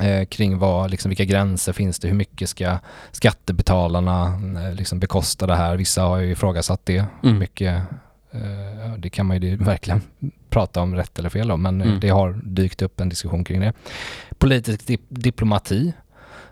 eh, 0.02 0.26
kring 0.26 0.58
vad, 0.58 0.90
liksom, 0.90 1.08
vilka 1.08 1.24
gränser 1.24 1.72
finns 1.72 1.98
det, 1.98 2.08
hur 2.08 2.14
mycket 2.14 2.48
ska 2.48 2.78
skattebetalarna 3.10 4.40
eh, 4.68 4.74
liksom 4.74 4.98
bekosta 5.00 5.46
det 5.46 5.56
här? 5.56 5.76
Vissa 5.76 6.02
har 6.02 6.18
ju 6.18 6.30
ifrågasatt 6.32 6.80
det. 6.84 6.96
Mm. 6.98 7.08
Hur 7.22 7.34
mycket, 7.34 7.82
det 8.98 9.10
kan 9.10 9.26
man 9.26 9.40
ju 9.42 9.56
verkligen 9.56 10.00
prata 10.50 10.80
om 10.80 10.94
rätt 10.94 11.18
eller 11.18 11.28
fel 11.28 11.50
om, 11.50 11.62
men 11.62 11.82
Mm. 11.82 12.00
det 12.00 12.08
har 12.08 12.40
dykt 12.44 12.82
upp 12.82 13.00
en 13.00 13.08
diskussion 13.08 13.44
kring 13.44 13.60
det. 13.60 13.72
Politisk 14.38 14.86
dip- 14.88 15.06
diplomati, 15.08 15.92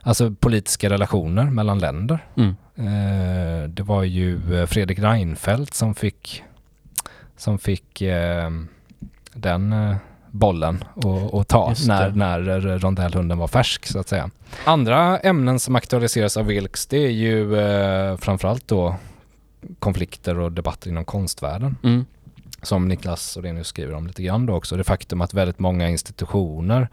alltså 0.03 0.31
politiska 0.31 0.91
relationer 0.91 1.45
mellan 1.45 1.79
länder. 1.79 2.27
Mm. 2.37 2.55
Eh, 2.75 3.69
det 3.69 3.83
var 3.83 4.03
ju 4.03 4.61
eh, 4.61 4.67
Fredrik 4.67 4.99
Reinfeldt 4.99 5.75
som 5.75 5.95
fick, 5.95 6.43
som 7.37 7.59
fick 7.59 8.03
eh, 8.03 8.51
den 9.35 9.73
eh, 9.73 9.97
bollen 10.31 10.85
att 11.33 11.49
ta 11.49 11.75
när, 11.87 12.11
när 12.11 12.67
eh, 12.67 12.79
rondellhunden 12.79 13.39
var 13.39 13.49
färsk 13.49 13.87
så 13.87 13.99
att 13.99 14.09
säga. 14.09 14.31
Andra 14.65 15.19
ämnen 15.19 15.59
som 15.61 15.77
aktualiseras 15.77 16.37
av 16.37 16.47
Wilks 16.47 16.87
det 16.87 16.97
är 16.97 17.11
ju 17.11 17.57
eh, 17.61 18.17
framförallt 18.17 18.69
då 18.69 18.97
konflikter 19.79 20.39
och 20.39 20.53
debatter 20.53 20.91
inom 20.91 21.05
konstvärlden 21.05 21.77
Mm. 21.83 22.05
Som 22.63 22.89
Niklas 22.89 23.37
Orenius 23.37 23.67
skriver 23.67 23.95
om 23.95 24.07
lite 24.07 24.23
grann 24.23 24.47
då 24.47 24.55
också. 24.55 24.77
Det 24.77 24.85
faktum 24.85 25.21
att 25.21 25.35
väldigt 25.35 25.59
många 25.59 25.89
institutioner, 25.89 26.89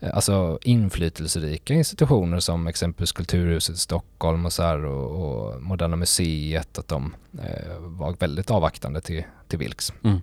eh, 0.00 0.14
alltså 0.14 0.58
inflytelserika 0.62 1.74
institutioner 1.74 2.40
som 2.40 2.66
exempelvis 2.66 3.12
Kulturhuset 3.12 3.76
i 3.76 3.78
Stockholm 3.78 4.46
och 4.46 4.52
så 4.52 4.62
här 4.62 4.84
och, 4.84 5.52
och 5.52 5.62
Moderna 5.62 5.96
Museet, 5.96 6.78
att 6.78 6.88
de 6.88 7.14
eh, 7.38 7.78
var 7.78 8.16
väldigt 8.18 8.50
avvaktande 8.50 9.00
till, 9.00 9.24
till 9.48 9.58
Vilks. 9.58 9.92
Mm. 10.04 10.20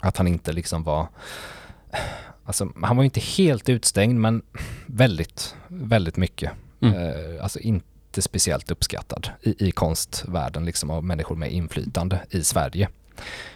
Att 0.00 0.16
han 0.16 0.28
inte 0.28 0.52
liksom 0.52 0.82
var, 0.82 1.08
alltså 2.44 2.68
han 2.82 2.96
var 2.96 3.02
ju 3.02 3.06
inte 3.06 3.20
helt 3.20 3.68
utstängd 3.68 4.20
men 4.20 4.42
väldigt, 4.86 5.56
väldigt 5.68 6.16
mycket. 6.16 6.52
Mm. 6.80 6.94
Eh, 6.94 7.42
alltså 7.42 7.58
inte 7.58 8.22
speciellt 8.22 8.70
uppskattad 8.70 9.30
i, 9.42 9.68
i 9.68 9.70
konstvärlden 9.70 10.64
liksom 10.64 10.90
av 10.90 11.04
människor 11.04 11.36
med 11.36 11.52
inflytande 11.52 12.20
i 12.30 12.44
Sverige. 12.44 12.88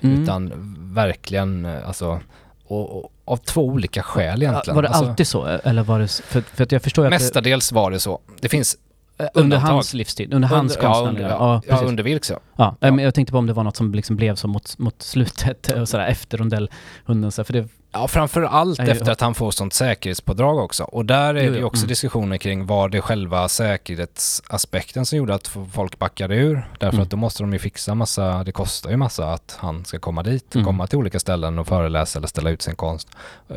Mm. 0.01 0.23
Utan 0.23 0.53
verkligen, 0.95 1.65
eh, 1.65 1.89
alltså, 1.89 2.21
och, 2.67 2.97
och, 2.97 3.13
av 3.25 3.37
två 3.37 3.65
olika 3.65 4.03
skäl 4.03 4.43
egentligen. 4.43 4.75
Var 4.75 4.83
det 4.83 4.89
alltså, 4.89 5.05
alltid 5.05 5.27
så? 5.27 5.47
Eller 5.47 5.83
var 5.83 5.99
det... 5.99 6.09
För, 6.09 6.41
för 6.41 6.65
att 6.65 6.73
jag 6.73 6.83
förstår 6.83 7.11
Mestadels 7.11 7.73
var 7.73 7.91
det 7.91 8.01
så. 8.01 8.21
Det 8.41 8.49
finns 8.49 8.77
eh, 9.19 9.27
under 9.35 9.57
undantag. 9.57 9.75
hans 9.75 9.95
livstid, 9.95 10.35
under 10.35 10.49
hans 10.49 10.77
under, 10.77 10.89
ja, 10.89 10.99
under, 10.99 11.29
konstnärliga... 11.29 11.37
ja, 11.69 11.83
ja, 11.83 11.89
under 11.89 12.03
Vilks 12.03 12.31
ja. 12.31 12.39
Ja, 12.57 12.77
Ja. 12.81 12.91
men 12.91 13.05
jag 13.05 13.15
tänkte 13.15 13.33
på 13.33 13.39
om 13.39 13.47
det 13.47 13.53
var 13.53 13.65
något 13.65 13.77
som 13.77 13.95
liksom 13.95 14.17
blev 14.17 14.35
så 14.35 14.49
mot, 14.49 14.79
mot 14.79 15.03
slutet 15.03 15.71
och 15.81 15.89
sådär 15.89 16.07
efter 16.07 16.39
rondellhunden 16.39 17.33
så 17.33 17.45
för 17.45 17.53
det... 17.53 17.69
Ja, 17.95 18.09
framför 18.09 18.43
allt 18.43 18.79
Nej, 18.79 18.91
efter 18.91 19.07
ja. 19.07 19.13
att 19.13 19.21
han 19.21 19.35
får 19.35 19.51
sånt 19.51 19.75
säkerhetspådrag 19.75 20.59
också. 20.59 20.85
Och 20.85 21.05
där 21.07 21.35
är 21.35 21.45
Jo, 21.45 21.53
det 21.53 21.59
ju 21.59 21.65
också 21.65 21.81
mm. 21.81 21.89
diskussioner 21.89 22.37
kring 22.37 22.67
var 22.67 22.89
det 22.89 23.01
själva 23.01 23.49
säkerhetsaspekten 23.49 25.07
som 25.07 25.19
gjorde 25.19 25.35
att 25.35 25.51
folk 25.73 25.99
backade 25.99 26.37
ur. 26.37 26.69
Därför 26.81 26.97
Mm. 26.97 27.03
att 27.03 27.11
då 27.11 27.17
måste 27.17 27.43
de 27.43 27.53
ju 27.53 27.59
fixa 27.59 27.95
massa, 27.95 28.45
det 28.45 28.53
kostar 28.53 28.91
ju 28.91 28.97
massa 28.97 29.33
att 29.33 29.57
han 29.61 29.85
ska 29.85 29.99
komma 29.99 30.23
dit, 30.23 30.55
Mm. 30.55 30.65
komma 30.67 30.87
till 30.87 30.99
olika 30.99 31.21
ställen 31.21 31.59
och 31.59 31.67
föreläsa 31.67 32.19
eller 32.19 32.29
ställa 32.29 32.51
ut 32.51 32.63
sin 32.63 32.75
konst. 32.77 33.09
Eh, 33.49 33.57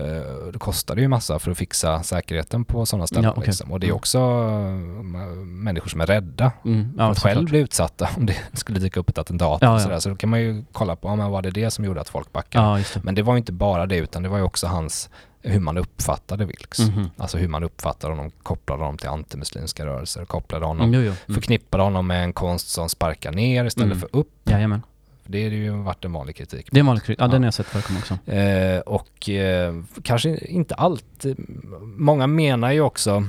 Det 0.54 0.60
kostar 0.60 0.95
ju 0.95 1.08
massa 1.08 1.39
för 1.39 1.52
att 1.52 1.58
fixa 1.58 2.04
säkerheten 2.04 2.65
på 2.65 2.86
sådana 2.86 3.08
ställen. 3.08 3.23
Ja, 3.23 3.32
okej. 3.32 3.43
liksom. 3.45 3.71
Och 3.71 3.80
det 3.80 3.86
är 3.86 3.89
Mm. 3.89 3.97
också 3.97 4.17
eh, 4.17 5.38
människor 5.45 5.89
som 5.89 6.02
är 6.02 6.06
rädda 6.06 6.52
Mm, 6.65 6.93
för 6.97 7.04
ja, 7.04 7.12
att 7.12 7.19
själv 7.19 7.45
bli 7.50 7.60
utsatta 7.60 8.10
om 8.17 8.26
det 8.26 8.36
skulle 8.54 8.80
dyka 8.80 9.00
upp 9.00 9.10
ett 9.10 9.17
attentat. 9.17 9.63
Och 9.63 9.82
sådär. 9.82 10.00
Så 10.00 10.10
då 10.10 10.15
kan 10.15 10.30
man 10.30 10.39
ju 10.41 10.63
kolla 10.71 10.95
på, 10.95 11.08
ja, 11.08 11.15
men 11.15 11.32
var 11.32 11.41
det 11.41 11.52
det 11.52 11.71
som 11.71 11.86
gjorde 11.86 12.02
att 12.02 12.10
folk 12.10 12.34
backade? 12.34 12.84
Men 13.02 13.15
det 13.15 13.21
var 13.21 13.34
ju 13.34 13.38
inte 13.38 13.52
bara 13.52 13.86
det 13.86 13.97
utan 13.97 14.23
det 14.28 14.32
var 14.32 14.38
ju 14.38 14.44
också 14.44 14.68
hans, 14.68 15.10
hur 15.42 15.60
man 15.60 15.78
uppfattade 15.78 16.46
Vilks. 16.46 16.80
Mhm. 16.80 17.10
Alltså 17.18 17.38
hur 17.38 17.48
man 17.48 17.63
uppfattade 17.63 18.13
honom, 18.13 18.32
kopplade 18.44 18.82
honom 18.82 18.98
till 18.98 19.10
antimuslimska 19.10 19.86
rörelser, 19.86 20.26
kopplade 20.26 20.66
honom, 20.66 20.88
Mm, 20.88 21.00
jo, 21.00 21.06
jo. 21.06 21.13
Mm. 21.28 21.36
förknippade 21.36 21.84
honom 21.84 22.08
med 22.08 22.24
en 22.24 22.34
konst 22.34 22.70
som 22.70 22.90
sparkar 22.90 23.32
ner 23.32 23.66
istället 23.66 23.86
Mm. 23.96 24.00
för 24.00 24.10
upp. 24.20 24.32
Jajamän. 24.50 24.82
Det 25.26 25.44
har 25.44 25.50
ju 25.52 25.70
varit 25.72 26.06
en 26.06 26.13
vanlig 26.13 26.36
kritik. 26.36 26.68
Det 26.72 26.78
är 26.78 26.80
en 26.80 26.86
vanlig 26.86 27.04
kritik. 27.04 27.20
Ja, 27.22 27.26
Ja. 27.26 27.32
den 27.32 27.42
har 27.42 27.48
jag 27.48 27.54
sett 27.54 27.66
förekomma 27.68 28.00
också. 28.00 28.32
Eh, 28.32 28.80
och 28.80 29.30
eh, 29.30 29.74
kanske 30.04 30.38
inte 30.38 30.76
alltid, 30.76 31.36
många 31.82 32.28
menar 32.28 32.72
ju 32.72 32.82
också, 32.82 33.28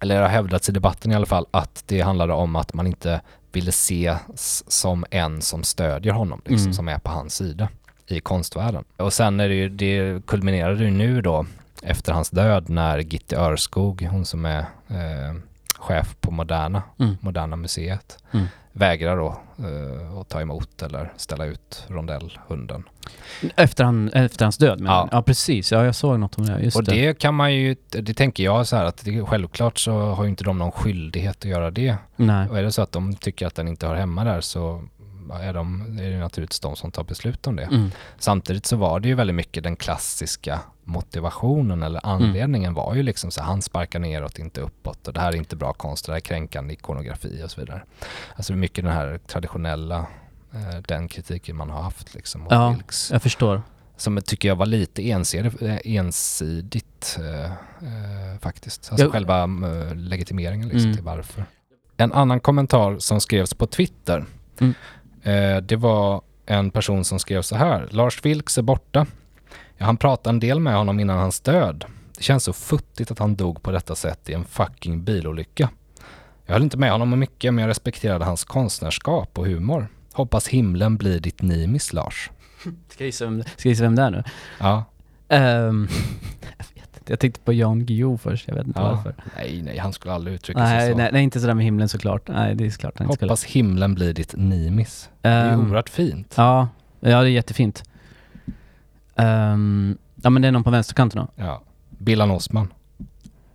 eller 0.00 0.14
det 0.14 0.20
har 0.22 0.28
hävdats 0.28 0.68
i 0.68 0.72
debatten 0.72 1.12
i 1.12 1.14
alla 1.14 1.26
fall, 1.26 1.46
att 1.50 1.84
det 1.86 2.00
handlade 2.00 2.32
om 2.32 2.56
att 2.56 2.74
man 2.74 2.86
inte 2.86 3.20
ville 3.52 3.72
se 3.72 4.16
s- 4.34 4.64
som 4.68 5.04
en 5.10 5.42
som 5.42 5.62
stödjer 5.64 6.12
honom, 6.12 6.40
liksom, 6.44 6.64
Mm. 6.66 6.74
som 6.74 6.88
är 6.88 6.98
på 6.98 7.10
hans 7.10 7.34
sida 7.34 7.68
i 8.08 8.20
konstvärlden. 8.20 8.84
Och 8.96 9.12
sen 9.12 9.40
är 9.40 9.48
det 9.48 9.54
ju, 9.54 9.68
det 9.68 10.26
kulminerade 10.26 10.84
ju 10.84 10.90
nu 10.90 11.20
då 11.22 11.46
efter 11.82 12.12
hans 12.12 12.30
död 12.30 12.68
när 12.70 12.98
Gitte 12.98 13.36
Örskog, 13.36 14.02
hon 14.10 14.24
som 14.24 14.44
är 14.44 14.58
eh, 14.88 15.34
chef 15.78 16.16
på 16.20 16.30
Moderna, 16.30 16.82
Mm. 16.98 17.16
Moderna 17.20 17.56
Museet, 17.56 18.18
Mm. 18.32 18.46
vägrar 18.72 19.16
då 19.16 19.26
eh, 19.58 20.18
att 20.18 20.28
ta 20.28 20.40
emot 20.40 20.82
eller 20.82 21.12
ställa 21.16 21.44
ut 21.44 21.84
rondellhunden. 21.88 22.82
Efter, 23.56 23.84
han, 23.84 24.08
efter 24.08 24.44
hans 24.44 24.58
död 24.58 24.80
menar 24.80 24.94
Ja. 24.96 25.08
ja, 25.12 25.22
precis. 25.22 25.72
Ja, 25.72 25.84
jag 25.84 25.94
såg 25.94 26.18
något 26.20 26.38
om 26.38 26.46
det. 26.46 26.60
Just 26.60 26.76
och 26.76 26.84
det. 26.84 27.06
det 27.06 27.18
kan 27.18 27.34
man 27.34 27.54
ju, 27.54 27.76
det 27.88 28.14
tänker 28.14 28.44
jag 28.44 28.66
så 28.66 28.76
här 28.76 28.84
att 28.84 29.04
det, 29.04 29.24
självklart 29.24 29.78
så 29.78 29.92
har 30.00 30.24
ju 30.24 30.30
inte 30.30 30.44
de 30.44 30.58
någon 30.58 30.72
skyldighet 30.72 31.36
att 31.38 31.44
göra 31.44 31.70
det. 31.70 31.96
Nej. 32.16 32.48
Och 32.48 32.58
är 32.58 32.62
det 32.62 32.72
så 32.72 32.82
att 32.82 32.92
de 32.92 33.14
tycker 33.14 33.46
att 33.46 33.54
den 33.54 33.68
inte 33.68 33.86
hör 33.86 33.94
hemma 33.94 34.24
där 34.24 34.40
så 34.40 34.84
är, 35.30 35.52
de, 35.52 35.98
är 35.98 36.10
det 36.10 36.18
naturligtvis 36.18 36.60
de 36.60 36.76
som 36.76 36.90
tar 36.90 37.04
beslut 37.04 37.46
om 37.46 37.56
det. 37.56 37.62
Mm. 37.62 37.90
Samtidigt 38.18 38.66
så 38.66 38.76
var 38.76 39.00
det 39.00 39.08
ju 39.08 39.14
väldigt 39.14 39.36
mycket 39.36 39.62
den 39.62 39.76
klassiska 39.76 40.60
motivationen 40.84 41.82
eller 41.82 42.00
Mm. 42.04 42.10
anledningen 42.22 42.74
var 42.74 42.94
ju 42.94 43.02
liksom 43.02 43.30
så 43.30 43.42
han 43.42 43.62
sparkar 43.62 43.98
neråt, 43.98 44.38
inte 44.38 44.60
uppåt 44.60 45.08
och 45.08 45.14
det 45.14 45.20
här 45.20 45.32
är 45.32 45.36
inte 45.36 45.56
bra 45.56 45.72
konst, 45.72 46.06
det 46.06 46.12
här 46.12 46.16
är 46.16 46.20
kränkande 46.20 46.74
ikonografi 46.74 47.42
och 47.44 47.50
så 47.50 47.60
vidare. 47.60 47.82
Alltså 48.36 48.52
mycket 48.52 48.84
den 48.84 48.94
här 48.94 49.18
traditionella, 49.26 49.98
eh, 50.54 50.78
den 50.88 51.08
kritiken 51.08 51.56
man 51.56 51.70
har 51.70 51.82
haft 51.82 52.14
liksom 52.14 52.40
mot 52.40 52.52
Ja. 52.52 52.70
Vilks. 52.70 53.10
Jag 53.10 53.22
förstår. 53.22 53.62
Som 53.96 54.20
tycker 54.26 54.48
jag 54.48 54.56
var 54.56 54.66
lite 54.66 55.02
eh, 55.10 55.78
ensidigt 55.84 57.18
eh, 57.18 57.44
eh, 57.44 58.38
faktiskt. 58.40 58.88
Alltså 58.92 59.04
Jag- 59.06 59.12
själva 59.12 59.46
legitimeringen 59.94 60.68
liksom 60.68 60.84
Mm. 60.84 60.94
till 60.96 61.04
varför. 61.04 61.44
En 61.96 62.12
annan 62.12 62.40
kommentar 62.40 62.98
som 62.98 63.20
skrevs 63.20 63.54
på 63.54 63.66
Twitter, 63.66 64.24
Mm. 64.60 64.74
Eh, 65.22 65.56
det 65.56 65.76
var 65.76 66.22
en 66.46 66.70
person 66.70 67.04
som 67.04 67.18
skrev 67.18 67.42
så 67.42 67.56
här. 67.56 67.88
Lars 67.90 68.24
Vilks 68.24 68.58
är 68.58 68.62
borta. 68.62 69.06
Jag 69.76 69.86
hann 69.86 69.96
prata 69.96 70.30
en 70.30 70.40
del 70.40 70.60
med 70.60 70.74
honom 70.76 71.00
innan 71.00 71.18
hans 71.18 71.40
död. 71.40 71.84
Det 72.16 72.22
känns 72.22 72.44
så 72.44 72.52
futtigt 72.52 73.10
att 73.10 73.18
han 73.18 73.36
dog 73.36 73.62
på 73.62 73.70
detta 73.70 73.94
sätt 73.94 74.28
i 74.28 74.32
en 74.32 74.44
fucking 74.44 75.04
bilolycka. 75.04 75.68
Jag 76.46 76.52
höll 76.52 76.62
inte 76.62 76.76
med 76.76 76.92
honom 76.92 77.12
om 77.12 77.18
mycket 77.18 77.54
men 77.54 77.62
jag 77.62 77.68
respekterade 77.68 78.24
hans 78.24 78.44
konstnärskap 78.44 79.38
och 79.38 79.46
humor. 79.46 79.88
Hoppas 80.12 80.48
himlen 80.48 80.96
blir 80.96 81.20
ditt 81.20 81.42
Nimis 81.42 81.92
Lars. 81.92 82.30
Ska 82.88 83.04
jag 83.04 83.06
gissa 83.06 83.24
vem, 83.24 83.42
ska 83.42 83.68
jag 83.68 83.70
gissa 83.70 83.82
vem 83.82 83.94
det 83.94 84.02
är 84.02 84.10
nu? 84.10 84.24
Ja, 84.60 84.84
Ehm, 85.28 85.88
jag 87.10 87.18
tänkte 87.20 87.40
på 87.40 87.52
Jan 87.52 87.86
Guillou 87.86 88.16
först. 88.18 88.48
Jag 88.48 88.54
vet 88.54 88.66
inte 88.66 88.80
Ja. 88.80 88.88
varför. 88.94 89.14
Nej, 89.36 89.62
nej, 89.62 89.78
han 89.78 89.92
skulle 89.92 90.14
aldrig 90.14 90.34
uttrycka 90.34 90.66
sig 90.66 90.76
Nej, 90.76 90.90
så. 90.92 90.96
nej, 90.98 91.10
nej, 91.12 91.22
inte 91.22 91.40
sådär 91.40 91.54
med 91.54 91.64
himlen 91.64 91.88
såklart. 91.88 92.28
Nej, 92.28 92.54
det 92.54 92.66
är 92.66 92.70
klart 92.70 92.98
han 92.98 93.04
inte 93.06 93.14
skulle. 93.16 93.30
Hoppas 93.30 93.44
himlen 93.44 93.94
blir 93.94 94.12
ditt 94.14 94.34
nimis. 94.36 95.10
Det 95.20 95.28
är 95.28 95.52
Ehm, 95.52 95.60
oerhört 95.60 95.88
fint. 95.88 96.34
Ja, 96.36 96.68
ja 97.00 97.20
det 97.22 97.28
är 97.28 97.30
jättefint. 97.30 97.82
Ehm, 99.16 99.98
ja 100.22 100.30
men 100.30 100.42
det 100.42 100.48
är 100.48 100.52
någon 100.52 100.64
på 100.64 100.70
vänsterkanten 100.70 101.20
då. 101.36 101.44
Ja. 101.44 101.62
Billan 101.88 102.30
Osman. 102.30 102.72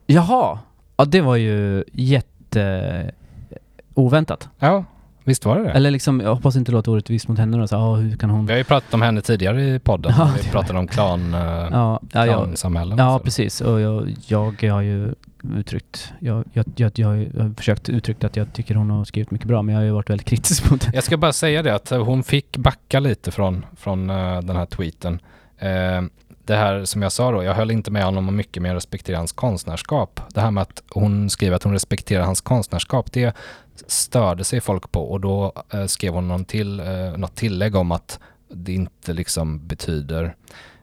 Jaha! 0.06 0.60
Ja, 0.98 1.06
det 1.06 1.22
var 1.22 1.36
ju 1.36 1.84
jätte 1.92 3.12
oväntat. 3.94 4.50
Ja, 4.60 4.86
visst 5.24 5.46
var 5.46 5.58
det 5.58 5.64
det? 5.64 5.70
Eller 5.72 5.92
liksom, 5.92 6.20
jag 6.20 6.36
hoppas 6.36 6.56
inte 6.56 6.72
låter 6.72 6.92
orättvist 6.92 7.28
mot 7.28 7.38
henne 7.38 7.58
då, 7.58 7.68
så, 7.68 7.76
ah, 7.76 7.96
hur 7.96 8.18
kan 8.18 8.30
hon... 8.30 8.46
Vi 8.46 8.52
har 8.54 8.58
ju 8.58 8.64
pratat 8.64 8.94
om 8.94 9.02
henne 9.02 9.22
tidigare 9.22 9.64
i 9.64 9.80
podden. 9.80 10.14
Ja, 10.18 10.30
vi 10.44 10.50
pratade 10.50 10.80
om 10.80 10.88
klan, 10.88 11.34
eh, 11.34 11.40
Ja, 11.42 12.00
ja, 12.12 12.26
ja, 12.26 12.44
klansamhällen. 12.44 12.98
ja 12.98 13.18
så. 13.18 13.24
precis. 13.24 13.62
Och 13.62 13.82
jag, 13.82 14.16
jag 14.28 14.64
har 14.72 14.82
ju 14.82 15.14
uttryckt, 15.58 16.14
jag, 16.20 16.44
jag, 16.54 16.66
jag, 16.76 16.92
jag 16.96 17.08
har 17.08 17.56
försökt 17.58 17.90
uttrycka 17.90 18.28
att 18.28 18.36
jag 18.36 18.54
tycker 18.54 18.76
hon 18.76 18.90
har 18.90 19.06
skrivit 19.06 19.32
mycket 19.32 19.48
bra, 19.48 19.62
men 19.62 19.74
jag 19.76 19.82
har 19.82 19.86
ju 19.86 19.92
varit 19.92 20.10
väldigt 20.10 20.28
kritisk 20.28 20.72
mot 20.72 20.84
henne. 20.84 20.96
Jag 20.96 21.04
ska 21.04 21.18
bara 21.18 21.34
säga 21.34 21.64
det 21.64 21.76
att 21.76 21.90
hon 21.90 22.24
fick 22.24 22.58
backa 22.58 23.00
lite 23.00 23.32
från, 23.32 23.66
från 23.78 24.10
eh, 24.10 24.42
den 24.42 24.56
här 24.56 24.66
tweeten. 24.66 25.20
Eh, 25.58 26.02
det 26.46 26.56
här 26.56 26.86
som 26.86 27.02
jag 27.02 27.12
sa 27.12 27.32
då, 27.32 27.44
jag 27.44 27.54
höll 27.54 27.72
inte 27.72 27.92
med 27.92 28.04
honom 28.06 28.28
om 28.28 28.36
mycket 28.36 28.62
men 28.62 28.70
jag 28.70 28.76
respekterar 28.76 29.18
hans 29.18 29.32
konstnärskap. 29.32 30.20
Det 30.34 30.42
här 30.42 30.52
med 30.52 30.62
att 30.62 30.84
hon 30.90 31.30
skriver 31.30 31.56
att 31.56 31.64
hon 31.64 31.74
respekterar 31.74 32.24
hans 32.24 32.42
konstnärskap, 32.42 33.12
det 33.12 33.34
störde 33.88 34.44
sig 34.44 34.62
folk 34.62 34.92
på 34.92 35.12
och 35.12 35.22
då 35.22 35.54
eh, 35.74 35.86
skrev 35.86 36.14
hon 36.14 36.28
någon 36.28 36.46
till, 36.46 36.80
eh, 36.80 37.18
något 37.18 37.36
tillägg 37.36 37.76
om 37.76 37.92
att 37.92 38.20
det 38.50 38.74
inte 38.74 39.14
liksom 39.14 39.68
betyder, 39.68 40.36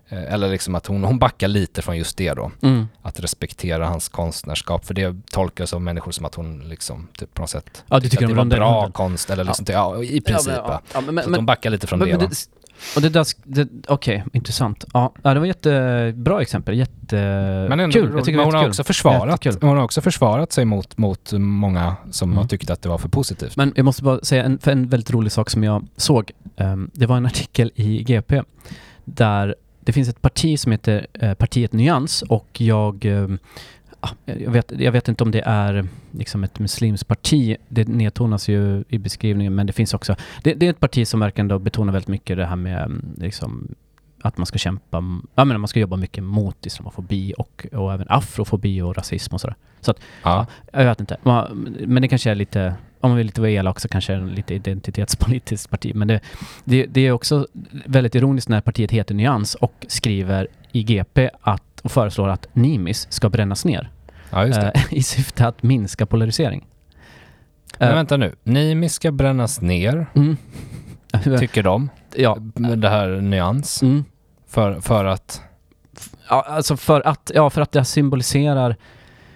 eh, 0.08 0.32
eller 0.32 0.48
liksom 0.48 0.74
att 0.74 0.86
hon, 0.86 1.04
hon 1.04 1.18
backar 1.18 1.48
lite 1.48 1.82
från 1.82 1.96
just 1.96 2.16
det 2.16 2.34
då. 2.34 2.50
Mm. 2.62 2.88
Att 3.02 3.20
respektera 3.20 3.86
hans 3.86 4.08
konstnärskap, 4.08 4.84
för 4.84 4.94
det 4.94 5.16
tolkas 5.30 5.74
av 5.74 5.80
människor 5.80 6.12
som 6.12 6.24
att 6.24 6.34
hon 6.34 6.68
liksom 6.68 7.08
typ 7.18 7.34
på 7.34 7.42
något 7.42 7.50
sätt 7.50 7.84
Ja, 7.88 8.00
du 8.00 8.08
tycker 8.08 8.24
att 8.24 8.30
det 8.30 8.36
var 8.36 8.44
bra 8.44 8.90
konst 8.90 9.30
eller 9.30 9.44
liksom, 9.44 9.66
ja, 9.68 10.02
i 10.02 10.20
princip. 10.20 10.52
Ja, 10.56 10.66
va. 10.66 10.80
ja, 10.94 11.00
men, 11.00 11.06
Så 11.06 11.12
men, 11.12 11.34
att 11.34 11.38
de 11.38 11.46
backar 11.46 11.70
lite 11.70 11.86
från 11.86 11.98
men, 11.98 12.08
det, 12.08 12.18
men 12.18 12.28
va? 12.28 12.34
Och 12.96 13.02
det 13.02 13.08
där, 13.08 13.26
okej, 13.88 14.24
intressant. 14.32 14.84
Ja, 14.92 15.12
det 15.22 15.38
var 15.38 15.46
jättebra 15.46 16.42
exempel. 16.42 16.78
Jätte... 16.78 17.16
Men 17.68 17.80
ändå, 17.80 17.92
kul. 17.92 18.02
roligt. 18.02 18.14
Jag 18.16 18.24
tycker 18.24 18.36
men 18.36 18.44
hon 18.46 18.54
har 18.54 18.60
jättekul. 18.60 18.70
också 18.70 18.84
försvarat, 18.84 19.44
Jättekul. 19.44 19.68
hon 19.68 19.76
har 19.76 19.84
också 19.84 20.00
försvarat 20.00 20.52
sig 20.52 20.64
mot, 20.64 20.98
mot 20.98 21.32
många 21.32 21.96
som 22.10 22.28
Mm. 22.30 22.38
har 22.38 22.44
tyckt 22.48 22.70
att 22.70 22.82
det 22.82 22.88
var 22.88 22.98
för 22.98 23.08
positivt. 23.08 23.56
Men 23.56 23.72
jag 23.76 23.84
måste 23.84 24.02
bara 24.02 24.20
säga 24.22 24.44
en, 24.44 24.58
för 24.58 24.70
en 24.72 24.88
väldigt 24.88 25.10
rolig 25.10 25.32
sak 25.32 25.50
som 25.50 25.64
jag 25.64 25.86
såg. 25.96 26.30
Ehm, 26.56 26.90
det 26.94 27.06
var 27.06 27.16
en 27.16 27.26
artikel 27.26 27.72
i 27.74 28.02
GP 28.02 28.42
där 29.04 29.54
det 29.80 29.92
finns 29.92 30.08
ett 30.08 30.22
parti 30.22 30.58
som 30.58 30.72
heter 30.72 31.06
eh, 31.14 31.34
Partiet 31.34 31.72
Nyans 31.72 32.22
och 32.22 32.60
jag 32.60 33.06
ah, 33.06 33.38
jag 34.24 34.50
vet, 34.50 34.72
jag 34.78 34.92
vet 34.92 35.08
inte 35.08 35.24
om 35.24 35.30
det 35.30 35.42
är 35.46 35.88
liksom 36.10 36.44
ett 36.44 36.58
muslimskt 36.58 37.08
parti. 37.08 37.56
Det 37.68 37.88
nedtonas 37.88 38.48
ju 38.48 38.84
i 38.88 38.98
beskrivningen 38.98 39.54
men 39.54 39.66
det 39.66 39.72
finns 39.72 39.94
också 39.94 40.16
det, 40.42 40.54
det 40.54 40.66
är 40.66 40.70
ett 40.70 40.80
parti 40.80 41.08
som 41.08 41.20
verkar 41.20 41.42
ändå 41.42 41.58
betona 41.58 41.92
väldigt 41.92 42.08
mycket 42.08 42.36
det 42.36 42.46
här 42.46 42.56
med 42.56 43.02
liksom 43.16 43.74
att 44.22 44.36
man 44.36 44.46
ska 44.46 44.58
kämpa, 44.58 45.04
ja 45.34 45.44
men 45.44 45.60
man 45.60 45.68
ska 45.68 45.80
jobba 45.80 45.96
mycket 45.96 46.24
mot 46.24 46.66
islamofobi 46.66 47.34
och, 47.38 47.66
och 47.72 47.92
även 47.92 48.06
afrofobi 48.08 48.82
och 48.82 48.96
rasism 48.96 49.34
och 49.34 49.40
sådär. 49.40 49.56
ja. 50.22 50.46
Jag 50.72 50.84
vet 50.84 51.00
inte. 51.00 51.16
Men 51.86 52.02
det 52.02 52.08
kanske 52.08 52.30
är 52.30 52.34
lite, 52.34 52.74
om 53.00 53.10
man 53.10 53.16
vill 53.16 53.26
lite 53.26 53.40
vara 53.40 53.50
elak 53.50 53.80
så 53.80 53.88
kanske 53.88 54.12
det 54.12 54.18
är 54.18 54.24
lite 54.24 54.54
identitetspolitiskt 54.54 55.70
parti. 55.70 55.92
Men 55.94 56.08
det, 56.08 56.20
det, 56.64 56.86
det 56.86 57.00
är 57.00 57.12
också 57.12 57.46
väldigt 57.86 58.14
ironiskt 58.14 58.48
när 58.48 58.60
partiet 58.60 58.90
heter 58.90 59.14
Nyans 59.14 59.54
och 59.54 59.86
skriver 59.88 60.48
i 60.72 60.82
GP 60.82 61.30
att, 61.40 61.62
och 61.82 61.92
föreslår 61.92 62.28
att 62.28 62.46
Nimis 62.52 63.06
ska 63.10 63.28
brännas 63.28 63.64
ner 63.64 63.90
ja, 64.30 64.46
eh, 64.46 64.70
i 64.90 65.02
syfte 65.02 65.46
att 65.46 65.62
minska 65.62 66.06
polarisering. 66.06 66.66
Men 67.78 67.88
Eh, 67.88 67.94
vänta 67.94 68.16
nu, 68.16 68.34
Nimi 68.42 68.88
ska 68.88 69.12
brännas 69.12 69.60
ner, 69.60 70.06
mm. 70.14 70.36
tycker 71.38 71.62
de. 71.62 71.88
ja. 72.16 72.36
Det 72.76 72.88
här 72.88 73.08
nyans. 73.08 73.82
Mm. 73.82 74.04
För, 74.48 74.80
för 74.80 75.04
att, 75.04 75.42
ja, 76.28 76.42
alltså 76.48 76.76
för 76.76 77.06
att, 77.06 77.30
ja, 77.34 77.50
för 77.50 77.60
att 77.60 77.72
det 77.72 77.84
symboliserar 77.84 78.76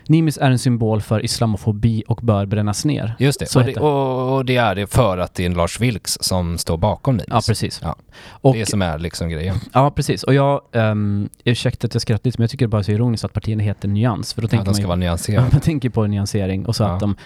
Nimis 0.08 0.38
är 0.38 0.50
en 0.50 0.58
symbol 0.58 1.00
för 1.02 1.24
islamofobi 1.24 2.02
och 2.08 2.20
bör 2.22 2.46
brännas 2.46 2.84
ner. 2.84 3.14
just 3.18 3.40
det. 3.40 3.56
Och 3.56 3.64
det, 3.64 3.76
och, 3.76 4.44
det 4.44 4.56
är 4.56 4.74
det 4.74 4.86
för 4.86 5.18
att 5.18 5.34
det 5.34 5.44
är 5.46 5.50
Lars 5.50 5.80
Vilks 5.80 6.18
som 6.20 6.58
står 6.58 6.76
bakom 6.76 7.14
Nimis. 7.14 7.26
Ja, 7.30 7.40
precis. 7.48 7.80
Ja. 7.82 7.96
Och, 8.30 8.54
Det 8.54 8.66
som 8.68 8.82
är 8.82 8.98
liksom 8.98 9.28
grejen. 9.28 9.56
Ja, 9.72 9.90
precis. 9.90 10.22
Och 10.22 10.34
jag, 10.34 10.60
um, 10.72 11.28
ursäkta 11.44 11.86
att 11.86 11.94
jag 11.94 12.02
skrattar 12.02 12.28
lite, 12.28 12.38
men 12.40 12.42
jag 12.44 12.50
tycker 12.50 12.64
det 12.64 12.68
bara 12.70 12.78
är 12.78 12.82
så 12.82 12.92
ironiskt 12.92 13.24
att 13.24 13.32
partierna 13.32 13.62
heter 13.62 13.88
Nyans. 13.88 14.34
För 14.34 14.42
då 14.42 14.48
tänker 14.48 14.64
de 14.64 14.68
man 14.68 14.74
ska 14.74 14.82
ju, 14.82 14.86
vara 14.88 14.96
nyanserade. 14.96 15.48
man 15.52 15.60
tänker 15.60 15.90
på 15.90 16.06
nyansering 16.06 16.66
och 16.66 16.76
så 16.76 16.82
Ja. 16.82 16.88
att 16.88 17.00
de 17.00 17.16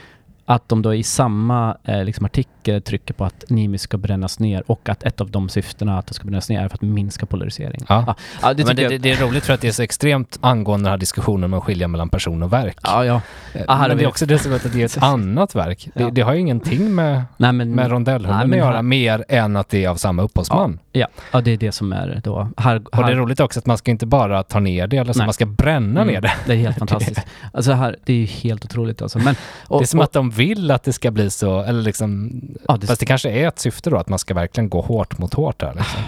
att 0.51 0.69
de 0.69 0.83
då 0.83 0.95
i 0.95 1.03
samma 1.03 1.77
eh, 1.85 2.05
liksom 2.05 2.25
artikel 2.25 2.83
trycker 2.83 3.15
på 3.15 3.25
att 3.25 3.45
Nimis 3.49 3.83
ska 3.83 3.97
brännas 3.99 4.39
ner 4.39 4.63
och 4.67 4.89
att 4.89 5.03
ett 5.03 5.21
av 5.21 5.31
de 5.31 5.49
syftena 5.49 5.99
att 5.99 6.07
det 6.07 6.15
ska 6.15 6.25
brännas 6.25 6.49
ner 6.49 6.61
är 6.65 6.69
för 6.69 6.75
att 6.75 6.83
minska 6.83 7.27
polarisering. 7.27 7.81
Ja. 7.89 8.15
Ja, 8.43 8.55
det 8.55 8.65
Men 8.67 8.77
det, 8.77 8.83
jag... 8.83 9.01
det, 9.01 9.11
är 9.13 9.17
roligt 9.17 9.45
för 9.45 9.53
att 9.53 9.61
det 9.61 9.69
är 9.69 9.73
så 9.73 9.83
extremt 9.83 10.39
angående 10.41 10.85
den 10.87 10.91
här 10.91 10.99
diskussionen 10.99 11.45
om 11.53 11.59
att 11.59 11.65
skilja 11.65 11.89
mellan 11.89 12.09
person 12.09 12.43
och 12.43 12.53
verk. 12.53 12.77
Ja, 12.83 13.05
ja. 13.05 13.21
Eh, 13.55 13.63
Ah, 13.69 13.75
här 13.77 13.89
men 13.89 13.97
det 13.97 14.05
är 14.05 14.09
också 14.09 14.27
det 14.27 14.39
som 14.39 14.55
att 14.55 14.73
det 14.73 14.81
är 14.81 14.85
ett 14.85 14.99
annat 15.03 15.55
verk. 15.55 15.89
Det, 15.95 16.03
Ja. 16.03 16.11
det 16.11 16.21
har 16.23 16.33
ju 16.35 16.41
ingenting 16.41 16.95
med, 16.95 17.23
Nej, 17.37 17.53
men, 17.53 17.75
med 17.75 17.91
rondellhunden 17.91 18.53
att 18.53 18.59
göra, 18.59 18.75
här- 18.75 18.83
mer 18.83 19.25
än 19.29 19.57
att 19.57 19.69
det 19.69 19.85
är 19.85 19.89
av 19.89 19.97
samma 19.97 20.23
upphovsman. 20.23 20.79
ja, 20.93 21.07
ja, 21.33 21.41
det 21.41 21.51
är 21.51 21.57
det 21.57 21.73
som 21.73 21.93
är 21.93 22.21
då... 22.25 22.49
Här, 22.57 22.77
Och 22.77 22.83
det 22.93 22.99
är 22.99 23.03
här, 23.03 23.15
roligt 23.15 23.41
också 23.41 23.59
att 23.61 23.67
man 23.67 23.79
ska 23.79 23.91
inte 23.91 24.07
bara 24.07 24.43
ta 24.43 24.61
ner 24.61 24.87
det, 24.87 24.97
eller 24.97 25.13
så 25.13 25.19
Nej. 25.19 25.27
man 25.27 25.35
ska 25.35 25.47
bränna 25.47 26.01
Mm, 26.03 26.15
ner 26.15 26.21
det. 26.21 26.33
det 26.47 26.53
är 26.53 26.57
helt 26.57 26.79
fantastiskt. 26.79 27.21
Alltså 27.53 27.73
här, 27.73 27.97
det 28.05 28.13
är 28.13 28.17
ju 28.17 28.25
helt 28.27 28.65
otroligt 28.65 29.03
alltså. 29.03 29.19
Men, 29.19 29.35
och, 29.67 29.81
det 29.81 29.85
är 29.85 29.87
som 29.87 30.01
och, 30.01 30.05
att 30.05 30.13
de 30.13 30.31
vill 30.38 30.70
att 30.70 30.83
det 30.83 30.92
ska 30.92 31.11
bli 31.11 31.31
så, 31.31 31.61
eller 31.61 31.83
liksom, 31.83 32.40
ja, 32.68 32.77
det, 32.77 32.87
fast 32.87 33.01
det 33.01 33.07
kanske 33.07 33.31
är 33.31 33.48
ett 33.48 33.59
syfte 33.59 33.90
då, 33.90 33.96
att 33.96 34.09
man 34.09 34.18
ska 34.18 34.35
verkligen 34.35 34.68
gå 34.68 34.81
hårt 34.81 35.18
mot 35.18 35.35
hårt 35.35 35.61
där 35.61 35.74
liksom. 35.74 36.03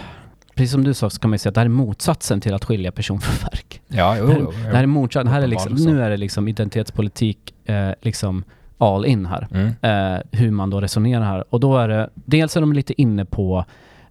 precis 0.55 0.73
som 0.73 0.85
du 0.85 0.95
sa 0.95 1.11
så 1.11 1.21
kan 1.21 1.31
man 1.31 1.35
ju 1.35 1.39
säga 1.39 1.51
att 1.51 1.55
det 1.55 1.61
här 1.61 1.67
är 1.67 1.71
motsatsen 1.71 2.41
till 2.41 2.55
att 2.55 2.65
skilja 2.65 2.93
person 2.93 3.21
från 3.21 3.51
verk. 3.51 3.81
Ja, 3.89 4.17
jo, 4.19 4.27
Det 4.27 4.33
här, 4.33 4.41
jo, 4.41 4.51
det 4.51 4.77
här 4.77 4.83
är 4.83 4.87
motsatsen. 4.87 5.29
Här 5.29 5.43
är 5.43 5.47
liksom, 5.47 5.75
nu 5.75 6.03
är 6.03 6.11
det 6.11 6.17
liksom 6.17 6.49
identitetspolitik 6.49 7.55
eh, 7.65 7.91
liksom 8.01 8.45
all 8.79 9.07
in 9.07 9.27
här. 9.27 9.49
Mm. 9.51 9.67
Eh, 9.83 10.21
hur 10.33 10.51
man 10.51 10.71
då 10.71 10.81
resonerar 10.81 11.25
här. 11.25 11.45
Och 11.51 11.61
då 11.61 11.79
är 11.79 11.89
det, 11.89 12.11
dels 12.15 12.57
är 12.57 12.61
de 12.61 12.73
lite 12.73 13.03
inne 13.03 13.25
på 13.25 13.65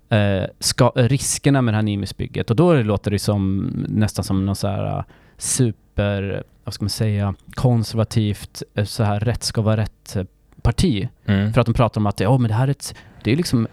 eh, 0.09 0.43
ska, 0.59 0.91
riskerna 0.95 1.61
med 1.61 1.73
det 1.73 1.75
här 1.75 1.83
Nimisbygget 1.83 2.49
och 2.49 2.55
då 2.55 2.73
det, 2.73 2.83
låter 2.83 3.11
det 3.11 3.19
som 3.19 3.73
nästan 3.87 4.25
som 4.25 4.45
någon 4.45 4.55
så 4.55 4.67
här 4.67 4.97
eh, 4.97 5.03
super, 5.37 6.43
vad 6.63 6.73
ska 6.73 6.83
man 6.83 6.89
säga, 6.89 7.35
konservativt, 7.53 8.63
eh, 8.75 8.85
så 8.85 9.03
här 9.03 9.19
rätt 9.19 9.43
ska 9.43 9.61
vara 9.61 9.77
rätt 9.77 10.15
eh, 10.15 10.23
parti. 10.61 11.09
Mm. 11.25 11.53
För 11.53 11.61
att 11.61 11.65
de 11.65 11.73
pratar 11.73 12.01
om 12.01 12.05
att 12.07 12.19
ja, 12.19 12.37
men 12.37 12.47
det 12.47 12.53
här 12.53 12.67
är 12.67 12.71
ett, 12.71 12.95
det 13.23 13.31
är 13.31 13.35
liksom 13.35 13.67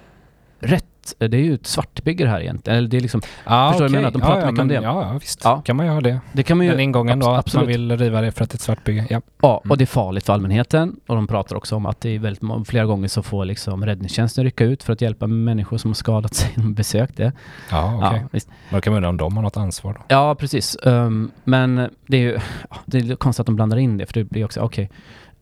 rätt, 0.60 0.86
det 1.18 1.24
är 1.36 1.40
ju 1.40 1.54
ett 1.54 1.66
svartbygge 1.66 2.26
här 2.28 2.40
egentligen. 2.40 2.78
Eller 2.78 2.88
det 2.88 2.96
är 2.96 3.00
liksom, 3.00 3.20
Ja, 3.46 3.68
Förstår 3.70 3.84
du 3.88 3.92
vad 3.92 3.96
jag 3.96 4.02
menar? 4.02 4.10
De 4.10 4.20
ja, 4.20 4.26
pratar 4.26 4.40
ja, 4.40 4.50
mycket 4.50 4.62
om 4.62 4.68
det. 4.68 4.74
Ja, 4.74 4.82
ja, 5.12 5.18
visst. 5.20 5.40
Ja. 5.44 5.60
kan 5.60 5.76
man 5.76 5.88
ha 5.88 6.00
det. 6.00 6.20
det 6.32 6.42
kan 6.42 6.56
man 6.56 6.66
ju... 6.66 6.72
Den 6.72 6.80
ingången 6.80 7.18
då, 7.18 7.26
abs- 7.26 7.28
att 7.28 7.34
man 7.34 7.38
absolut. 7.38 7.68
vill 7.68 7.96
riva 7.98 8.20
det 8.20 8.32
för 8.32 8.44
att 8.44 8.50
det 8.50 8.54
är 8.54 8.56
ett 8.56 8.60
svartbygge. 8.62 9.06
Ja. 9.10 9.20
Ja, 9.42 9.60
Mm. 9.64 9.70
och 9.70 9.78
det 9.78 9.84
är 9.84 9.86
farligt 9.86 10.26
för 10.26 10.32
allmänheten. 10.32 10.96
Och 11.06 11.14
de 11.16 11.26
pratar 11.26 11.56
också 11.56 11.76
om 11.76 11.86
att 11.86 12.00
det 12.00 12.14
är 12.14 12.18
väldigt, 12.18 12.68
flera 12.68 12.84
gånger 12.84 13.08
så 13.08 13.22
får 13.22 13.44
liksom 13.44 13.86
räddningstjänsten 13.86 14.44
rycka 14.44 14.64
ut 14.64 14.82
för 14.82 14.92
att 14.92 15.00
hjälpa 15.00 15.26
människor 15.26 15.78
som 15.78 15.90
har 15.90 15.94
skadat 15.94 16.34
sig 16.34 16.52
genom 16.56 16.74
besök 16.74 17.10
det. 17.16 17.32
Ja, 17.70 17.94
okej. 18.06 18.20
Ja, 18.22 18.28
visst. 18.32 18.48
Då 18.70 18.80
kan 18.80 18.92
man 18.92 19.04
undra 19.04 19.08
om 19.08 19.16
de 19.30 19.36
har 19.36 19.42
något 19.42 19.56
ansvar 19.56 19.92
då. 19.92 20.00
ja, 20.08 20.34
precis. 20.34 20.76
Um, 20.82 21.30
men 21.44 21.90
det 22.06 22.16
är 22.16 22.20
ju 22.20 22.38
ja, 22.70 22.76
det 22.86 22.98
är 22.98 23.16
konstigt 23.16 23.40
att 23.40 23.46
de 23.46 23.56
blandar 23.56 23.76
in 23.76 23.96
det, 23.98 24.06
för 24.06 24.12
det 24.14 24.24
blir 24.24 24.44
också, 24.44 24.60
okej. 24.60 24.90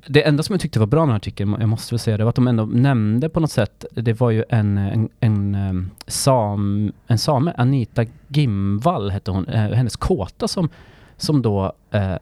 Det 0.06 0.22
enda 0.22 0.42
som 0.42 0.52
jag 0.52 0.60
tyckte 0.60 0.78
var 0.78 0.86
bra 0.86 1.00
med 1.00 1.08
den 1.08 1.12
här 1.12 1.16
artikeln, 1.16 1.56
jag 1.60 1.68
måste 1.68 1.94
väl 1.94 1.98
säga 1.98 2.16
det, 2.16 2.24
var 2.24 2.28
att 2.28 2.36
de 2.36 2.48
ändå 2.48 2.64
nämnde 2.66 3.28
på 3.28 3.40
något 3.40 3.50
sätt, 3.50 3.84
det 3.90 4.12
var 4.12 4.30
ju 4.30 4.44
en, 4.48 4.78
en, 4.78 5.08
en, 5.20 5.54
um, 5.54 5.90
sam, 6.06 6.92
en 7.06 7.18
same, 7.18 7.52
Anita 7.56 8.04
Gimvall 8.28 9.10
hette 9.10 9.30
hon, 9.30 9.48
eh, 9.48 9.70
hennes 9.70 9.96
kåta 9.96 10.48
som, 10.48 10.68
som 11.16 11.42
då 11.42 11.72
eh, 11.90 12.16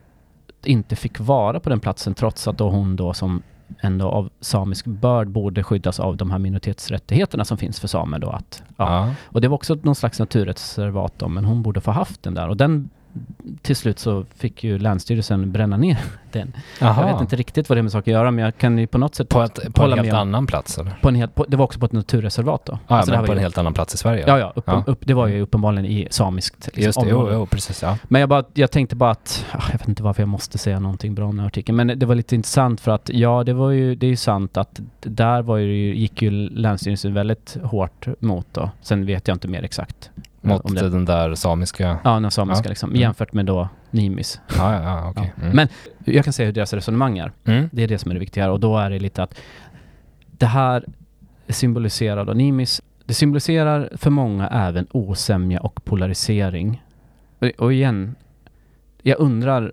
inte 0.65 0.97
fick 0.97 1.21
vara 1.21 1.61
på 1.61 1.71
den 1.71 1.81
platsen 1.81 2.15
trots 2.15 2.49
att 2.49 2.59
då 2.59 2.71
hon 2.71 2.97
då 2.97 3.15
som 3.15 3.43
ändå 3.81 4.09
av 4.09 4.31
samisk 4.41 4.87
börd 4.87 5.29
borde 5.29 5.63
skyddas 5.63 6.01
av 6.01 6.17
de 6.17 6.31
här 6.31 6.39
minoritetsrättigheterna 6.39 7.45
som 7.45 7.59
finns 7.59 7.81
för 7.81 7.89
samer 7.89 8.19
då 8.19 8.31
att, 8.31 8.63
ja. 8.77 9.07
Ja. 9.07 9.15
Och 9.25 9.41
det 9.41 9.49
var 9.49 9.55
också 9.55 9.79
någon 9.83 9.95
slags 9.95 10.19
naturreservat 10.19 11.13
då, 11.19 11.29
men 11.29 11.45
hon 11.45 11.63
borde 11.63 11.81
få 11.81 11.91
haft 11.91 12.23
den 12.23 12.35
där 12.35 12.49
och 12.49 12.57
den 12.57 12.91
till 13.63 13.77
slut 13.77 13.99
så 13.99 14.25
fick 14.37 14.65
ju 14.65 14.79
Länsstyrelsen 14.79 15.53
bränna 15.53 15.77
ner 15.77 15.99
den. 16.33 16.53
Jaha. 16.81 17.07
Jag 17.07 17.13
vet 17.13 17.21
inte 17.21 17.37
riktigt 17.37 17.69
vad 17.69 17.77
det 17.77 17.79
har 17.81 17.83
med 17.83 17.93
saker 17.93 18.13
att 18.13 18.19
göra 18.19 18.31
men 18.31 18.45
jag 18.45 18.57
kan 18.59 18.79
ju 18.79 18.87
på 18.87 18.99
något 18.99 19.15
sätt 19.15 19.29
På, 19.29 19.43
ett, 19.43 19.75
på 19.75 19.83
en 19.85 19.99
helt 19.99 20.13
annan 20.13 20.47
plats 20.47 20.79
eller? 20.79 20.91
på 21.03 21.09
en 21.09 21.15
helt, 21.15 21.35
på, 21.35 21.45
det 21.49 21.57
var 21.57 21.65
också 21.65 21.79
på 21.81 21.87
ett 21.87 21.93
naturreservat 21.93 22.67
då. 22.67 22.79
Ja, 22.89 22.97
Alltså 22.97 23.13
här 23.13 23.19
men 23.21 23.27
på 23.27 23.33
en 23.33 23.39
ju- 23.39 23.43
helt 23.43 23.59
annan 23.59 23.75
plats 23.75 23.95
i 23.95 23.99
Sverige? 23.99 24.25
Ja, 24.27 24.39
ja, 24.39 24.53
upp, 24.57 24.65
Ja. 24.67 24.85
Upp, 24.87 24.99
det 25.07 25.15
var 25.15 25.27
ju 25.27 25.41
uppenbarligen 25.41 25.87
i 25.87 26.09
samiskt 26.11 26.67
liksom, 26.67 26.83
Just 26.85 27.01
det, 27.01 27.09
jo, 27.09 27.29
jo, 27.33 27.47
precis 27.47 27.83
ja. 27.83 27.99
Men 28.05 28.21
jag, 28.21 28.29
bara, 28.29 28.45
jag 28.55 28.71
tänkte 28.71 28.97
bara 28.97 29.11
att, 29.11 29.47
ah, 29.53 29.63
jag 29.73 29.79
vet 29.79 29.89
inte 29.89 30.03
varför 30.03 30.23
jag 30.23 30.29
måste 30.29 30.59
säga 30.59 30.81
någonting 30.81 31.15
bra 31.15 31.25
om 31.25 31.31
den 31.31 31.41
här 31.41 31.47
artikeln, 31.47 31.77
men 31.77 31.99
det 31.99 32.07
var 32.07 32.15
lite 32.15 32.35
intressant 32.35 32.81
för 32.81 32.91
att 32.93 33.11
ja, 33.13 33.45
det 33.45 33.53
var 33.53 33.71
ju, 33.71 33.95
det 33.95 34.07
är 34.07 34.11
ju 34.11 34.17
sant 34.17 34.57
att 34.57 34.81
där 35.01 35.43
var 35.43 35.57
ju, 35.57 35.95
gick 35.97 36.23
ju 36.23 36.31
Länsstyrelsen 36.31 37.15
väldigt 37.15 37.57
hårt 37.63 38.07
mot 38.21 38.47
då. 38.53 38.71
Sen 38.83 39.07
vet 39.07 39.29
jag 39.29 39.35
inte 39.35 39.49
mer 39.49 39.63
exakt. 39.63 40.11
Mot 40.43 40.75
det. 40.75 40.89
den 40.89 41.05
där 41.05 41.35
samiska... 41.35 41.99
Ja, 42.05 42.21
den 42.21 42.31
samiska 42.31 42.65
Ja. 42.65 42.69
liksom, 42.69 42.91
Mm. 42.91 43.01
jämfört 43.01 43.33
med 43.33 43.47
då 43.47 43.69
Nimis. 43.91 44.41
Ja, 44.57 44.73
ja, 44.75 44.83
ja. 44.83 45.13
Ja. 45.17 45.27
Mm. 45.43 45.57
Men 45.57 45.69
jag 46.05 46.25
kan 46.25 46.33
säga 46.33 46.47
hur 46.47 46.53
deras 46.53 46.73
resonemang 46.73 47.19
är. 47.19 47.33
Mm. 47.45 47.69
Det 47.73 47.83
är 47.83 47.89
det 47.89 47.99
som 47.99 48.11
är 48.11 48.15
det 48.15 48.21
viktiga 48.21 48.51
och 48.53 48.61
då 48.61 48.79
är 48.79 48.91
det 48.91 48.99
lite 48.99 49.23
att 49.23 49.35
det 50.27 50.47
här 50.47 50.85
symboliserar 51.49 52.25
då 52.25 52.33
Nimis, 52.33 52.83
det 53.05 53.15
symboliserar 53.15 53.91
för 53.97 54.11
många 54.11 54.49
även 54.49 54.87
osämja 54.91 55.61
och 55.61 55.85
polarisering. 55.85 56.83
Och, 57.39 57.49
och 57.59 57.73
igen, 57.73 58.15
jag 59.03 59.21
undrar 59.21 59.73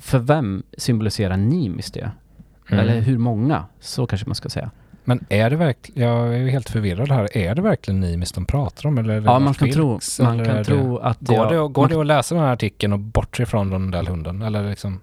för 0.00 0.18
vem 0.18 0.62
symboliserar 0.78 1.36
Nimis 1.36 1.90
det? 1.90 2.10
Mm. 2.70 2.80
Eller 2.84 3.00
hur 3.00 3.18
många? 3.18 3.64
Så 3.80 4.06
kanske 4.06 4.26
man 4.26 4.34
ska 4.34 4.48
säga. 4.48 4.70
Men 5.08 5.24
är 5.28 5.50
det 5.50 5.56
verkligen, 5.56 6.08
jag 6.08 6.34
är 6.34 6.38
ju 6.38 6.50
helt 6.50 6.70
förvirrad 6.70 7.10
här, 7.10 7.36
är 7.36 7.54
det 7.54 7.62
verkligen 7.62 8.00
Nimis 8.00 8.32
de 8.32 8.44
pratar 8.44 8.88
om 8.88 8.98
eller 8.98 9.20
Ja, 9.20 9.38
man 9.38 9.54
kan, 9.54 9.70
tro, 9.70 10.00
man 10.20 10.44
kan 10.44 10.64
tro 10.64 10.98
att 10.98 11.20
Går, 11.20 11.36
jag- 11.36 11.52
det, 11.52 11.56
går 11.56 11.82
man 11.82 11.90
det 11.90 12.00
att 12.00 12.06
läsa 12.06 12.34
den 12.34 12.44
här 12.44 12.52
artikeln 12.52 12.92
och 12.92 12.98
bortse 12.98 13.46
från 13.46 13.70
den 13.70 13.90
där 13.90 14.04
hunden? 14.04 14.42
Eller 14.42 14.70
liksom, 14.70 15.00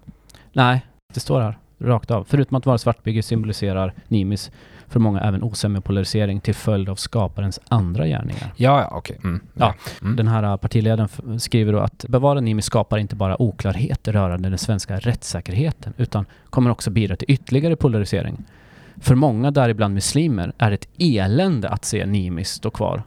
Nej, 0.52 0.86
det 1.14 1.20
står 1.20 1.40
här 1.40 1.58
rakt 1.78 2.10
av. 2.10 2.24
Förutom 2.28 2.56
att 2.56 2.66
vara 2.66 2.78
svartbygge 2.78 3.22
symboliserar 3.22 3.94
Nimis 4.08 4.50
för 4.88 5.00
många 5.00 5.20
även 5.20 5.42
osämja 5.42 5.80
polarisering 5.80 6.40
till 6.40 6.54
följd 6.54 6.88
av 6.88 6.94
skaparens 6.94 7.60
andra 7.68 8.06
gärningar. 8.06 8.52
ja, 8.56 8.80
ja, 8.80 8.88
okej. 8.92 9.18
Mm. 9.24 9.40
Ja. 9.54 9.74
Mm. 10.02 10.16
Den 10.16 10.28
här 10.28 10.44
uh, 10.44 10.56
partiledaren 10.56 11.08
skriver 11.40 11.72
då 11.72 11.78
att 11.78 12.04
bevara 12.08 12.40
Nimis 12.40 12.64
skapar 12.64 12.98
inte 12.98 13.16
bara 13.16 13.42
oklarheter 13.42 14.12
rörande 14.12 14.48
den 14.48 14.58
svenska 14.58 14.96
rättssäkerheten 14.96 15.92
utan 15.96 16.26
kommer 16.50 16.70
också 16.70 16.90
bidra 16.90 17.16
till 17.16 17.30
ytterligare 17.30 17.76
polarisering. 17.76 18.44
För 19.00 19.14
många, 19.14 19.50
däribland 19.50 19.94
muslimer, 19.94 20.52
är 20.58 20.72
ett 20.72 20.88
elände 20.98 21.68
att 21.68 21.84
se 21.84 22.06
Nimis 22.06 22.48
stå 22.50 22.70
kvar. 22.70 23.02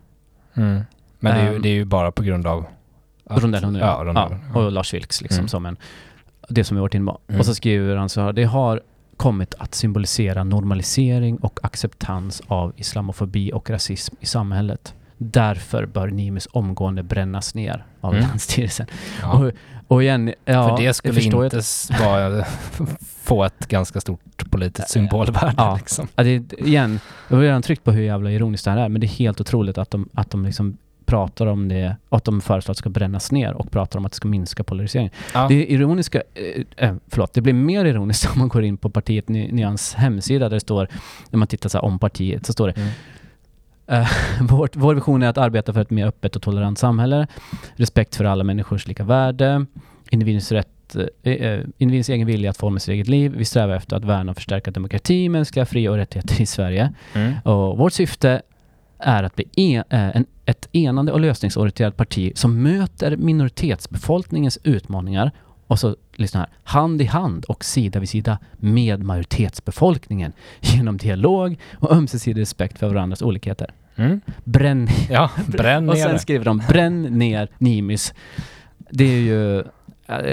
Mm. 0.53 0.81
Men 1.19 1.35
det 1.35 1.41
är, 1.41 1.49
ju, 1.49 1.55
Ehm. 1.55 1.61
det 1.61 1.69
är 1.69 1.73
ju 1.73 1.85
bara 1.85 2.11
på 2.11 2.23
grund 2.23 2.47
av... 2.47 2.65
att- 3.25 3.43
Rondellhunden, 3.43 3.81
Ja, 3.81 4.01
rondellen. 4.05 4.39
ja. 4.53 4.59
Och 4.59 4.71
Lars 4.71 4.93
Vilks 4.93 5.21
liksom 5.21 5.39
Mm. 5.39 5.47
som 5.47 5.65
en... 5.65 5.77
Det 6.49 6.63
som 6.63 6.77
vi 6.77 6.81
varit 6.81 6.93
inne 6.93 7.05
på. 7.11 7.19
Mm. 7.27 7.39
Och 7.39 7.45
så 7.45 7.55
skriver 7.55 7.95
han 7.95 8.09
så 8.09 8.21
här. 8.21 8.33
Det 8.33 8.43
har 8.43 8.81
kommit 9.17 9.53
att 9.59 9.75
symbolisera 9.75 10.43
normalisering 10.43 11.37
och 11.37 11.59
acceptans 11.63 12.41
av 12.47 12.73
islamofobi 12.75 13.51
och 13.53 13.69
rasism 13.69 14.15
i 14.19 14.25
samhället. 14.25 14.95
Därför 15.21 15.85
bör 15.85 16.07
Nimis 16.07 16.47
omgående 16.51 17.03
brännas 17.03 17.55
ner 17.55 17.85
av 18.01 18.13
Mm. 18.15 18.27
Landstyrelsen. 18.27 18.87
Ja. 19.21 19.33
Och, 19.33 19.51
och 19.87 20.03
igen, 20.03 20.33
ja, 20.45 20.69
För 20.77 20.83
det 20.83 20.93
skulle 20.93 21.21
inte 21.21 21.61
vara, 21.99 22.45
få 23.23 23.43
ett 23.43 23.67
ganska 23.67 24.01
stort 24.01 24.51
politiskt 24.51 24.89
symbolvärde 24.89 25.53
Ja. 25.57 25.75
liksom. 25.75 26.07
Ja, 26.15 26.23
det, 26.23 26.53
igen, 26.53 26.99
jag 27.27 27.35
har 27.37 27.43
redan 27.43 27.61
tryckt 27.61 27.83
på 27.83 27.91
hur 27.91 28.01
jävla 28.03 28.31
ironiskt 28.31 28.65
det 28.65 28.71
här 28.71 28.77
är, 28.77 28.89
men 28.89 29.01
det 29.01 29.07
är 29.07 29.09
helt 29.09 29.41
otroligt 29.41 29.77
att 29.77 29.91
de, 29.91 30.09
att 30.13 30.31
de 30.31 30.45
liksom 30.45 30.77
pratar 31.05 31.45
om 31.47 31.67
det, 31.67 31.95
att 32.09 32.23
de 32.23 32.41
föreslår 32.41 32.71
att 32.71 32.77
det 32.77 32.79
ska 32.79 32.89
brännas 32.89 33.31
ner 33.31 33.53
och 33.53 33.71
pratar 33.71 33.99
om 33.99 34.05
att 34.05 34.11
det 34.11 34.15
ska 34.15 34.27
minska 34.27 34.63
polarisering. 34.63 35.09
Ja. 35.33 35.47
Det 35.47 35.71
ironiska, 35.71 36.21
eh, 36.77 36.89
eh, 36.89 36.95
förlåt, 37.07 37.33
det 37.33 37.41
blir 37.41 37.53
mer 37.53 37.85
ironiskt 37.85 38.29
om 38.33 38.39
man 38.39 38.47
går 38.49 38.63
in 38.63 38.77
på 38.77 38.89
partiet 38.89 39.27
Ny- 39.29 39.51
Nyans 39.51 39.93
hemsida 39.93 40.49
där 40.49 40.55
det 40.55 40.59
står, 40.59 40.87
när 41.29 41.37
man 41.37 41.47
tittar 41.47 41.69
så 41.69 41.79
om 41.79 41.99
partiet, 41.99 42.45
så 42.45 42.53
står 42.53 42.67
det 42.67 42.77
Mm. 42.77 42.89
Eh, 43.89 44.07
vårt, 44.41 44.75
vår 44.75 44.95
vision 44.95 45.23
är 45.23 45.27
att 45.27 45.37
arbeta 45.37 45.73
för 45.73 45.81
ett 45.81 45.89
mer 45.89 46.07
öppet 46.07 46.35
och 46.35 46.41
tolerant 46.41 46.79
samhälle, 46.79 47.27
respekt 47.75 48.15
för 48.15 48.25
alla 48.25 48.43
människors 48.43 48.87
lika 48.87 49.03
värde, 49.03 49.65
individens 50.09 50.51
rätt, 50.51 50.95
eh, 51.23 51.33
eh, 51.33 51.63
individens 51.77 52.09
egen 52.09 52.27
vilja 52.27 52.49
att 52.49 52.57
forma 52.57 52.79
sitt 52.79 52.89
eget 52.89 53.07
liv. 53.07 53.33
Vi 53.37 53.45
strävar 53.45 53.75
efter 53.75 53.95
att 53.95 54.05
värna 54.05 54.31
och 54.31 54.37
förstärka 54.37 54.71
demokrati, 54.71 55.29
mänskliga 55.29 55.65
fri 55.65 55.87
och 55.87 55.95
rättigheter 55.95 56.41
i 56.41 56.45
Sverige. 56.45 56.93
Mm. 57.13 57.33
Och 57.43 57.77
vårt 57.77 57.93
syfte 57.93 58.41
är 58.99 59.23
att 59.23 59.35
bli 59.35 59.45
en, 59.55 59.83
en, 59.89 60.25
ett 60.45 60.69
enande 60.71 61.11
och 61.11 61.19
lösningsorienterat 61.19 61.97
parti 61.97 62.31
som 62.35 62.63
möter 62.63 63.17
minoritetsbefolkningens 63.17 64.59
utmaningar 64.63 65.31
och 65.67 65.79
så, 65.79 65.95
lyssna 66.15 66.39
här, 66.39 66.49
hand 66.63 67.01
i 67.01 67.05
hand 67.05 67.45
och 67.45 67.65
sida 67.65 67.99
vid 67.99 68.09
sida 68.09 68.39
med 68.57 69.03
majoritetsbefolkningen 69.03 70.33
genom 70.61 70.97
dialog 70.97 71.57
och 71.79 71.91
ömsesidig 71.91 72.41
respekt 72.41 72.79
för 72.79 72.87
varandras 72.87 73.21
olikheter. 73.21 73.71
Mm. 73.99 74.21
Bränn 74.43 74.87
Ja, 75.09 75.29
bränn 75.47 75.89
och 75.89 75.95
ner 75.95 76.03
sen 76.03 76.13
det. 76.13 76.19
skriver 76.19 76.45
de 76.45 76.57
bränn 76.69 77.01
ner 77.01 77.49
Nimis. 77.57 78.13
Det 78.89 79.03
är 79.03 79.19
ju... 79.21 79.63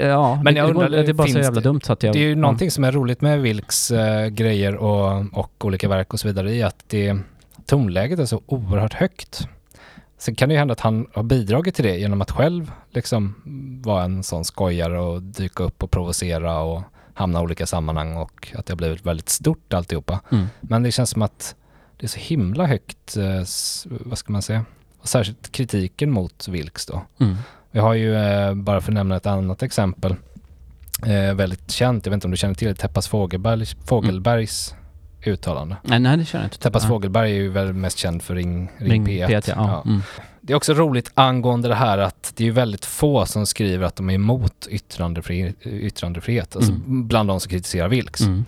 Ja, 0.07 0.41
Men 0.43 0.53
det, 0.53 0.59
jag 0.59 0.67
det, 0.69 0.73
undrar, 0.73 0.89
det 0.89 1.09
är 1.09 1.13
bara 1.13 1.27
så 1.27 1.37
jävla 1.39 1.61
det- 1.61 1.69
dumt 1.69 1.81
så 1.83 1.93
att 1.93 2.03
jag... 2.03 2.13
Det 2.13 2.19
är 2.19 2.23
ju 2.23 2.29
ja. 2.29 2.35
någonting 2.35 2.71
som 2.71 2.83
är 2.83 2.91
roligt 2.91 3.21
med 3.21 3.41
Vilks 3.41 3.91
eh, 3.91 4.27
grejer 4.27 4.75
och, 4.75 5.25
och 5.33 5.65
olika 5.65 5.89
verk 5.89 6.13
och 6.13 6.19
så 6.19 6.27
vidare 6.27 6.51
i 6.53 6.63
att 6.63 6.83
det, 6.87 7.17
tonläget 7.65 8.19
är 8.19 8.25
så 8.25 8.41
oerhört 8.45 8.93
högt. 8.93 9.47
Sen 10.17 10.35
kan 10.35 10.49
det 10.49 10.53
ju 10.53 10.59
hända 10.59 10.71
att 10.71 10.79
han 10.79 11.07
har 11.13 11.23
bidragit 11.23 11.75
till 11.75 11.85
det 11.85 11.97
genom 11.97 12.21
att 12.21 12.31
själv 12.31 12.71
liksom 12.91 13.35
vara 13.85 14.03
en 14.03 14.23
sån 14.23 14.45
skojare 14.45 14.99
och 14.99 15.21
dyka 15.23 15.63
upp 15.63 15.83
och 15.83 15.91
provocera 15.91 16.59
och 16.59 16.81
hamna 17.13 17.39
i 17.39 17.43
olika 17.43 17.65
sammanhang 17.65 18.15
och 18.17 18.47
att 18.55 18.65
det 18.65 18.73
har 18.73 18.77
blivit 18.77 19.05
väldigt 19.05 19.29
stort 19.29 19.73
alltihopa. 19.73 20.19
Mm. 20.31 20.47
Men 20.61 20.83
det 20.83 20.91
känns 20.91 21.09
som 21.09 21.21
att 21.21 21.55
det 21.97 22.05
är 22.05 22.07
så 22.07 22.19
himla 22.19 22.65
högt, 22.65 23.17
eh, 23.17 23.43
vad 23.85 24.17
ska 24.17 24.33
man 24.33 24.41
säga, 24.41 24.65
och 24.99 25.07
särskilt 25.07 25.51
kritiken 25.51 26.11
mot 26.11 26.47
Vilks 26.47 26.85
då. 26.85 27.01
Mm. 27.19 27.35
Vi 27.71 27.79
har 27.79 27.93
ju, 27.93 28.15
eh, 28.15 28.53
bara 28.53 28.81
för 28.81 28.91
att 28.91 28.95
nämna 28.95 29.15
ett 29.15 29.25
annat 29.25 29.63
exempel, 29.63 30.15
eh, 31.05 31.33
väldigt 31.33 31.71
känt, 31.71 32.05
jag 32.05 32.11
vet 32.11 32.17
inte 32.17 32.27
om 32.27 32.31
du 32.31 32.37
känner 32.37 32.55
till 32.55 32.67
det, 32.67 32.75
Teppas 32.75 33.07
Fågelberg, 33.07 33.65
Fågelbergs 33.85 34.75
uttalande. 35.25 35.75
Nej, 35.83 35.99
nej, 35.99 36.17
det 36.17 36.25
känner 36.25 36.43
jag 36.43 36.47
inte. 36.47 36.59
Teppas. 36.59 36.87
Fågelberg 36.87 37.31
är 37.31 37.35
ju 37.35 37.49
väl 37.49 37.73
mest 37.73 37.97
känd 37.97 38.23
för 38.23 38.35
Ring, 38.35 38.71
Ring, 38.77 38.91
Ring 38.91 39.07
P1. 39.07 39.27
P1, 39.27 39.43
ja. 39.47 39.53
Ja. 39.55 39.83
Mm. 39.85 40.01
Det 40.47 40.53
är 40.53 40.57
också 40.57 40.73
roligt 40.73 41.11
angående 41.13 41.67
det 41.67 41.75
här 41.75 41.97
att 41.97 42.33
det 42.35 42.47
är 42.47 42.51
väldigt 42.51 42.85
få 42.85 43.25
som 43.25 43.45
skriver 43.45 43.85
att 43.85 43.95
de 43.95 44.09
är 44.09 44.13
emot 44.13 44.67
yttrandefri, 44.69 45.53
yttrandefrihet. 45.63 46.55
Alltså 46.55 46.71
Mm. 46.71 47.07
bland 47.07 47.29
de 47.29 47.39
som 47.39 47.49
kritiserar 47.49 47.87
Vilks. 47.87 48.21
Mm. 48.21 48.45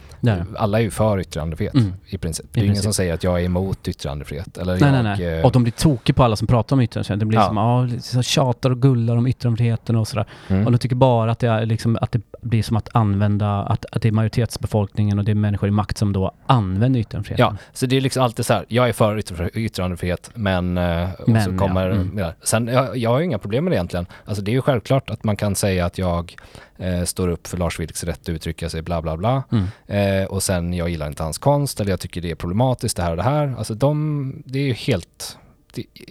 Alla 0.58 0.80
är 0.80 0.84
ju 0.84 0.92
för 0.92 1.20
yttrandefrihet 1.20 1.74
Mm. 1.74 1.94
i 2.08 2.18
princip. 2.18 2.46
Det 2.52 2.60
är 2.60 2.62
I 2.62 2.66
ingen 2.66 2.74
princip. 2.74 2.84
som 2.84 2.94
säger 2.94 3.14
att 3.14 3.24
jag 3.24 3.42
är 3.42 3.46
emot 3.46 3.88
yttrandefrihet. 3.88 4.58
Eller 4.58 4.74
Nej, 4.80 4.94
jag, 4.94 5.04
nej, 5.04 5.18
nej. 5.18 5.40
eh, 5.40 5.46
Och 5.46 5.52
de 5.52 5.64
blir 5.64 5.72
tokiga 5.74 6.14
på 6.14 6.24
alla 6.24 6.36
som 6.36 6.48
pratar 6.48 6.76
om 6.76 6.82
yttrandefrihet. 6.82 7.20
Det 7.20 7.26
blir 7.26 7.40
Ja. 7.40 7.48
som, 7.48 7.58
ja, 7.58 7.82
lite 7.84 8.02
så 8.04 8.22
tjatar 8.22 8.70
och 8.70 8.82
gullar 8.82 9.18
om 9.18 9.28
yttrandefriheten 9.28 9.96
och 9.96 10.08
sådär. 10.08 10.26
mm. 10.48 10.66
Och 10.66 10.72
de 10.72 10.78
tycker 10.78 10.96
bara 10.96 11.32
att 11.32 11.40
det, 11.40 11.48
är 11.48 11.66
liksom, 11.66 11.98
att 12.02 12.12
det 12.12 12.22
blir 12.42 12.64
som 12.64 12.78
att 12.78 12.90
använda, 12.94 13.50
att, 13.64 13.86
att 13.92 14.02
det 14.02 14.08
är 14.08 14.12
majoritetsbefolkningen 14.12 15.20
och 15.20 15.26
det 15.26 15.32
är 15.32 15.36
människor 15.36 15.70
i 15.70 15.72
makt 15.72 15.98
som 15.98 16.14
då 16.14 16.32
använder 16.46 17.00
yttrandefriheten. 17.00 17.46
Ja, 17.46 17.58
så 17.74 17.86
det 17.86 17.98
är 17.98 18.02
liksom 18.02 18.24
alltid 18.24 18.46
så 18.46 18.54
här, 18.54 18.66
jag 18.68 18.90
är 18.90 18.94
för 18.94 19.58
yttrandefrihet 19.58 20.32
men, 20.34 20.78
eh, 20.78 21.10
och 21.20 21.30
Men, 21.30 21.44
så 21.44 21.52
ja, 21.52 21.56
kommer 21.90 22.02
mm. 22.04 22.16
med 22.16 22.26
det. 22.26 22.36
Sen, 22.42 22.68
jag, 22.68 22.98
jag 22.98 23.10
har 23.10 23.20
ju 23.20 23.26
inga 23.26 23.40
problem 23.40 23.64
med 23.64 23.72
det 23.72 23.76
egentligen. 23.76 24.06
Alltså 24.26 24.44
det 24.44 24.52
är 24.52 24.54
ju 24.54 24.62
självklart 24.62 25.10
att 25.10 25.24
man 25.24 25.36
kan 25.36 25.56
säga 25.56 25.86
att 25.86 25.98
jag 25.98 26.36
eh, 26.78 27.04
står 27.04 27.28
upp 27.28 27.48
för 27.48 27.58
Lars 27.58 27.80
Vilks 27.80 28.04
rätt 28.04 28.22
att 28.22 28.30
uttrycka 28.30 28.70
sig 28.70 28.82
bla 28.82 29.02
bla 29.02 29.18
bla. 29.18 29.44
Mm. 29.52 29.68
Eh, 29.88 30.28
och 30.28 30.44
sen 30.44 30.74
jag 30.74 30.90
gillar 30.90 31.08
inte 31.08 31.24
hans 31.24 31.38
konst 31.38 31.80
eller 31.80 31.92
jag 31.92 32.00
tycker 32.00 32.22
det 32.22 32.32
är 32.32 32.36
problematiskt 32.36 32.98
det 32.98 33.04
här 33.04 33.12
och 33.12 33.18
det 33.18 33.24
här. 33.24 33.56
Alltså 33.58 33.74
de, 33.74 34.44
det 34.46 34.60
är 34.60 34.64
ju 34.64 34.74
helt, 34.74 35.38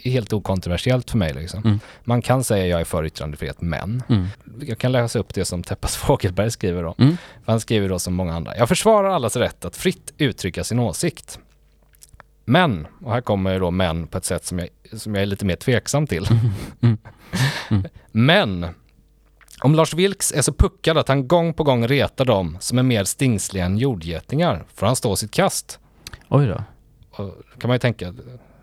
helt 0.03 0.33
okontroversiellt 0.33 1.11
för 1.11 1.17
mig 1.17 1.33
liksom. 1.33 1.63
Mm. 1.65 1.79
Man 2.03 2.21
kan 2.21 2.43
säga 2.43 2.67
jag 2.67 2.81
är 2.81 2.85
för 2.85 3.05
yttrandefrihet 3.05 3.61
men 3.61 4.03
Mm. 4.09 4.27
jag 4.61 4.77
kan 4.77 4.91
läsa 4.91 5.19
upp 5.19 5.33
det 5.33 5.45
som 5.45 5.63
Teppas 5.63 5.95
Fågelberg 5.97 6.51
skriver 6.51 6.83
då. 6.83 6.95
Mm. 6.97 7.17
Han 7.45 7.59
skriver 7.59 7.89
då 7.89 7.99
som 7.99 8.13
många 8.13 8.35
andra. 8.35 8.57
Jag 8.57 8.69
försvarar 8.69 9.09
allas 9.09 9.35
rätt 9.35 9.65
att 9.65 9.77
fritt 9.77 10.13
uttrycka 10.17 10.63
sin 10.63 10.79
åsikt. 10.79 11.39
Men, 12.49 12.87
och 13.03 13.11
här 13.13 13.21
kommer 13.21 13.53
ju 13.53 13.59
då 13.59 13.71
men 13.71 14.07
på 14.07 14.17
ett 14.17 14.25
sätt 14.25 14.45
som 14.45 14.59
jag, 14.59 14.69
som 14.99 15.15
jag 15.15 15.21
är 15.21 15.25
lite 15.25 15.45
mer 15.45 15.55
tveksam 15.55 16.07
till. 16.07 16.27
Mm. 16.81 16.97
Mm. 17.69 17.85
Men, 18.11 18.65
om 19.61 19.75
Lars 19.75 19.93
Vilks 19.93 20.31
är 20.31 20.41
så 20.41 20.53
puckad 20.53 20.97
att 20.97 21.07
han 21.07 21.27
gång 21.27 21.53
på 21.53 21.63
gång 21.63 21.87
retar 21.87 22.25
dem 22.25 22.57
som 22.59 22.77
är 22.77 22.83
mer 22.83 23.03
stingsliga 23.03 23.65
än 23.65 23.77
jordgetingar 23.77 24.63
får 24.73 24.85
han 24.85 24.95
stå 24.95 25.15
sitt 25.15 25.31
kast. 25.31 25.79
Oj 26.29 26.47
då. 26.47 26.63
Och 27.11 27.33
kan 27.59 27.67
man 27.67 27.75
ju 27.75 27.79
tänka, 27.79 28.13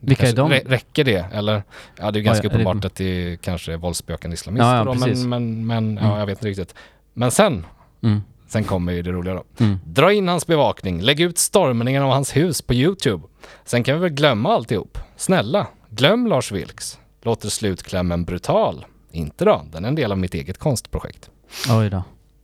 Vilka 0.01 0.29
är 0.29 0.33
de? 0.33 0.51
rä- 0.53 0.63
Räcker 0.69 1.05
det? 1.05 1.27
Eller, 1.33 1.63
ja 1.99 2.11
det 2.11 2.19
är 2.19 2.23
ganska 2.23 2.47
Ja, 2.47 2.49
det- 2.49 2.55
uppenbart 2.55 2.85
att 2.85 2.95
det 2.95 3.39
kanske 3.43 3.73
är 3.73 3.77
våldsbejakande 3.77 4.35
islamister 4.35 4.67
Ja, 4.69 4.77
ja, 4.77 4.85
då, 4.85 4.95
men, 4.95 5.29
men, 5.29 5.67
men 5.67 5.99
Mm. 5.99 6.05
ja, 6.11 6.19
jag 6.19 6.27
vet 6.27 6.39
inte 6.39 6.49
riktigt. 6.49 6.75
Men 7.15 7.31
sen, 7.31 7.67
Mm. 8.03 8.23
Sen 8.47 8.65
kommer 8.65 8.93
ju 8.93 9.03
det 9.03 9.13
roliga 9.13 9.35
då. 9.35 9.45
Mm. 9.65 9.79
Dra 9.85 10.13
in 10.13 10.29
hans 10.29 10.47
bevakning, 10.47 11.01
lägg 11.03 11.21
ut 11.21 11.39
stormningen 11.39 12.03
av 12.03 12.11
hans 12.11 12.37
hus 12.37 12.63
på 12.63 12.75
YouTube. 12.75 13.23
Sen 13.65 13.85
kan 13.85 13.95
vi 13.95 14.01
väl 14.01 14.11
glömma 14.11 14.55
alltihop. 14.55 14.99
Snälla, 15.17 15.67
glöm 15.91 16.27
Lars 16.27 16.53
Vilks. 16.53 16.99
Låter 17.23 17.49
slutklämmen 17.49 18.25
brutal? 18.25 18.85
Inte 19.13 19.45
då, 19.45 19.63
den 19.73 19.85
är 19.85 19.89
en 19.89 19.95
del 19.95 20.13
av 20.13 20.19
mitt 20.19 20.35
eget 20.35 20.59
konstprojekt. 20.59 21.31
Oj 21.71 21.91
då. 21.91 22.03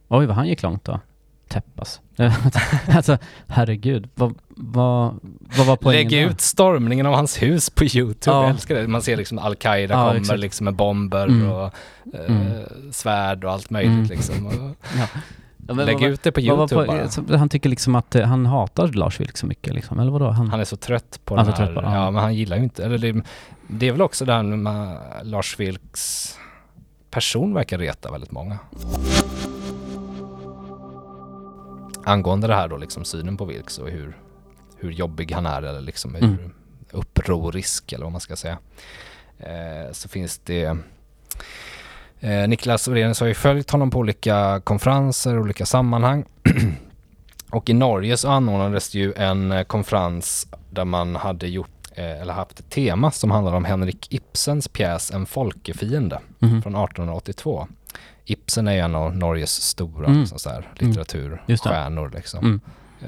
Oj, 0.08 0.26
vad 0.26 0.36
han 0.36 0.48
gick 0.48 0.62
långt 0.62 0.84
då. 0.84 1.00
Täppas. 1.48 2.00
alltså, 2.88 3.18
herregud. 3.46 4.08
Vad, 4.14 4.34
vad, 4.48 5.18
vad 5.56 5.66
var 5.66 5.76
poängen 5.76 6.10
Lägg 6.10 6.30
ut 6.30 6.40
stormningen 6.40 7.06
av 7.06 7.14
hans 7.14 7.42
hus 7.42 7.70
på 7.70 7.84
YouTube. 7.84 8.36
Ja. 8.36 8.42
Jag 8.42 8.50
älskar 8.50 8.74
det. 8.74 8.88
Man 8.88 9.02
ser 9.02 9.16
liksom 9.16 9.38
Al-Qaida 9.38 9.94
Ja, 9.94 10.06
kommer 10.08 10.20
exakt. 10.20 10.40
liksom 10.40 10.64
med 10.64 10.74
bomber 10.74 11.26
Mm. 11.28 11.50
och 11.52 11.64
eh, 12.14 12.24
Mm. 12.28 12.62
svärd 12.92 13.44
och 13.44 13.52
allt 13.52 13.70
möjligt 13.70 13.92
Mm. 13.92 14.04
liksom. 14.04 14.46
Och 14.46 14.52
Ja. 14.98 15.06
Ja, 15.68 15.74
lägg 15.74 16.00
vad- 16.00 16.10
ut 16.10 16.22
det 16.22 16.32
på 16.32 16.40
vad 16.40 16.58
YouTube 16.58 16.82
po- 16.82 16.86
bara. 16.86 17.08
så 17.08 17.36
Han 17.36 17.48
tycker 17.48 17.68
liksom 17.68 17.94
att 17.94 18.14
eh, 18.14 18.26
han 18.26 18.46
hatar 18.46 18.88
Lars 18.88 19.20
Vilks 19.20 19.40
så 19.40 19.46
mycket 19.46 19.74
liksom, 19.74 20.00
eller 20.00 20.10
vadå? 20.12 20.30
Han, 20.30 20.50
Han 20.50 20.60
är 20.60 20.64
så 20.64 20.76
trött 20.76 21.20
på 21.24 21.36
Han 21.36 21.44
den 21.46 21.54
här. 21.54 21.66
trött 21.66 21.76
på- 21.76 21.82
ja. 21.82 21.94
ja. 21.94 22.10
men 22.10 22.22
han 22.22 22.34
gillar 22.34 22.56
ju 22.56 22.62
inte, 22.62 22.84
eller 22.84 22.98
det, 22.98 23.22
det 23.68 23.88
är 23.88 23.92
väl 23.92 24.02
också 24.02 24.24
det 24.24 24.32
här 24.32 24.42
med 24.42 24.98
Lars 25.22 25.60
Vilks 25.60 26.38
person 27.10 27.54
verkar 27.54 27.78
reta 27.78 28.10
väldigt 28.12 28.30
många. 28.30 28.58
Angående 32.04 32.46
det 32.46 32.54
här 32.54 32.68
då 32.68 32.76
liksom 32.76 33.04
synen 33.04 33.36
på 33.36 33.44
Vilks 33.44 33.78
och 33.78 33.88
hur, 33.90 34.16
hur 34.76 34.90
jobbig 34.90 35.32
han 35.32 35.46
är 35.46 35.62
eller 35.62 35.80
liksom 35.80 36.14
hur 36.14 36.24
Mm. 36.24 36.50
upprorisk 36.90 37.92
eller 37.92 38.04
vad 38.04 38.12
man 38.12 38.20
ska 38.20 38.36
säga. 38.36 38.58
Eh, 39.38 39.92
så 39.92 40.08
finns 40.08 40.38
det 40.38 40.76
Eh, 42.24 42.48
Niklas 42.48 42.88
Orenius 42.88 43.20
har 43.20 43.26
ju 43.26 43.34
följt 43.34 43.70
honom 43.70 43.90
på 43.90 43.98
olika 43.98 44.60
konferenser, 44.64 45.38
olika 45.38 45.66
sammanhang. 45.66 46.24
och 47.50 47.70
i 47.70 47.72
Norge 47.72 48.16
så 48.16 48.28
anordnades 48.30 48.94
ju 48.94 49.12
en 49.16 49.52
eh, 49.52 49.62
konferens 49.62 50.46
där 50.70 50.84
man 50.84 51.16
hade 51.16 51.46
gjort 51.48 51.68
eh, 51.94 52.20
eller 52.22 52.32
haft 52.34 52.60
ett 52.60 52.70
tema 52.70 53.10
som 53.10 53.30
handlade 53.30 53.56
om 53.56 53.64
Henrik 53.64 54.06
Ibsens 54.12 54.68
pjäs 54.68 55.10
En 55.10 55.26
folkefiende 55.26 56.20
Mhm. 56.38 56.62
från 56.62 56.74
1882. 56.74 57.68
Ibsen 58.24 58.68
är 58.68 58.72
ju 58.72 58.78
en 58.78 58.94
av 58.94 59.16
Norges 59.16 59.50
stora 59.62 60.06
Mm. 60.06 60.20
liksom, 60.20 60.38
så 60.38 60.50
här, 60.50 60.68
det. 60.78 60.84
litteraturstjärnor. 60.86 62.10
Liksom. 62.14 62.44
Mm. 62.44 62.60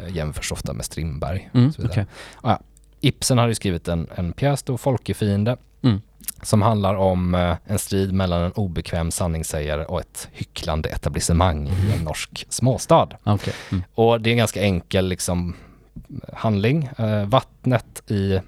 Eh, 0.02 0.16
jämförs 0.16 0.52
ofta 0.52 0.72
med 0.72 0.84
Strindberg. 0.84 1.50
Mm. 1.54 1.72
så 1.72 1.82
vidare. 1.82 2.06
Okej. 2.40 2.56
Ibsen 3.00 3.38
hade 3.38 3.50
ju 3.50 3.54
skrivit 3.54 3.88
en, 3.88 4.08
en 4.14 4.32
pjäs 4.32 4.62
då, 4.62 4.78
Folkefiende, 4.78 5.56
Mm. 5.82 6.00
Som 6.44 6.62
handlar 6.62 6.94
om 6.94 7.34
eh, 7.34 7.56
en 7.64 7.78
strid 7.78 8.12
mellan 8.12 8.42
en 8.42 8.52
obekväm 8.52 9.10
sanningssägare 9.10 9.84
och 9.84 10.00
ett 10.00 10.28
hycklande 10.32 10.88
etablissemang 10.88 11.68
i 11.68 11.92
en 11.98 12.04
norsk 12.04 12.46
småstad. 12.48 13.08
Okej. 13.24 13.54
Mm. 13.70 13.84
Och 13.94 14.20
det 14.20 14.30
är 14.30 14.32
en 14.32 14.38
ganska 14.38 14.62
enkel 14.62 15.08
liksom, 15.08 15.54
handling. 16.32 16.88
Eh, 16.98 17.26
vattnet 17.26 18.10
i 18.10 18.40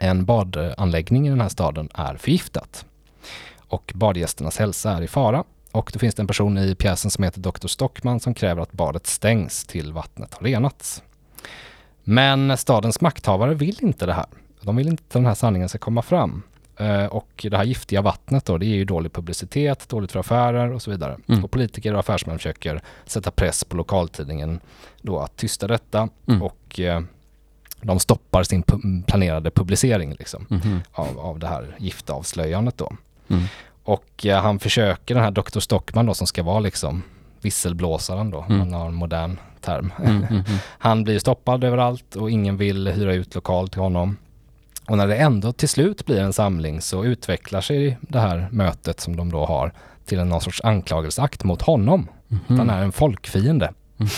en 0.00 0.24
badanläggning 0.24 1.26
i 1.26 1.30
den 1.30 1.40
här 1.40 1.48
staden 1.48 1.88
är 1.94 2.14
förgiftat. 2.16 2.84
Och 3.58 3.92
badgästernas 3.94 4.58
hälsa 4.58 4.90
är 4.90 5.02
i 5.02 5.08
fara. 5.08 5.44
Och 5.72 5.90
då 5.92 5.98
finns 5.98 6.14
det 6.14 6.22
en 6.22 6.26
person 6.26 6.58
i 6.58 6.74
pjäsen 6.74 7.10
som 7.10 7.24
heter 7.24 7.40
Dr. 7.40 7.66
Stockman 7.66 8.20
som 8.20 8.34
kräver 8.34 8.62
att 8.62 8.72
badet 8.72 9.06
stängs 9.06 9.64
till 9.64 9.92
vattnet 9.92 10.34
har 10.34 10.46
renats. 10.46 11.02
Men 12.04 12.56
stadens 12.56 13.00
makthavare 13.00 13.54
vill 13.54 13.78
inte 13.80 14.06
det 14.06 14.12
här. 14.12 14.26
De 14.62 14.76
vill 14.76 14.88
inte 14.88 15.02
att 15.02 15.12
den 15.12 15.26
här 15.26 15.34
sanningen 15.34 15.68
ska 15.68 15.78
komma 15.78 16.02
fram. 16.02 16.42
Eh, 16.80 17.06
Och 17.06 17.46
det 17.50 17.56
här 17.56 17.64
giftiga 17.64 18.02
vattnet 18.02 18.44
då, 18.44 18.58
det 18.58 18.66
är 18.66 18.76
ju 18.76 18.84
dålig 18.84 19.12
publicitet, 19.12 19.88
dåligt 19.88 20.12
för 20.12 20.20
affärer 20.20 20.72
och 20.72 20.82
så 20.82 20.90
vidare. 20.90 21.16
Mm. 21.28 21.44
Och 21.44 21.50
politiker 21.50 21.92
och 21.94 22.00
affärsmän 22.00 22.38
försöker 22.38 22.82
sätta 23.06 23.30
press 23.30 23.64
på 23.64 23.76
lokaltidningen 23.76 24.60
då 25.02 25.18
att 25.18 25.36
tysta 25.36 25.66
detta 25.66 26.08
Mm. 26.26 26.42
och 26.42 26.80
eh, 26.80 27.00
de 27.82 27.98
stoppar 28.00 28.42
sin 28.42 28.62
pu- 28.62 29.04
planerade 29.04 29.50
publicering 29.50 30.14
liksom, 30.18 30.46
Mhm. 30.50 30.80
av, 30.92 31.18
av 31.18 31.38
det 31.38 31.46
här 31.46 31.76
giftavslöjandet 31.78 32.78
då. 32.78 32.92
Mm. 33.28 33.44
Och 33.84 34.26
eh, 34.26 34.42
han 34.42 34.58
försöker, 34.58 35.14
den 35.14 35.24
här 35.24 35.30
Dr. 35.30 35.58
Stockman 35.60 36.06
då 36.06 36.14
som 36.14 36.26
ska 36.26 36.42
vara 36.42 36.60
liksom 36.60 37.02
visselblåsaren 37.40 38.30
då, 38.30 38.38
om 38.38 38.44
Mm. 38.44 38.58
man 38.58 38.72
har 38.80 38.86
en 38.86 38.94
modern 38.94 39.36
term. 39.60 39.92
Mm, 39.98 40.16
mm, 40.16 40.24
mm. 40.28 40.44
Han 40.78 41.04
blir 41.04 41.18
stoppad 41.18 41.64
överallt 41.64 42.16
och 42.16 42.30
ingen 42.30 42.56
vill 42.56 42.88
hyra 42.88 43.14
ut 43.14 43.34
lokal 43.34 43.68
till 43.68 43.80
honom. 43.80 44.16
Och 44.90 44.96
när 44.96 45.06
det 45.06 45.16
ändå 45.16 45.52
till 45.52 45.68
slut 45.68 46.06
blir 46.06 46.20
en 46.20 46.32
samling 46.32 46.80
så 46.80 47.04
utvecklar 47.04 47.60
sig 47.60 47.98
det 48.00 48.20
här 48.20 48.48
mötet 48.52 49.00
som 49.00 49.16
de 49.16 49.32
då 49.32 49.44
har 49.46 49.72
till 50.06 50.18
en 50.18 50.28
någon 50.28 50.40
sorts 50.40 50.60
anklagelseakt 50.64 51.44
mot 51.44 51.62
honom. 51.62 52.08
Att 52.28 52.48
Mhm. 52.48 52.58
han 52.58 52.70
är 52.70 52.82
en 52.82 52.92
folkfiende. 52.92 53.72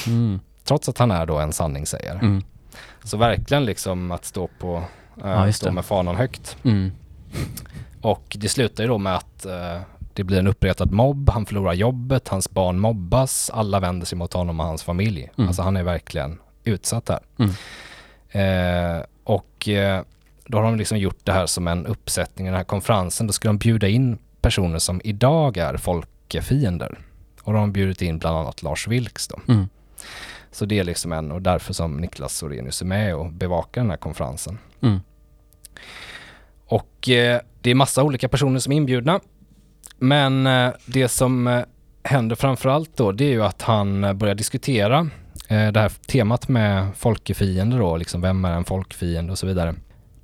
Mhm. 0.07 0.41
Trots 0.65 0.89
att 0.89 0.99
han 0.99 1.11
är 1.11 1.27
då 1.27 1.39
en 1.39 1.53
sanningssägare. 1.53 2.19
Mm. 2.19 2.43
Så 3.05 3.17
verkligen 3.17 3.65
liksom 3.65 4.11
att 4.13 4.25
stå 4.25 4.49
på, 4.59 4.77
äh, 5.25 5.31
Ja, 5.31 5.53
stå 5.53 5.67
det. 5.67 5.73
med 5.73 5.85
fanan 5.85 6.17
högt. 6.17 6.57
Mm. 6.65 6.93
Och 8.01 8.37
det 8.41 8.49
slutar 8.49 8.85
ju 8.85 8.89
då 8.89 8.99
med 8.99 9.15
att 9.17 9.47
eh, 9.47 9.81
det 10.15 10.25
blir 10.25 10.39
en 10.39 10.47
uppretad 10.47 10.93
mobb, 10.93 11.31
han 11.31 11.47
förlorar 11.47 11.73
jobbet, 11.73 12.29
hans 12.29 12.51
barn 12.51 12.79
mobbas, 12.79 13.51
alla 13.55 13.81
vänder 13.81 14.07
sig 14.07 14.19
mot 14.19 14.33
honom 14.33 14.61
och 14.61 14.67
hans 14.67 14.83
familj. 14.83 15.31
Mm. 15.39 15.49
Alltså 15.49 15.63
han 15.63 15.77
är 15.77 15.83
verkligen 15.83 16.39
utsatt 16.65 17.09
här. 17.09 17.21
Mm. 17.39 17.51
Eh, 18.31 19.03
och 19.25 19.69
eh, 19.69 20.03
då 20.53 20.59
har 20.59 20.65
de 20.65 20.77
liksom 20.77 20.99
gjort 20.99 21.19
det 21.25 21.33
här 21.33 21.47
som 21.47 21.69
en 21.69 21.87
uppsättning 21.87 22.47
i 22.47 22.51
den 22.51 22.57
här 22.57 22.65
konferensen. 22.65 23.27
Då 23.27 23.33
ska 23.33 23.49
de 23.49 23.59
bjuda 23.59 23.89
in 23.89 24.19
personer 24.41 24.79
som 24.79 25.01
idag 25.05 25.57
är 25.57 25.77
folkefiender. 25.77 26.99
Och 27.43 27.53
de 27.53 27.61
har 27.61 27.69
bjudit 27.69 28.03
in 28.03 28.19
bland 28.19 28.37
annat 28.37 28.63
Lars 28.63 28.89
Vilks 28.89 29.29
då. 29.29 29.41
Mm. 29.49 29.69
Så 30.51 30.65
det 30.65 30.79
är 30.79 30.85
liksom 30.85 31.13
en, 31.13 31.33
och 31.33 31.43
därför 31.43 31.73
som 31.75 31.97
Niklas 31.97 32.37
Sorenius 32.37 32.83
är 32.83 32.87
med 32.87 33.15
och 33.15 33.33
bevakar 33.33 33.81
den 33.81 33.91
här 33.91 33.97
konferensen. 33.97 34.59
Mm. 34.81 35.01
Och 36.67 37.09
eh, 37.09 37.41
det 37.61 37.71
är 37.71 37.75
massa 37.75 38.03
olika 38.03 38.29
personer 38.29 38.59
som 38.59 38.73
är 38.73 38.77
inbjudna. 38.77 39.21
Men 39.99 40.47
eh, 40.47 40.73
det 40.87 41.09
som 41.09 41.47
eh, 41.47 41.63
händer 42.03 42.37
framförallt 42.37 42.97
då, 42.97 43.13
det 43.13 43.25
är 43.25 43.31
ju 43.31 43.45
att 43.45 43.63
han 43.63 44.05
eh, 44.05 44.13
börjar 44.13 44.35
diskutera 44.35 44.99
eh, 45.49 45.73
det 45.73 45.81
här 45.81 45.93
temat 46.07 46.49
med 46.49 46.87
folkefiender 46.97 47.79
då, 47.79 47.97
liksom 47.97 48.21
vem 48.21 48.45
är 48.45 48.53
en 48.53 48.65
folkfiende 48.65 49.33
och 49.33 49.39
så 49.39 49.47
vidare. 49.47 49.75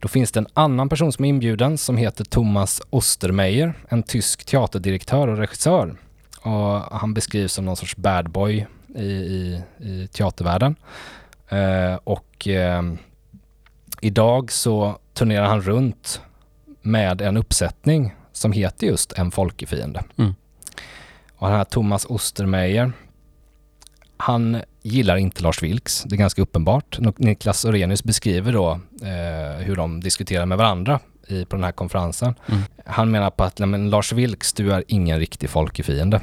Då 0.01 0.09
finns 0.09 0.33
det 0.33 0.41
en 0.41 0.47
annan 0.55 0.89
person 0.89 1.13
som 1.13 1.25
är 1.25 1.29
inbjuden 1.29 1.79
som 1.79 1.97
heter 1.97 2.25
Thomas 2.25 2.83
Ostermeier, 2.91 3.75
en 3.89 4.03
tysk 4.03 4.45
teaterdirektör 4.45 5.29
och 5.29 5.37
regissör. 5.37 5.97
Och 6.41 6.99
han 6.99 7.15
beskrivs 7.15 7.53
som 7.53 7.65
någon 7.65 7.77
sorts 7.77 7.97
bad 7.97 8.31
boy 8.31 8.67
i, 8.95 9.03
i, 9.03 9.63
i 9.79 10.09
teatervärlden. 10.13 10.77
Eh, 11.49 11.95
och 12.05 12.49
eh, 12.49 12.83
idag 14.01 14.53
så 14.53 14.99
turnerar 15.15 15.47
han 15.47 15.63
runt 15.63 16.21
med 16.83 17.21
en 17.21 17.37
uppsättning 17.37 18.15
som 18.33 18.53
heter 18.53 18.87
just 18.87 19.13
En 19.13 19.31
folkefiende. 19.31 20.05
Mm. 20.17 20.35
Och 21.37 21.49
den 21.49 21.57
här 21.57 21.65
Thomas 21.65 22.05
Ostermeier, 22.05 22.93
han 24.19 24.63
gillar 24.83 25.17
inte 25.17 25.43
Lars 25.43 25.63
Vilks, 25.63 26.03
det 26.03 26.15
är 26.15 26.19
ganska 26.19 26.43
uppenbart. 26.43 26.99
Niklas 27.17 27.65
Orenius 27.65 28.05
beskriver 28.05 28.53
då 28.53 28.71
eh, 29.03 29.65
hur 29.65 29.77
de 29.77 30.01
diskuterar 30.01 30.47
med 30.47 30.59
varandra 30.59 31.01
i, 31.29 31.45
på 31.45 31.57
den 31.57 31.65
här 31.65 31.73
konferensen. 31.73 32.35
Mm. 32.47 32.63
Han 32.85 33.11
menar 33.11 33.31
på 33.31 33.45
att 33.45 33.59
"Nej, 33.59 33.69
men 33.69 33.91
Lars 33.91 34.13
Vilks, 34.13 34.53
du 34.53 34.73
är 34.73 34.85
ingen 34.89 35.19
riktig 35.19 35.51
folkefiende. 35.51 36.21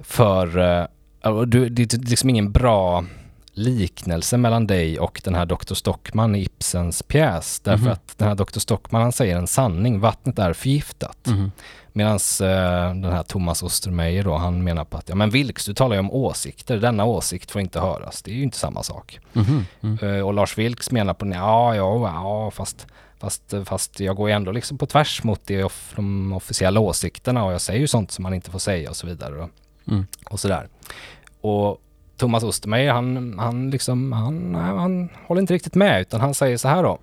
För 0.00 0.58
eh, 0.58 1.40
du, 1.46 1.68
det 1.68 1.94
är 1.94 1.98
liksom 1.98 2.30
ingen 2.30 2.52
bra 2.52 3.04
liknelse 3.52 4.36
mellan 4.36 4.66
dig 4.66 4.98
och 5.00 5.20
den 5.24 5.34
här 5.34 5.46
Dr. 5.46 5.74
Stockman 5.74 6.34
i 6.34 6.42
Ibsens 6.42 7.02
pjäs. 7.02 7.60
Därför 7.60 7.82
Mhm. 7.84 7.92
att 7.92 8.18
den 8.18 8.28
här 8.28 8.34
Dr. 8.34 8.58
Stockman 8.58 9.02
han 9.02 9.12
säger 9.12 9.36
en 9.36 9.46
sanning, 9.46 10.00
vattnet 10.00 10.38
är 10.38 10.52
förgiftat. 10.52 11.26
Mhm. 11.26 11.52
Medan 11.92 12.12
eh, 12.40 12.48
den 12.94 13.12
här 13.12 13.22
Thomas 13.22 13.62
Ostermeier 13.62 14.24
då, 14.24 14.36
han 14.36 14.64
menar 14.64 14.84
på 14.84 14.96
att 14.98 15.08
ja 15.08 15.14
men 15.14 15.30
Vilks, 15.30 15.64
du 15.66 15.74
talar 15.74 15.94
ju 15.96 16.00
om 16.00 16.10
åsikter, 16.12 16.76
denna 16.78 17.04
åsikt 17.04 17.50
får 17.50 17.60
inte 17.60 17.80
höras. 17.80 18.22
Det 18.22 18.30
är 18.30 18.34
ju 18.34 18.42
inte 18.42 18.58
samma 18.58 18.82
sak. 18.82 19.18
Mhm. 19.32 19.64
Mm. 19.80 19.98
Eh, 20.16 20.26
och 20.26 20.34
Lars 20.34 20.58
Vilks 20.58 20.90
menar 20.90 21.14
på 21.14 21.26
ja, 21.26 21.76
ja, 21.76 22.10
ja, 22.14 22.50
fast, 22.50 22.86
fast, 23.18 23.54
fast 23.64 24.00
jag 24.00 24.16
går 24.16 24.28
ju 24.28 24.34
ändå 24.34 24.52
liksom 24.52 24.78
på 24.78 24.86
tvärs 24.86 25.22
mot 25.24 25.40
det, 25.46 25.64
off- 25.64 25.92
de 25.96 26.32
officiella 26.32 26.80
åsikterna 26.80 27.44
och 27.44 27.52
jag 27.52 27.60
säger 27.60 27.80
ju 27.80 27.86
sånt 27.86 28.10
som 28.10 28.22
man 28.22 28.34
inte 28.34 28.50
får 28.50 28.58
säga 28.58 28.90
och 28.90 28.96
så 28.96 29.06
vidare. 29.06 29.34
Och, 29.42 29.50
Mm. 29.88 30.06
och 30.30 30.40
sådär. 30.40 30.68
Och 31.40 31.81
Thomas 32.22 32.42
Ostermeier, 32.42 32.92
han, 32.92 33.38
han, 33.38 33.70
liksom, 33.70 34.12
han, 34.12 34.54
han 34.54 35.08
håller 35.26 35.40
inte 35.40 35.54
riktigt 35.54 35.74
med 35.74 36.00
utan 36.00 36.20
han 36.20 36.34
säger 36.34 36.56
så 36.56 36.68
här 36.68 36.82
då. 36.82 36.98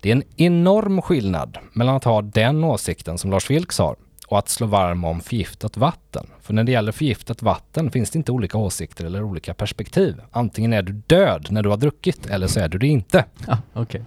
Det 0.00 0.08
är 0.08 0.12
en 0.16 0.22
enorm 0.36 1.02
skillnad 1.02 1.58
mellan 1.72 1.96
att 1.96 2.04
ha 2.04 2.22
den 2.22 2.64
åsikten 2.64 3.18
som 3.18 3.30
Lars 3.30 3.50
Vilks 3.50 3.78
har 3.78 3.96
och 4.28 4.38
att 4.38 4.48
slå 4.48 4.66
varm 4.66 5.04
om 5.04 5.20
förgiftat 5.20 5.76
vatten. 5.76 6.26
För 6.40 6.54
när 6.54 6.64
det 6.64 6.72
gäller 6.72 6.92
förgiftat 6.92 7.42
vatten 7.42 7.90
finns 7.90 8.10
det 8.10 8.16
inte 8.16 8.32
olika 8.32 8.58
åsikter 8.58 9.04
eller 9.04 9.22
olika 9.22 9.54
perspektiv. 9.54 10.20
Antingen 10.30 10.72
är 10.72 10.82
du 10.82 10.92
död 10.92 11.46
när 11.50 11.62
du 11.62 11.68
har 11.68 11.76
druckit 11.76 12.26
eller 12.26 12.46
så 12.46 12.60
är 12.60 12.68
du 12.68 12.78
det 12.78 12.86
inte. 12.86 13.24
Ja, 13.46 13.58
okej. 13.72 14.04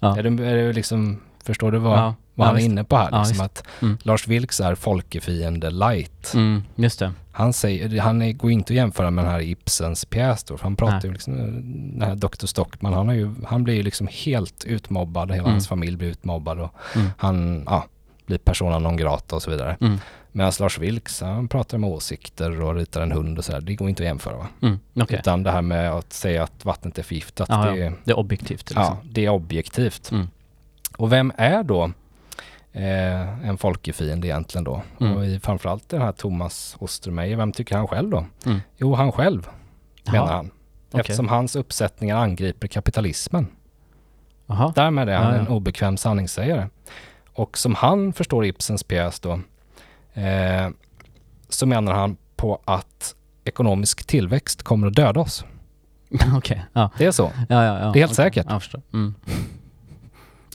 Ja. 0.00 0.18
Är 0.18 0.22
du, 0.22 0.46
är 0.46 0.56
du 0.56 0.72
liksom, 0.72 1.20
förstår 1.44 1.72
du 1.72 1.78
vad, 1.78 1.98
Ja. 1.98 2.14
Vad 2.38 2.46
Ja, 2.46 2.50
han 2.50 2.60
är 2.60 2.64
inne 2.64 2.84
på 2.84 2.96
här? 2.96 3.08
Ja, 3.12 3.24
Liksom 3.24 3.44
att 3.44 3.62
Mm. 3.82 3.98
Lars 4.02 4.28
Vilks 4.28 4.60
är 4.60 4.74
folkefiende 4.74 5.70
light. 5.70 6.32
Mm, 6.34 6.62
just 6.74 6.98
det. 6.98 7.12
Han, 7.32 7.52
säger, 7.52 8.00
han 8.00 8.36
går 8.38 8.50
inte 8.50 8.72
att 8.72 8.76
jämföra 8.76 9.10
med 9.10 9.24
den 9.24 9.32
här 9.32 9.40
Ibsens 9.40 10.04
pjäs 10.04 10.44
då, 10.44 10.56
för 10.56 10.64
han 10.64 10.76
pratar 10.76 10.92
Nej. 10.94 11.06
ju 11.06 11.12
liksom, 11.12 11.34
den 11.98 12.02
här 12.08 12.14
Dr. 12.14 12.46
Stockman, 12.46 12.92
han, 12.92 13.06
har 13.08 13.14
ju, 13.14 13.34
han 13.46 13.64
blir 13.64 13.74
ju 13.74 13.82
liksom 13.82 14.08
helt 14.24 14.64
utmobbad, 14.64 15.30
hela 15.30 15.42
Mm. 15.42 15.52
hans 15.52 15.68
familj 15.68 15.96
blir 15.96 16.08
utmobbad 16.08 16.60
och 16.60 16.74
Mm. 16.94 17.08
han 17.18 17.62
ja, 17.66 17.84
blir 18.26 18.38
persona 18.38 18.78
non 18.78 18.96
grata 18.96 19.36
och 19.36 19.42
så 19.42 19.50
vidare. 19.50 19.76
Mm. 19.80 19.98
Medan 20.32 20.52
Lars 20.60 20.78
Vilks, 20.78 21.20
han 21.20 21.48
pratar 21.48 21.78
med 21.78 21.90
åsikter 21.90 22.60
och 22.62 22.74
ritar 22.74 23.00
en 23.00 23.12
hund 23.12 23.38
och 23.38 23.44
så 23.44 23.52
där, 23.52 23.60
det 23.60 23.74
går 23.74 23.88
inte 23.88 24.02
att 24.02 24.06
jämföra 24.06 24.36
va? 24.36 24.46
Mm. 24.62 24.78
Okej. 25.00 25.18
Utan 25.18 25.42
det 25.42 25.50
här 25.50 25.62
med 25.62 25.90
att 25.92 26.12
säga 26.12 26.42
att 26.42 26.64
vattnet 26.64 26.98
är 26.98 27.02
förgiftat, 27.02 27.48
det, 27.48 27.54
ja. 27.54 27.76
är- 27.76 27.92
Det 28.04 28.10
är 28.10 28.18
objektivt 28.18 28.70
liksom. 28.70 28.82
ja, 28.82 28.98
det 29.10 29.24
är 29.24 29.28
objektivt. 29.28 30.10
Mm. 30.10 30.28
Och 30.96 31.12
vem 31.12 31.32
är 31.36 31.62
då 31.62 31.90
eh, 32.76 33.48
en 33.48 33.58
folkefiende 33.58 34.26
egentligen 34.26 34.64
då? 34.64 34.82
Mm. 35.00 35.16
Och 35.16 35.26
i, 35.26 35.40
framförallt 35.40 35.88
den 35.88 36.02
här 36.02 36.12
Thomas 36.12 36.76
Ostermeier, 36.78 37.36
vem 37.36 37.52
tycker 37.52 37.76
han 37.76 37.88
själv 37.88 38.10
då? 38.10 38.26
Mm. 38.46 38.60
Jo, 38.76 38.94
han 38.94 39.12
själv, 39.12 39.48
menar 40.04 40.26
han. 40.26 40.50
Eftersom 40.94 41.28
hans 41.28 41.56
uppsättningar 41.56 42.16
angriper 42.16 42.68
kapitalismen. 42.68 43.46
Jaha. 44.46 44.72
Därmed 44.74 45.08
är 45.08 45.16
han 45.16 45.26
Ja, 45.26 45.34
ja. 45.34 45.40
en 45.40 45.48
obekväm 45.48 45.96
sanningssägare. 45.96 46.68
Och 47.32 47.58
som 47.58 47.74
han 47.74 48.12
förstår 48.12 48.44
Ibsens 48.46 48.82
pjäs 48.82 49.20
då, 49.20 49.32
eh, 50.14 50.68
så 51.48 51.66
menar 51.66 51.92
han 51.94 52.16
på 52.36 52.60
att 52.64 53.14
ekonomisk 53.44 54.06
tillväxt 54.06 54.62
kommer 54.62 54.86
att 54.86 54.94
döda 54.94 55.20
oss. 55.20 55.44
Okej. 56.36 56.64
Ja. 56.72 56.90
Det 56.98 57.06
är 57.06 57.10
så. 57.10 57.32
Ja, 57.48 57.64
ja, 57.64 57.78
ja. 57.80 57.92
Det 57.92 57.98
är 57.98 58.00
helt 58.00 58.12
Okej. 58.12 58.14
säkert. 58.14 58.46
Jag 58.48 58.62
förstår. 58.62 58.82
Mm. 58.92 59.14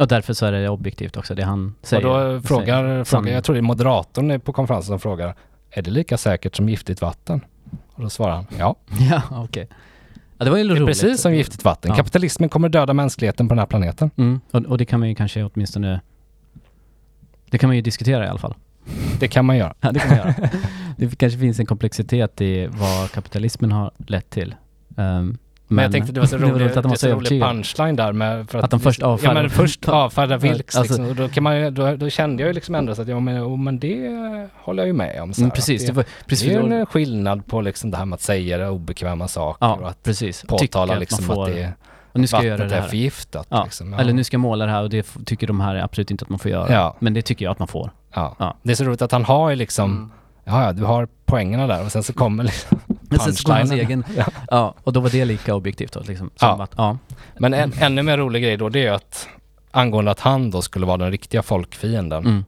Och 0.02 0.08
därför 0.08 0.34
så 0.34 0.46
är 0.46 0.52
det 0.52 0.70
objektivt 0.70 1.18
också, 1.18 1.36
det 1.36 1.44
han 1.44 1.76
säger. 1.82 2.06
och 2.06 2.34
då 2.34 2.42
frågar, 2.42 2.84
säger. 2.84 3.04
frågar, 3.04 3.34
jag 3.34 3.44
tror 3.44 3.54
det 3.54 3.60
är 3.60 3.62
moderatorn 3.62 4.40
på 4.40 4.54
konferensen 4.54 4.88
som 4.88 5.00
frågar, 5.00 5.36
är 5.72 5.82
det 5.82 5.92
lika 5.92 6.18
säkert 6.18 6.56
som 6.56 6.70
giftigt 6.70 7.02
vatten? 7.02 7.42
Och 7.94 8.02
då 8.04 8.10
svarar 8.10 8.36
han, 8.36 8.46
ja. 8.58 8.76
Ja, 9.12 9.22
okej. 9.32 9.68
Ja, 10.38 10.46
det 10.46 10.52
var 10.52 10.58
ju 10.58 10.64
Det 10.64 10.74
är 10.74 10.76
roligt. 10.76 10.88
precis 10.88 11.22
som 11.22 11.36
giftigt 11.36 11.66
vatten. 11.66 11.90
Ja. 11.90 11.96
Kapitalismen 11.96 12.50
kommer 12.50 12.70
döda 12.70 12.94
mänskligheten 12.94 13.48
på 13.48 13.54
den 13.54 13.60
här 13.60 13.66
planeten. 13.66 14.12
Mm. 14.18 14.40
Och, 14.52 14.66
och 14.66 14.78
det 14.78 14.86
kan 14.86 15.00
man 15.00 15.10
ju 15.10 15.16
kanske 15.16 15.44
åtminstone... 15.44 16.02
Det 17.50 17.58
kan 17.58 17.68
man 17.70 17.76
ju 17.76 17.82
diskutera 17.82 18.26
i 18.26 18.28
alla 18.28 18.40
fall. 18.40 18.56
Det 19.20 19.28
kan 19.28 19.46
man 19.46 19.58
göra. 19.58 19.74
Ja, 19.82 19.92
det 19.92 20.00
kan 20.00 20.10
man 20.10 20.18
göra. 20.18 20.34
det 20.98 21.16
kanske 21.20 21.40
finns 21.40 21.60
en 21.60 21.66
komplexitet 21.66 22.42
i 22.42 22.68
vad 22.68 23.12
kapitalismen 23.12 23.72
har 23.72 23.92
lett 23.98 24.30
till. 24.30 24.56
Ehm, 24.98 25.38
Men, 25.76 25.84
jag 25.84 25.92
tänkte 25.92 26.12
det 26.12 26.20
var 26.20 26.28
så 26.28 26.38
det 26.38 26.44
var 26.46 26.52
rolig, 26.52 26.64
roligt 26.66 26.78
att 26.78 26.84
de 26.84 26.90
var 26.90 26.96
så 26.96 27.08
är 27.08 27.12
så 27.12 27.18
rolig 27.18 27.42
punchline 27.42 27.96
där 27.96 28.14
med... 28.14 28.50
För 28.50 28.60
Att 28.60 28.72
de 28.72 28.80
först 28.80 29.02
avfärdar- 29.02 29.36
Ja 29.36 29.42
men 29.42 29.50
först 29.50 29.90
avfärdar 29.90 30.38
Vilks 30.38 30.76
Alltså- 30.76 30.94
liksom, 30.94 31.10
och 31.10 31.16
då, 31.16 31.28
kan 31.30 31.44
man, 31.44 31.74
då, 31.74 31.96
då 31.96 32.10
kände 32.10 32.44
jag 32.44 32.48
ju 32.48 32.54
liksom 32.54 32.76
ändå 32.76 32.96
så 32.96 33.02
att 33.02 33.08
ja 33.08 33.20
men, 33.20 33.44
oh, 33.44 33.58
men 33.58 33.80
det 33.80 34.10
håller 34.56 34.84
jag 34.84 34.88
ju 34.88 34.94
med 34.94 35.22
om. 35.22 35.34
Så 35.34 35.42
Mm, 35.42 35.50
här, 35.50 35.56
precis, 35.56 35.82
att 35.82 35.88
det 35.88 35.94
det, 35.94 35.96
var, 35.98 36.06
precis. 36.28 36.48
det 36.48 36.54
är 36.54 36.80
en 36.80 36.86
skillnad 36.86 37.46
på 37.48 37.62
liksom 37.62 37.92
det 37.92 37.98
här 37.98 38.06
med 38.06 38.16
att 38.16 38.22
säga 38.22 38.72
obekväma 38.72 39.28
saker 39.28 39.66
och 39.76 39.82
ja, 39.84 39.88
att 39.90 40.04
precis. 40.04 40.46
påtala 40.48 40.94
man 40.94 41.00
liksom 41.00 41.24
får- 41.24 41.44
att 41.50 41.54
det, 41.56 41.74
och 42.14 42.20
nu 42.20 42.28
ska 42.28 42.38
jag 42.38 42.46
göra 42.46 42.58
det 42.68 42.76
är 42.76 42.82
här. 42.82 42.88
förgiftat. 42.88 43.48
Ja, 43.50 43.64
Liksom. 43.64 43.94
Ja. 43.94 44.00
Eller 44.00 44.14
nu 44.14 44.24
ska 44.24 44.36
jag 44.36 44.42
måla 44.42 44.66
det 44.66 44.72
här 44.72 44.84
och 44.84 44.90
det 44.90 45.08
tycker 45.26 45.48
de 45.48 45.60
här 45.60 45.76
absolut 45.76 46.12
inte 46.12 46.24
att 46.24 46.30
man 46.30 46.40
får 46.40 46.52
göra. 46.52 46.74
Ja. 46.74 46.96
Men 47.00 47.14
det 47.14 47.22
tycker 47.22 47.46
jag 47.46 47.52
att 47.52 47.60
man 47.60 47.68
får. 47.68 47.92
Ja. 48.14 48.36
Ja. 48.40 48.58
Det 48.64 48.72
är 48.72 48.76
så 48.76 48.84
roligt 48.84 49.02
att 49.02 49.12
han 49.12 49.26
har 49.26 49.50
ju 49.50 49.56
liksom, 49.56 49.92
Mm. 49.92 50.12
ja 50.44 50.64
ja, 50.66 50.74
du 50.74 50.84
har 50.84 51.08
poängerna 51.26 51.68
där 51.68 51.86
och 51.86 51.92
sen 51.92 52.04
så 52.04 52.14
kommer 52.14 52.44
liksom 52.44 52.80
Men 53.12 53.20
sen 53.20 53.34
så 53.34 53.44
kommer 53.44 53.60
hans 53.60 53.72
egen... 53.72 54.04
Ja. 54.18 54.26
Ja, 54.52 54.76
och 54.84 54.94
då 54.94 55.00
var 55.00 55.10
det 55.10 55.26
lika 55.26 55.56
objektivt 55.56 55.92
då 55.94 56.00
liksom. 56.00 56.30
Som 56.36 56.48
Ja. 56.48 56.64
Att, 56.64 56.74
ja. 56.78 56.98
Men 57.38 57.54
en 57.54 57.74
ännu 57.80 58.04
mer 58.04 58.18
rolig 58.18 58.44
grej 58.44 58.58
då, 58.58 58.70
det 58.70 58.86
är 58.86 58.92
att 58.92 59.28
angående 59.72 60.12
att 60.12 60.20
han 60.20 60.52
då 60.52 60.62
skulle 60.62 60.86
vara 60.86 60.98
den 60.98 61.12
riktiga 61.12 61.42
folkfienden. 61.44 62.26
Mm. 62.26 62.46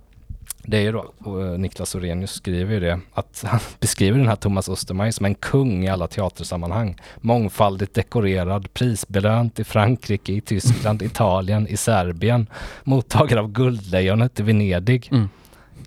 Det 0.66 0.78
är 0.78 0.82
ju 0.82 0.92
då, 0.92 1.14
och 1.20 1.46
eh, 1.46 1.58
Niklas 1.60 1.96
Orenius 1.96 2.32
skriver 2.32 2.74
ju 2.74 2.80
det, 2.80 3.00
att 3.14 3.44
han 3.48 3.60
beskriver 3.80 4.18
den 4.18 4.28
här 4.28 4.36
Thomas 4.36 4.70
Ostermeier 4.70 5.12
som 5.12 5.26
en 5.26 5.36
kung 5.36 5.84
i 5.86 5.90
alla 5.90 6.08
teatersammanhang. 6.08 6.96
Mångfaldigt 7.22 7.94
dekorerad, 7.94 8.74
prisbelönt 8.74 9.60
i 9.60 9.64
Frankrike, 9.64 10.34
i 10.34 10.42
Tyskland, 10.42 11.02
Italien, 11.12 11.68
i 11.68 11.78
Serbien. 11.78 12.48
Mottagare 12.84 13.40
av 13.40 13.52
Guldlejonet 13.52 14.40
i 14.40 14.44
Venedig. 14.44 15.08
Mm. 15.12 15.30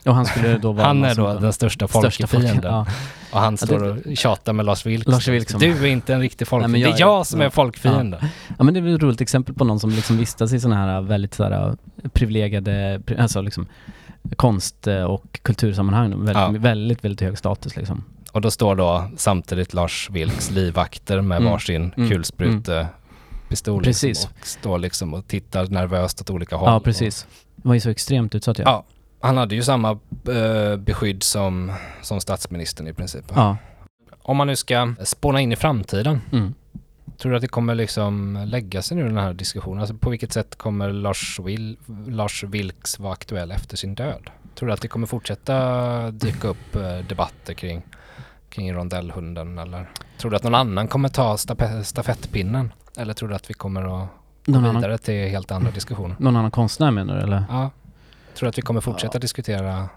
Och 0.05 0.15
han 0.15 0.25
skulle 0.25 0.57
då 0.57 0.71
vara 0.71 0.87
Han 0.87 1.03
är 1.03 1.15
då 1.15 1.33
den 1.39 1.53
största 1.53 1.87
folkfienden. 1.87 2.59
Ja. 2.63 2.85
Och 3.31 3.39
han 3.39 3.53
Ja, 3.61 3.65
står 3.65 3.83
och 3.83 4.17
tjatar 4.17 4.53
med 4.53 4.65
Lars 4.65 4.85
Vilks. 4.85 5.07
Lars 5.07 5.27
Vilks 5.27 5.51
som- 5.51 5.59
Du 5.59 5.71
är 5.71 5.85
inte 5.85 6.13
en 6.13 6.21
riktig 6.21 6.47
folkfiende. 6.47 6.79
Det 6.79 6.95
är 6.95 6.99
jag 6.99 7.27
som 7.27 7.39
ja. 7.39 7.45
är 7.45 7.49
folkfiende. 7.49 8.29
ja 8.57 8.63
men 8.63 8.73
det 8.73 8.79
är 8.79 8.95
ett 8.95 9.01
roligt 9.01 9.21
exempel 9.21 9.55
på 9.55 9.63
någon 9.63 9.79
som 9.79 9.89
liksom 9.89 10.17
vistas 10.17 10.53
i 10.53 10.59
sådana 10.59 10.81
här 10.85 11.01
väldigt 11.01 11.33
sådär 11.33 11.75
privilegierade, 12.13 12.99
pri- 13.05 13.21
alltså 13.21 13.41
liksom 13.41 13.67
konst 14.35 14.87
eh, 14.87 15.03
och 15.03 15.39
kultursammanhang. 15.41 16.09
Väldigt, 16.09 16.35
Ja. 16.35 16.51
väldigt, 16.57 17.03
väldigt 17.05 17.21
hög 17.21 17.37
status 17.37 17.75
liksom. 17.75 18.03
Och 18.31 18.41
då 18.41 18.51
står 18.51 18.75
då 18.75 19.09
samtidigt 19.17 19.73
Lars 19.73 20.09
Vilks 20.11 20.51
livvakter 20.51 21.21
med 21.21 21.37
Mm. 21.37 21.51
varsin 21.51 21.93
Mm. 21.97 22.09
kulsprutepistol. 22.09 23.83
Precis. 23.83 24.03
Liksom, 24.03 24.31
och 24.41 24.47
står 24.47 24.77
liksom 24.79 25.13
och 25.13 25.27
tittar 25.27 25.67
nervöst 25.67 26.21
åt 26.21 26.29
olika 26.29 26.55
håll. 26.55 26.69
Ja, 26.69 26.79
precis. 26.79 27.27
Det 27.55 27.67
var 27.67 27.73
ju 27.73 27.79
så 27.79 27.89
extremt 27.89 28.35
utsatt 28.35 28.59
ja. 28.59 28.63
Ja, 28.65 28.83
han 29.19 29.37
hade 29.37 29.55
ju 29.55 29.63
samma 29.63 29.91
eh, 30.29 30.77
beskydd 30.77 31.23
som, 31.23 31.71
som 32.01 32.19
statsministern 32.21 32.87
i 32.87 32.93
princip. 32.93 33.25
Ja. 33.35 33.57
Om 34.21 34.37
man 34.37 34.47
nu 34.47 34.55
ska 34.55 34.93
spåna 35.03 35.41
in 35.41 35.51
i 35.51 35.55
framtiden, 35.55 36.21
Mm. 36.31 36.53
tror 37.17 37.31
du 37.31 37.35
att 37.35 37.41
det 37.41 37.47
kommer 37.47 37.75
liksom 37.75 38.43
lägga 38.47 38.81
sig 38.81 38.97
nu 38.97 39.03
den 39.03 39.17
här 39.17 39.33
diskussionen? 39.33 39.79
Alltså 39.79 39.95
på 39.95 40.09
vilket 40.09 40.33
sätt 40.33 40.55
kommer 40.55 40.89
Lars, 40.89 41.39
Vil 41.43 41.77
Lars 42.07 42.43
Vilks 42.43 42.99
vara 42.99 43.13
aktuell 43.13 43.51
efter 43.51 43.77
sin 43.77 43.95
död? 43.95 44.29
Tror 44.55 44.67
du 44.67 44.73
att 44.73 44.81
det 44.81 44.87
kommer 44.87 45.07
fortsätta 45.07 46.11
dyka 46.11 46.47
upp 46.47 46.75
eh, 46.75 46.97
debatter 47.09 47.53
kring, 47.53 47.81
kring 48.49 48.73
rondellhunden 48.73 49.57
eller 49.59 49.89
tror 50.17 50.31
du 50.31 50.37
att 50.37 50.43
någon 50.43 50.55
annan 50.55 50.87
kommer 50.87 51.09
ta 51.09 51.37
stafettpinnen? 51.83 52.73
Eller 52.97 53.13
tror 53.13 53.29
du 53.29 53.35
att 53.35 53.49
vi 53.49 53.53
kommer 53.53 53.81
att 53.81 53.87
gå 54.45 54.51
Någon, 54.51 54.65
annan, 54.65 54.75
vidare 54.75 54.97
till 54.97 55.29
helt 55.29 55.51
andra 55.51 55.71
diskussioner? 55.71 56.15
någon 56.19 56.35
annan 56.35 56.51
konstnär 56.51 56.91
menar 56.91 57.15
du 57.15 57.21
eller? 57.21 57.43
Ja. 57.49 57.69
Tror 58.35 58.45
du 58.45 58.49
att 58.49 58.57
vi 58.57 58.61
kommer 58.61 58.81
fortsätta 58.81 59.15
Ja. 59.15 59.19
diskutera? 59.19 59.89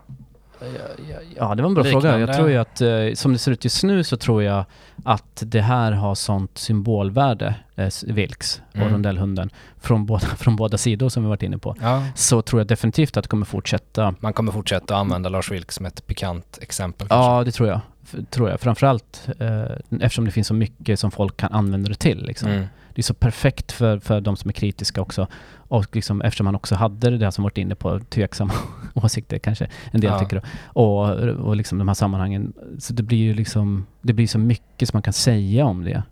Ja, 1.36 1.54
det 1.54 1.62
var 1.62 1.68
en 1.68 1.74
bra 1.74 1.84
fråga. 1.84 2.08
Jag 2.10 2.18
Liknande. 2.20 2.34
tror 2.34 2.50
ju 2.50 2.56
att 2.56 2.80
eh, 2.80 3.14
som 3.14 3.32
det 3.32 3.38
ser 3.38 3.52
ut 3.52 3.64
just 3.64 3.84
nu 3.84 4.04
så 4.04 4.16
tror 4.16 4.42
jag 4.42 4.64
att 5.04 5.42
det 5.46 5.60
här 5.60 5.92
har 5.92 6.14
sånt 6.14 6.58
symbolvärde, 6.58 7.54
eh, 7.76 7.88
Vilks 8.06 8.62
och 8.70 8.76
Mm. 8.76 8.92
rondellhunden, 8.92 9.50
från 9.80 10.06
båda, 10.06 10.20
från 10.26 10.56
båda 10.56 10.78
sidor 10.78 11.08
som 11.08 11.22
vi 11.22 11.28
varit 11.28 11.42
inne 11.42 11.58
på. 11.58 11.76
Ja. 11.80 12.02
Så 12.14 12.42
tror 12.42 12.60
jag 12.60 12.66
definitivt 12.66 13.16
att 13.16 13.24
det 13.24 13.28
kommer 13.28 13.46
fortsätta. 13.46 14.14
Man 14.20 14.32
kommer 14.32 14.52
fortsätta 14.52 14.96
använda 14.96 15.28
Lars 15.28 15.50
Vilks 15.52 15.74
som 15.74 15.86
ett 15.86 16.06
pikant 16.06 16.58
exempel 16.62 17.08
kanske? 17.08 17.30
Ja, 17.30 17.44
det 17.44 17.52
tror 17.52 17.68
jag. 17.68 17.80
F- 18.02 18.14
tror 18.30 18.50
jag. 18.50 18.60
Framförallt 18.60 19.28
eh, 19.38 19.62
eftersom 20.00 20.24
det 20.24 20.30
finns 20.30 20.46
så 20.46 20.54
mycket 20.54 21.00
som 21.00 21.10
folk 21.10 21.36
kan 21.36 21.52
använda 21.52 21.88
det 21.88 21.94
till. 21.94 22.26
Liksom. 22.26 22.48
Mm. 22.50 22.66
Det 22.98 23.00
är 23.00 23.04
så 23.04 23.14
perfekt 23.14 23.72
för, 23.72 23.98
för 23.98 24.20
de 24.20 24.36
som 24.36 24.48
är 24.48 24.52
kritiska 24.52 25.00
också. 25.00 25.26
Och 25.56 25.96
liksom, 25.96 26.22
eftersom 26.22 26.44
man 26.44 26.54
också 26.54 26.74
hade 26.74 27.10
det 27.10 27.18
där 27.18 27.30
som 27.30 27.44
varit 27.44 27.58
inne 27.58 27.74
på, 27.74 28.00
tveksamma 28.00 28.52
åsikter 28.94 29.38
kanske 29.38 29.68
en 29.92 30.00
del 30.00 30.10
Ja. 30.10 30.18
tycker. 30.18 30.42
Och, 30.64 31.10
och 31.18 31.56
liksom 31.56 31.78
de 31.78 31.88
här 31.88 31.94
sammanhangen. 31.94 32.52
Så 32.78 32.92
det 32.92 33.02
blir 33.02 33.18
ju 33.18 33.34
liksom, 33.34 33.86
det 34.02 34.12
blir 34.12 34.26
så 34.26 34.38
mycket 34.38 34.88
som 34.88 34.96
man 34.96 35.02
kan 35.02 35.12
säga 35.12 35.64
om 35.64 35.84
det. 35.84 36.02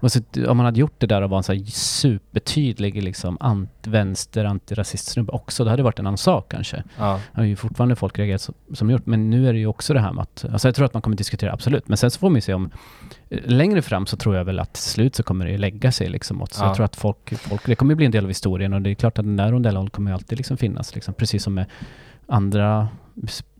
Och 0.00 0.12
så, 0.12 0.20
om 0.48 0.56
man 0.56 0.66
hade 0.66 0.80
gjort 0.80 0.94
det 0.98 1.06
där 1.06 1.22
och 1.22 1.30
var 1.30 1.36
en 1.36 1.42
så 1.42 1.52
här 1.52 1.64
supertydlig 1.70 3.02
liksom 3.02 3.36
ant, 3.40 3.86
vänster 3.86 4.44
antirasist-snubbe 4.44 5.32
också, 5.32 5.64
då 5.64 5.70
hade 5.70 5.80
det 5.80 5.84
varit 5.84 5.98
en 5.98 6.06
annan 6.06 6.18
sak 6.18 6.50
kanske. 6.50 6.84
Ja. 6.98 7.20
Det 7.32 7.40
har 7.40 7.44
ju 7.46 7.56
fortfarande 7.56 7.96
folk 7.96 8.18
reagerat 8.18 8.40
som, 8.40 8.54
som 8.74 8.90
gjort, 8.90 9.06
men 9.06 9.30
nu 9.30 9.48
är 9.48 9.52
det 9.52 9.58
ju 9.58 9.66
också 9.66 9.94
det 9.94 10.00
här 10.00 10.12
med 10.12 10.22
att, 10.22 10.44
alltså 10.52 10.68
jag 10.68 10.74
tror 10.74 10.86
att 10.86 10.94
man 10.94 11.02
kommer 11.02 11.16
diskutera 11.16 11.52
absolut, 11.52 11.88
men 11.88 11.96
sen 11.96 12.10
så 12.10 12.18
får 12.18 12.28
man 12.30 12.34
ju 12.34 12.40
se 12.40 12.54
om, 12.54 12.70
eh, 13.30 13.38
längre 13.44 13.82
fram 13.82 14.06
så 14.06 14.16
tror 14.16 14.36
jag 14.36 14.44
väl 14.44 14.58
att 14.58 14.72
till 14.72 14.82
slut 14.82 15.14
så 15.14 15.22
kommer 15.22 15.46
det 15.46 15.58
lägga 15.58 15.92
sig 15.92 16.08
liksom 16.08 16.42
åt, 16.42 16.52
så 16.52 16.62
Ja. 16.62 16.66
jag 16.66 16.76
tror 16.76 16.84
att 16.84 16.96
folk, 16.96 17.34
folk, 17.38 17.66
det 17.66 17.74
kommer 17.74 17.94
bli 17.94 18.06
en 18.06 18.12
del 18.12 18.24
av 18.24 18.30
historien 18.30 18.72
och 18.72 18.82
det 18.82 18.90
är 18.90 18.94
klart 18.94 19.18
att 19.18 19.24
den 19.24 19.36
där 19.36 19.52
rondellen 19.52 19.90
kommer 19.90 20.10
ju 20.10 20.14
alltid 20.14 20.38
liksom 20.38 20.56
finnas, 20.56 20.94
liksom, 20.94 21.14
precis 21.14 21.42
som 21.42 21.54
med 21.54 21.66
andra 22.30 22.88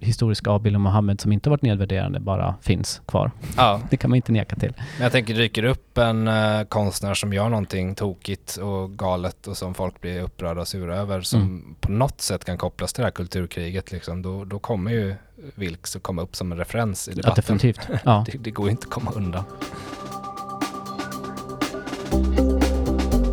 historiska 0.00 0.50
avbilder 0.50 0.76
av 0.76 0.80
Mohammed 0.80 1.20
som 1.20 1.32
inte 1.32 1.50
varit 1.50 1.62
nedvärderande 1.62 2.20
bara 2.20 2.54
finns 2.62 3.02
kvar. 3.06 3.30
ja. 3.56 3.80
Det 3.90 3.96
kan 3.96 4.10
man 4.10 4.16
inte 4.16 4.32
neka 4.32 4.56
till. 4.56 4.72
Men 4.76 5.02
jag 5.02 5.12
tänker 5.12 5.34
dyker 5.34 5.64
upp 5.64 5.98
en 5.98 6.28
uh, 6.28 6.64
konstnär 6.64 7.14
som 7.14 7.32
gör 7.32 7.48
någonting 7.48 7.94
tokigt 7.94 8.56
och 8.56 8.90
galet 8.98 9.46
och 9.46 9.56
som 9.56 9.74
folk 9.74 10.00
blir 10.00 10.22
upprörda 10.22 10.60
och 10.60 10.68
sura 10.68 10.96
över 10.96 11.20
som 11.20 11.40
Mm. 11.40 11.74
på 11.80 11.92
något 11.92 12.20
sätt 12.20 12.44
kan 12.44 12.58
kopplas 12.58 12.92
till 12.92 13.02
det 13.02 13.06
här 13.06 13.10
kulturkriget 13.12 13.92
liksom, 13.92 14.22
då, 14.22 14.44
då 14.44 14.58
kommer 14.58 14.90
ju 14.90 15.14
Vilks 15.54 15.96
att 15.96 16.02
komma 16.02 16.22
upp 16.22 16.36
som 16.36 16.52
en 16.52 16.58
referens 16.58 17.08
i 17.08 17.10
Ja, 17.10 17.16
debatten. 17.16 17.34
definitivt. 17.36 17.80
Ja. 18.04 18.24
Det, 18.32 18.38
det 18.38 18.50
går 18.50 18.66
ju 18.66 18.70
inte 18.70 18.84
att 18.86 18.92
komma 18.92 19.10
undan. 19.14 19.44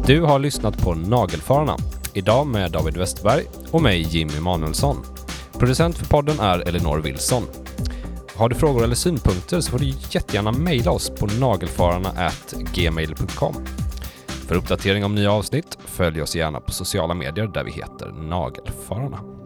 Du 0.05 0.21
har 0.21 0.39
lyssnat 0.39 0.77
på 0.83 0.93
Nagelfararna. 0.93 1.75
Idag 2.13 2.47
med 2.47 2.71
David 2.71 2.97
Westberg 2.97 3.43
och 3.71 3.81
mig 3.81 4.01
Jimmy 4.01 4.39
Manuelsson. 4.39 4.97
Producent 5.59 5.97
för 5.97 6.05
podden 6.05 6.39
är 6.39 6.67
Elinor 6.67 7.01
Wilson. 7.01 7.43
Har 8.35 8.49
du 8.49 8.55
frågor 8.55 8.83
eller 8.83 8.95
synpunkter 8.95 9.61
så 9.61 9.71
får 9.71 9.79
du 9.79 9.85
jättegärna 9.85 10.51
mejla 10.51 10.91
oss 10.91 11.09
på 11.09 11.25
nagelfararna.gmail.com. 11.25 13.65
För 14.27 14.55
uppdatering 14.55 15.05
om 15.05 15.15
nya 15.15 15.31
avsnitt, 15.31 15.77
följ 15.85 16.21
oss 16.21 16.35
gärna 16.35 16.59
på 16.59 16.71
sociala 16.71 17.13
medier 17.13 17.47
där 17.47 17.63
vi 17.63 17.71
heter 17.71 18.11
Nagelfararna. 18.11 19.36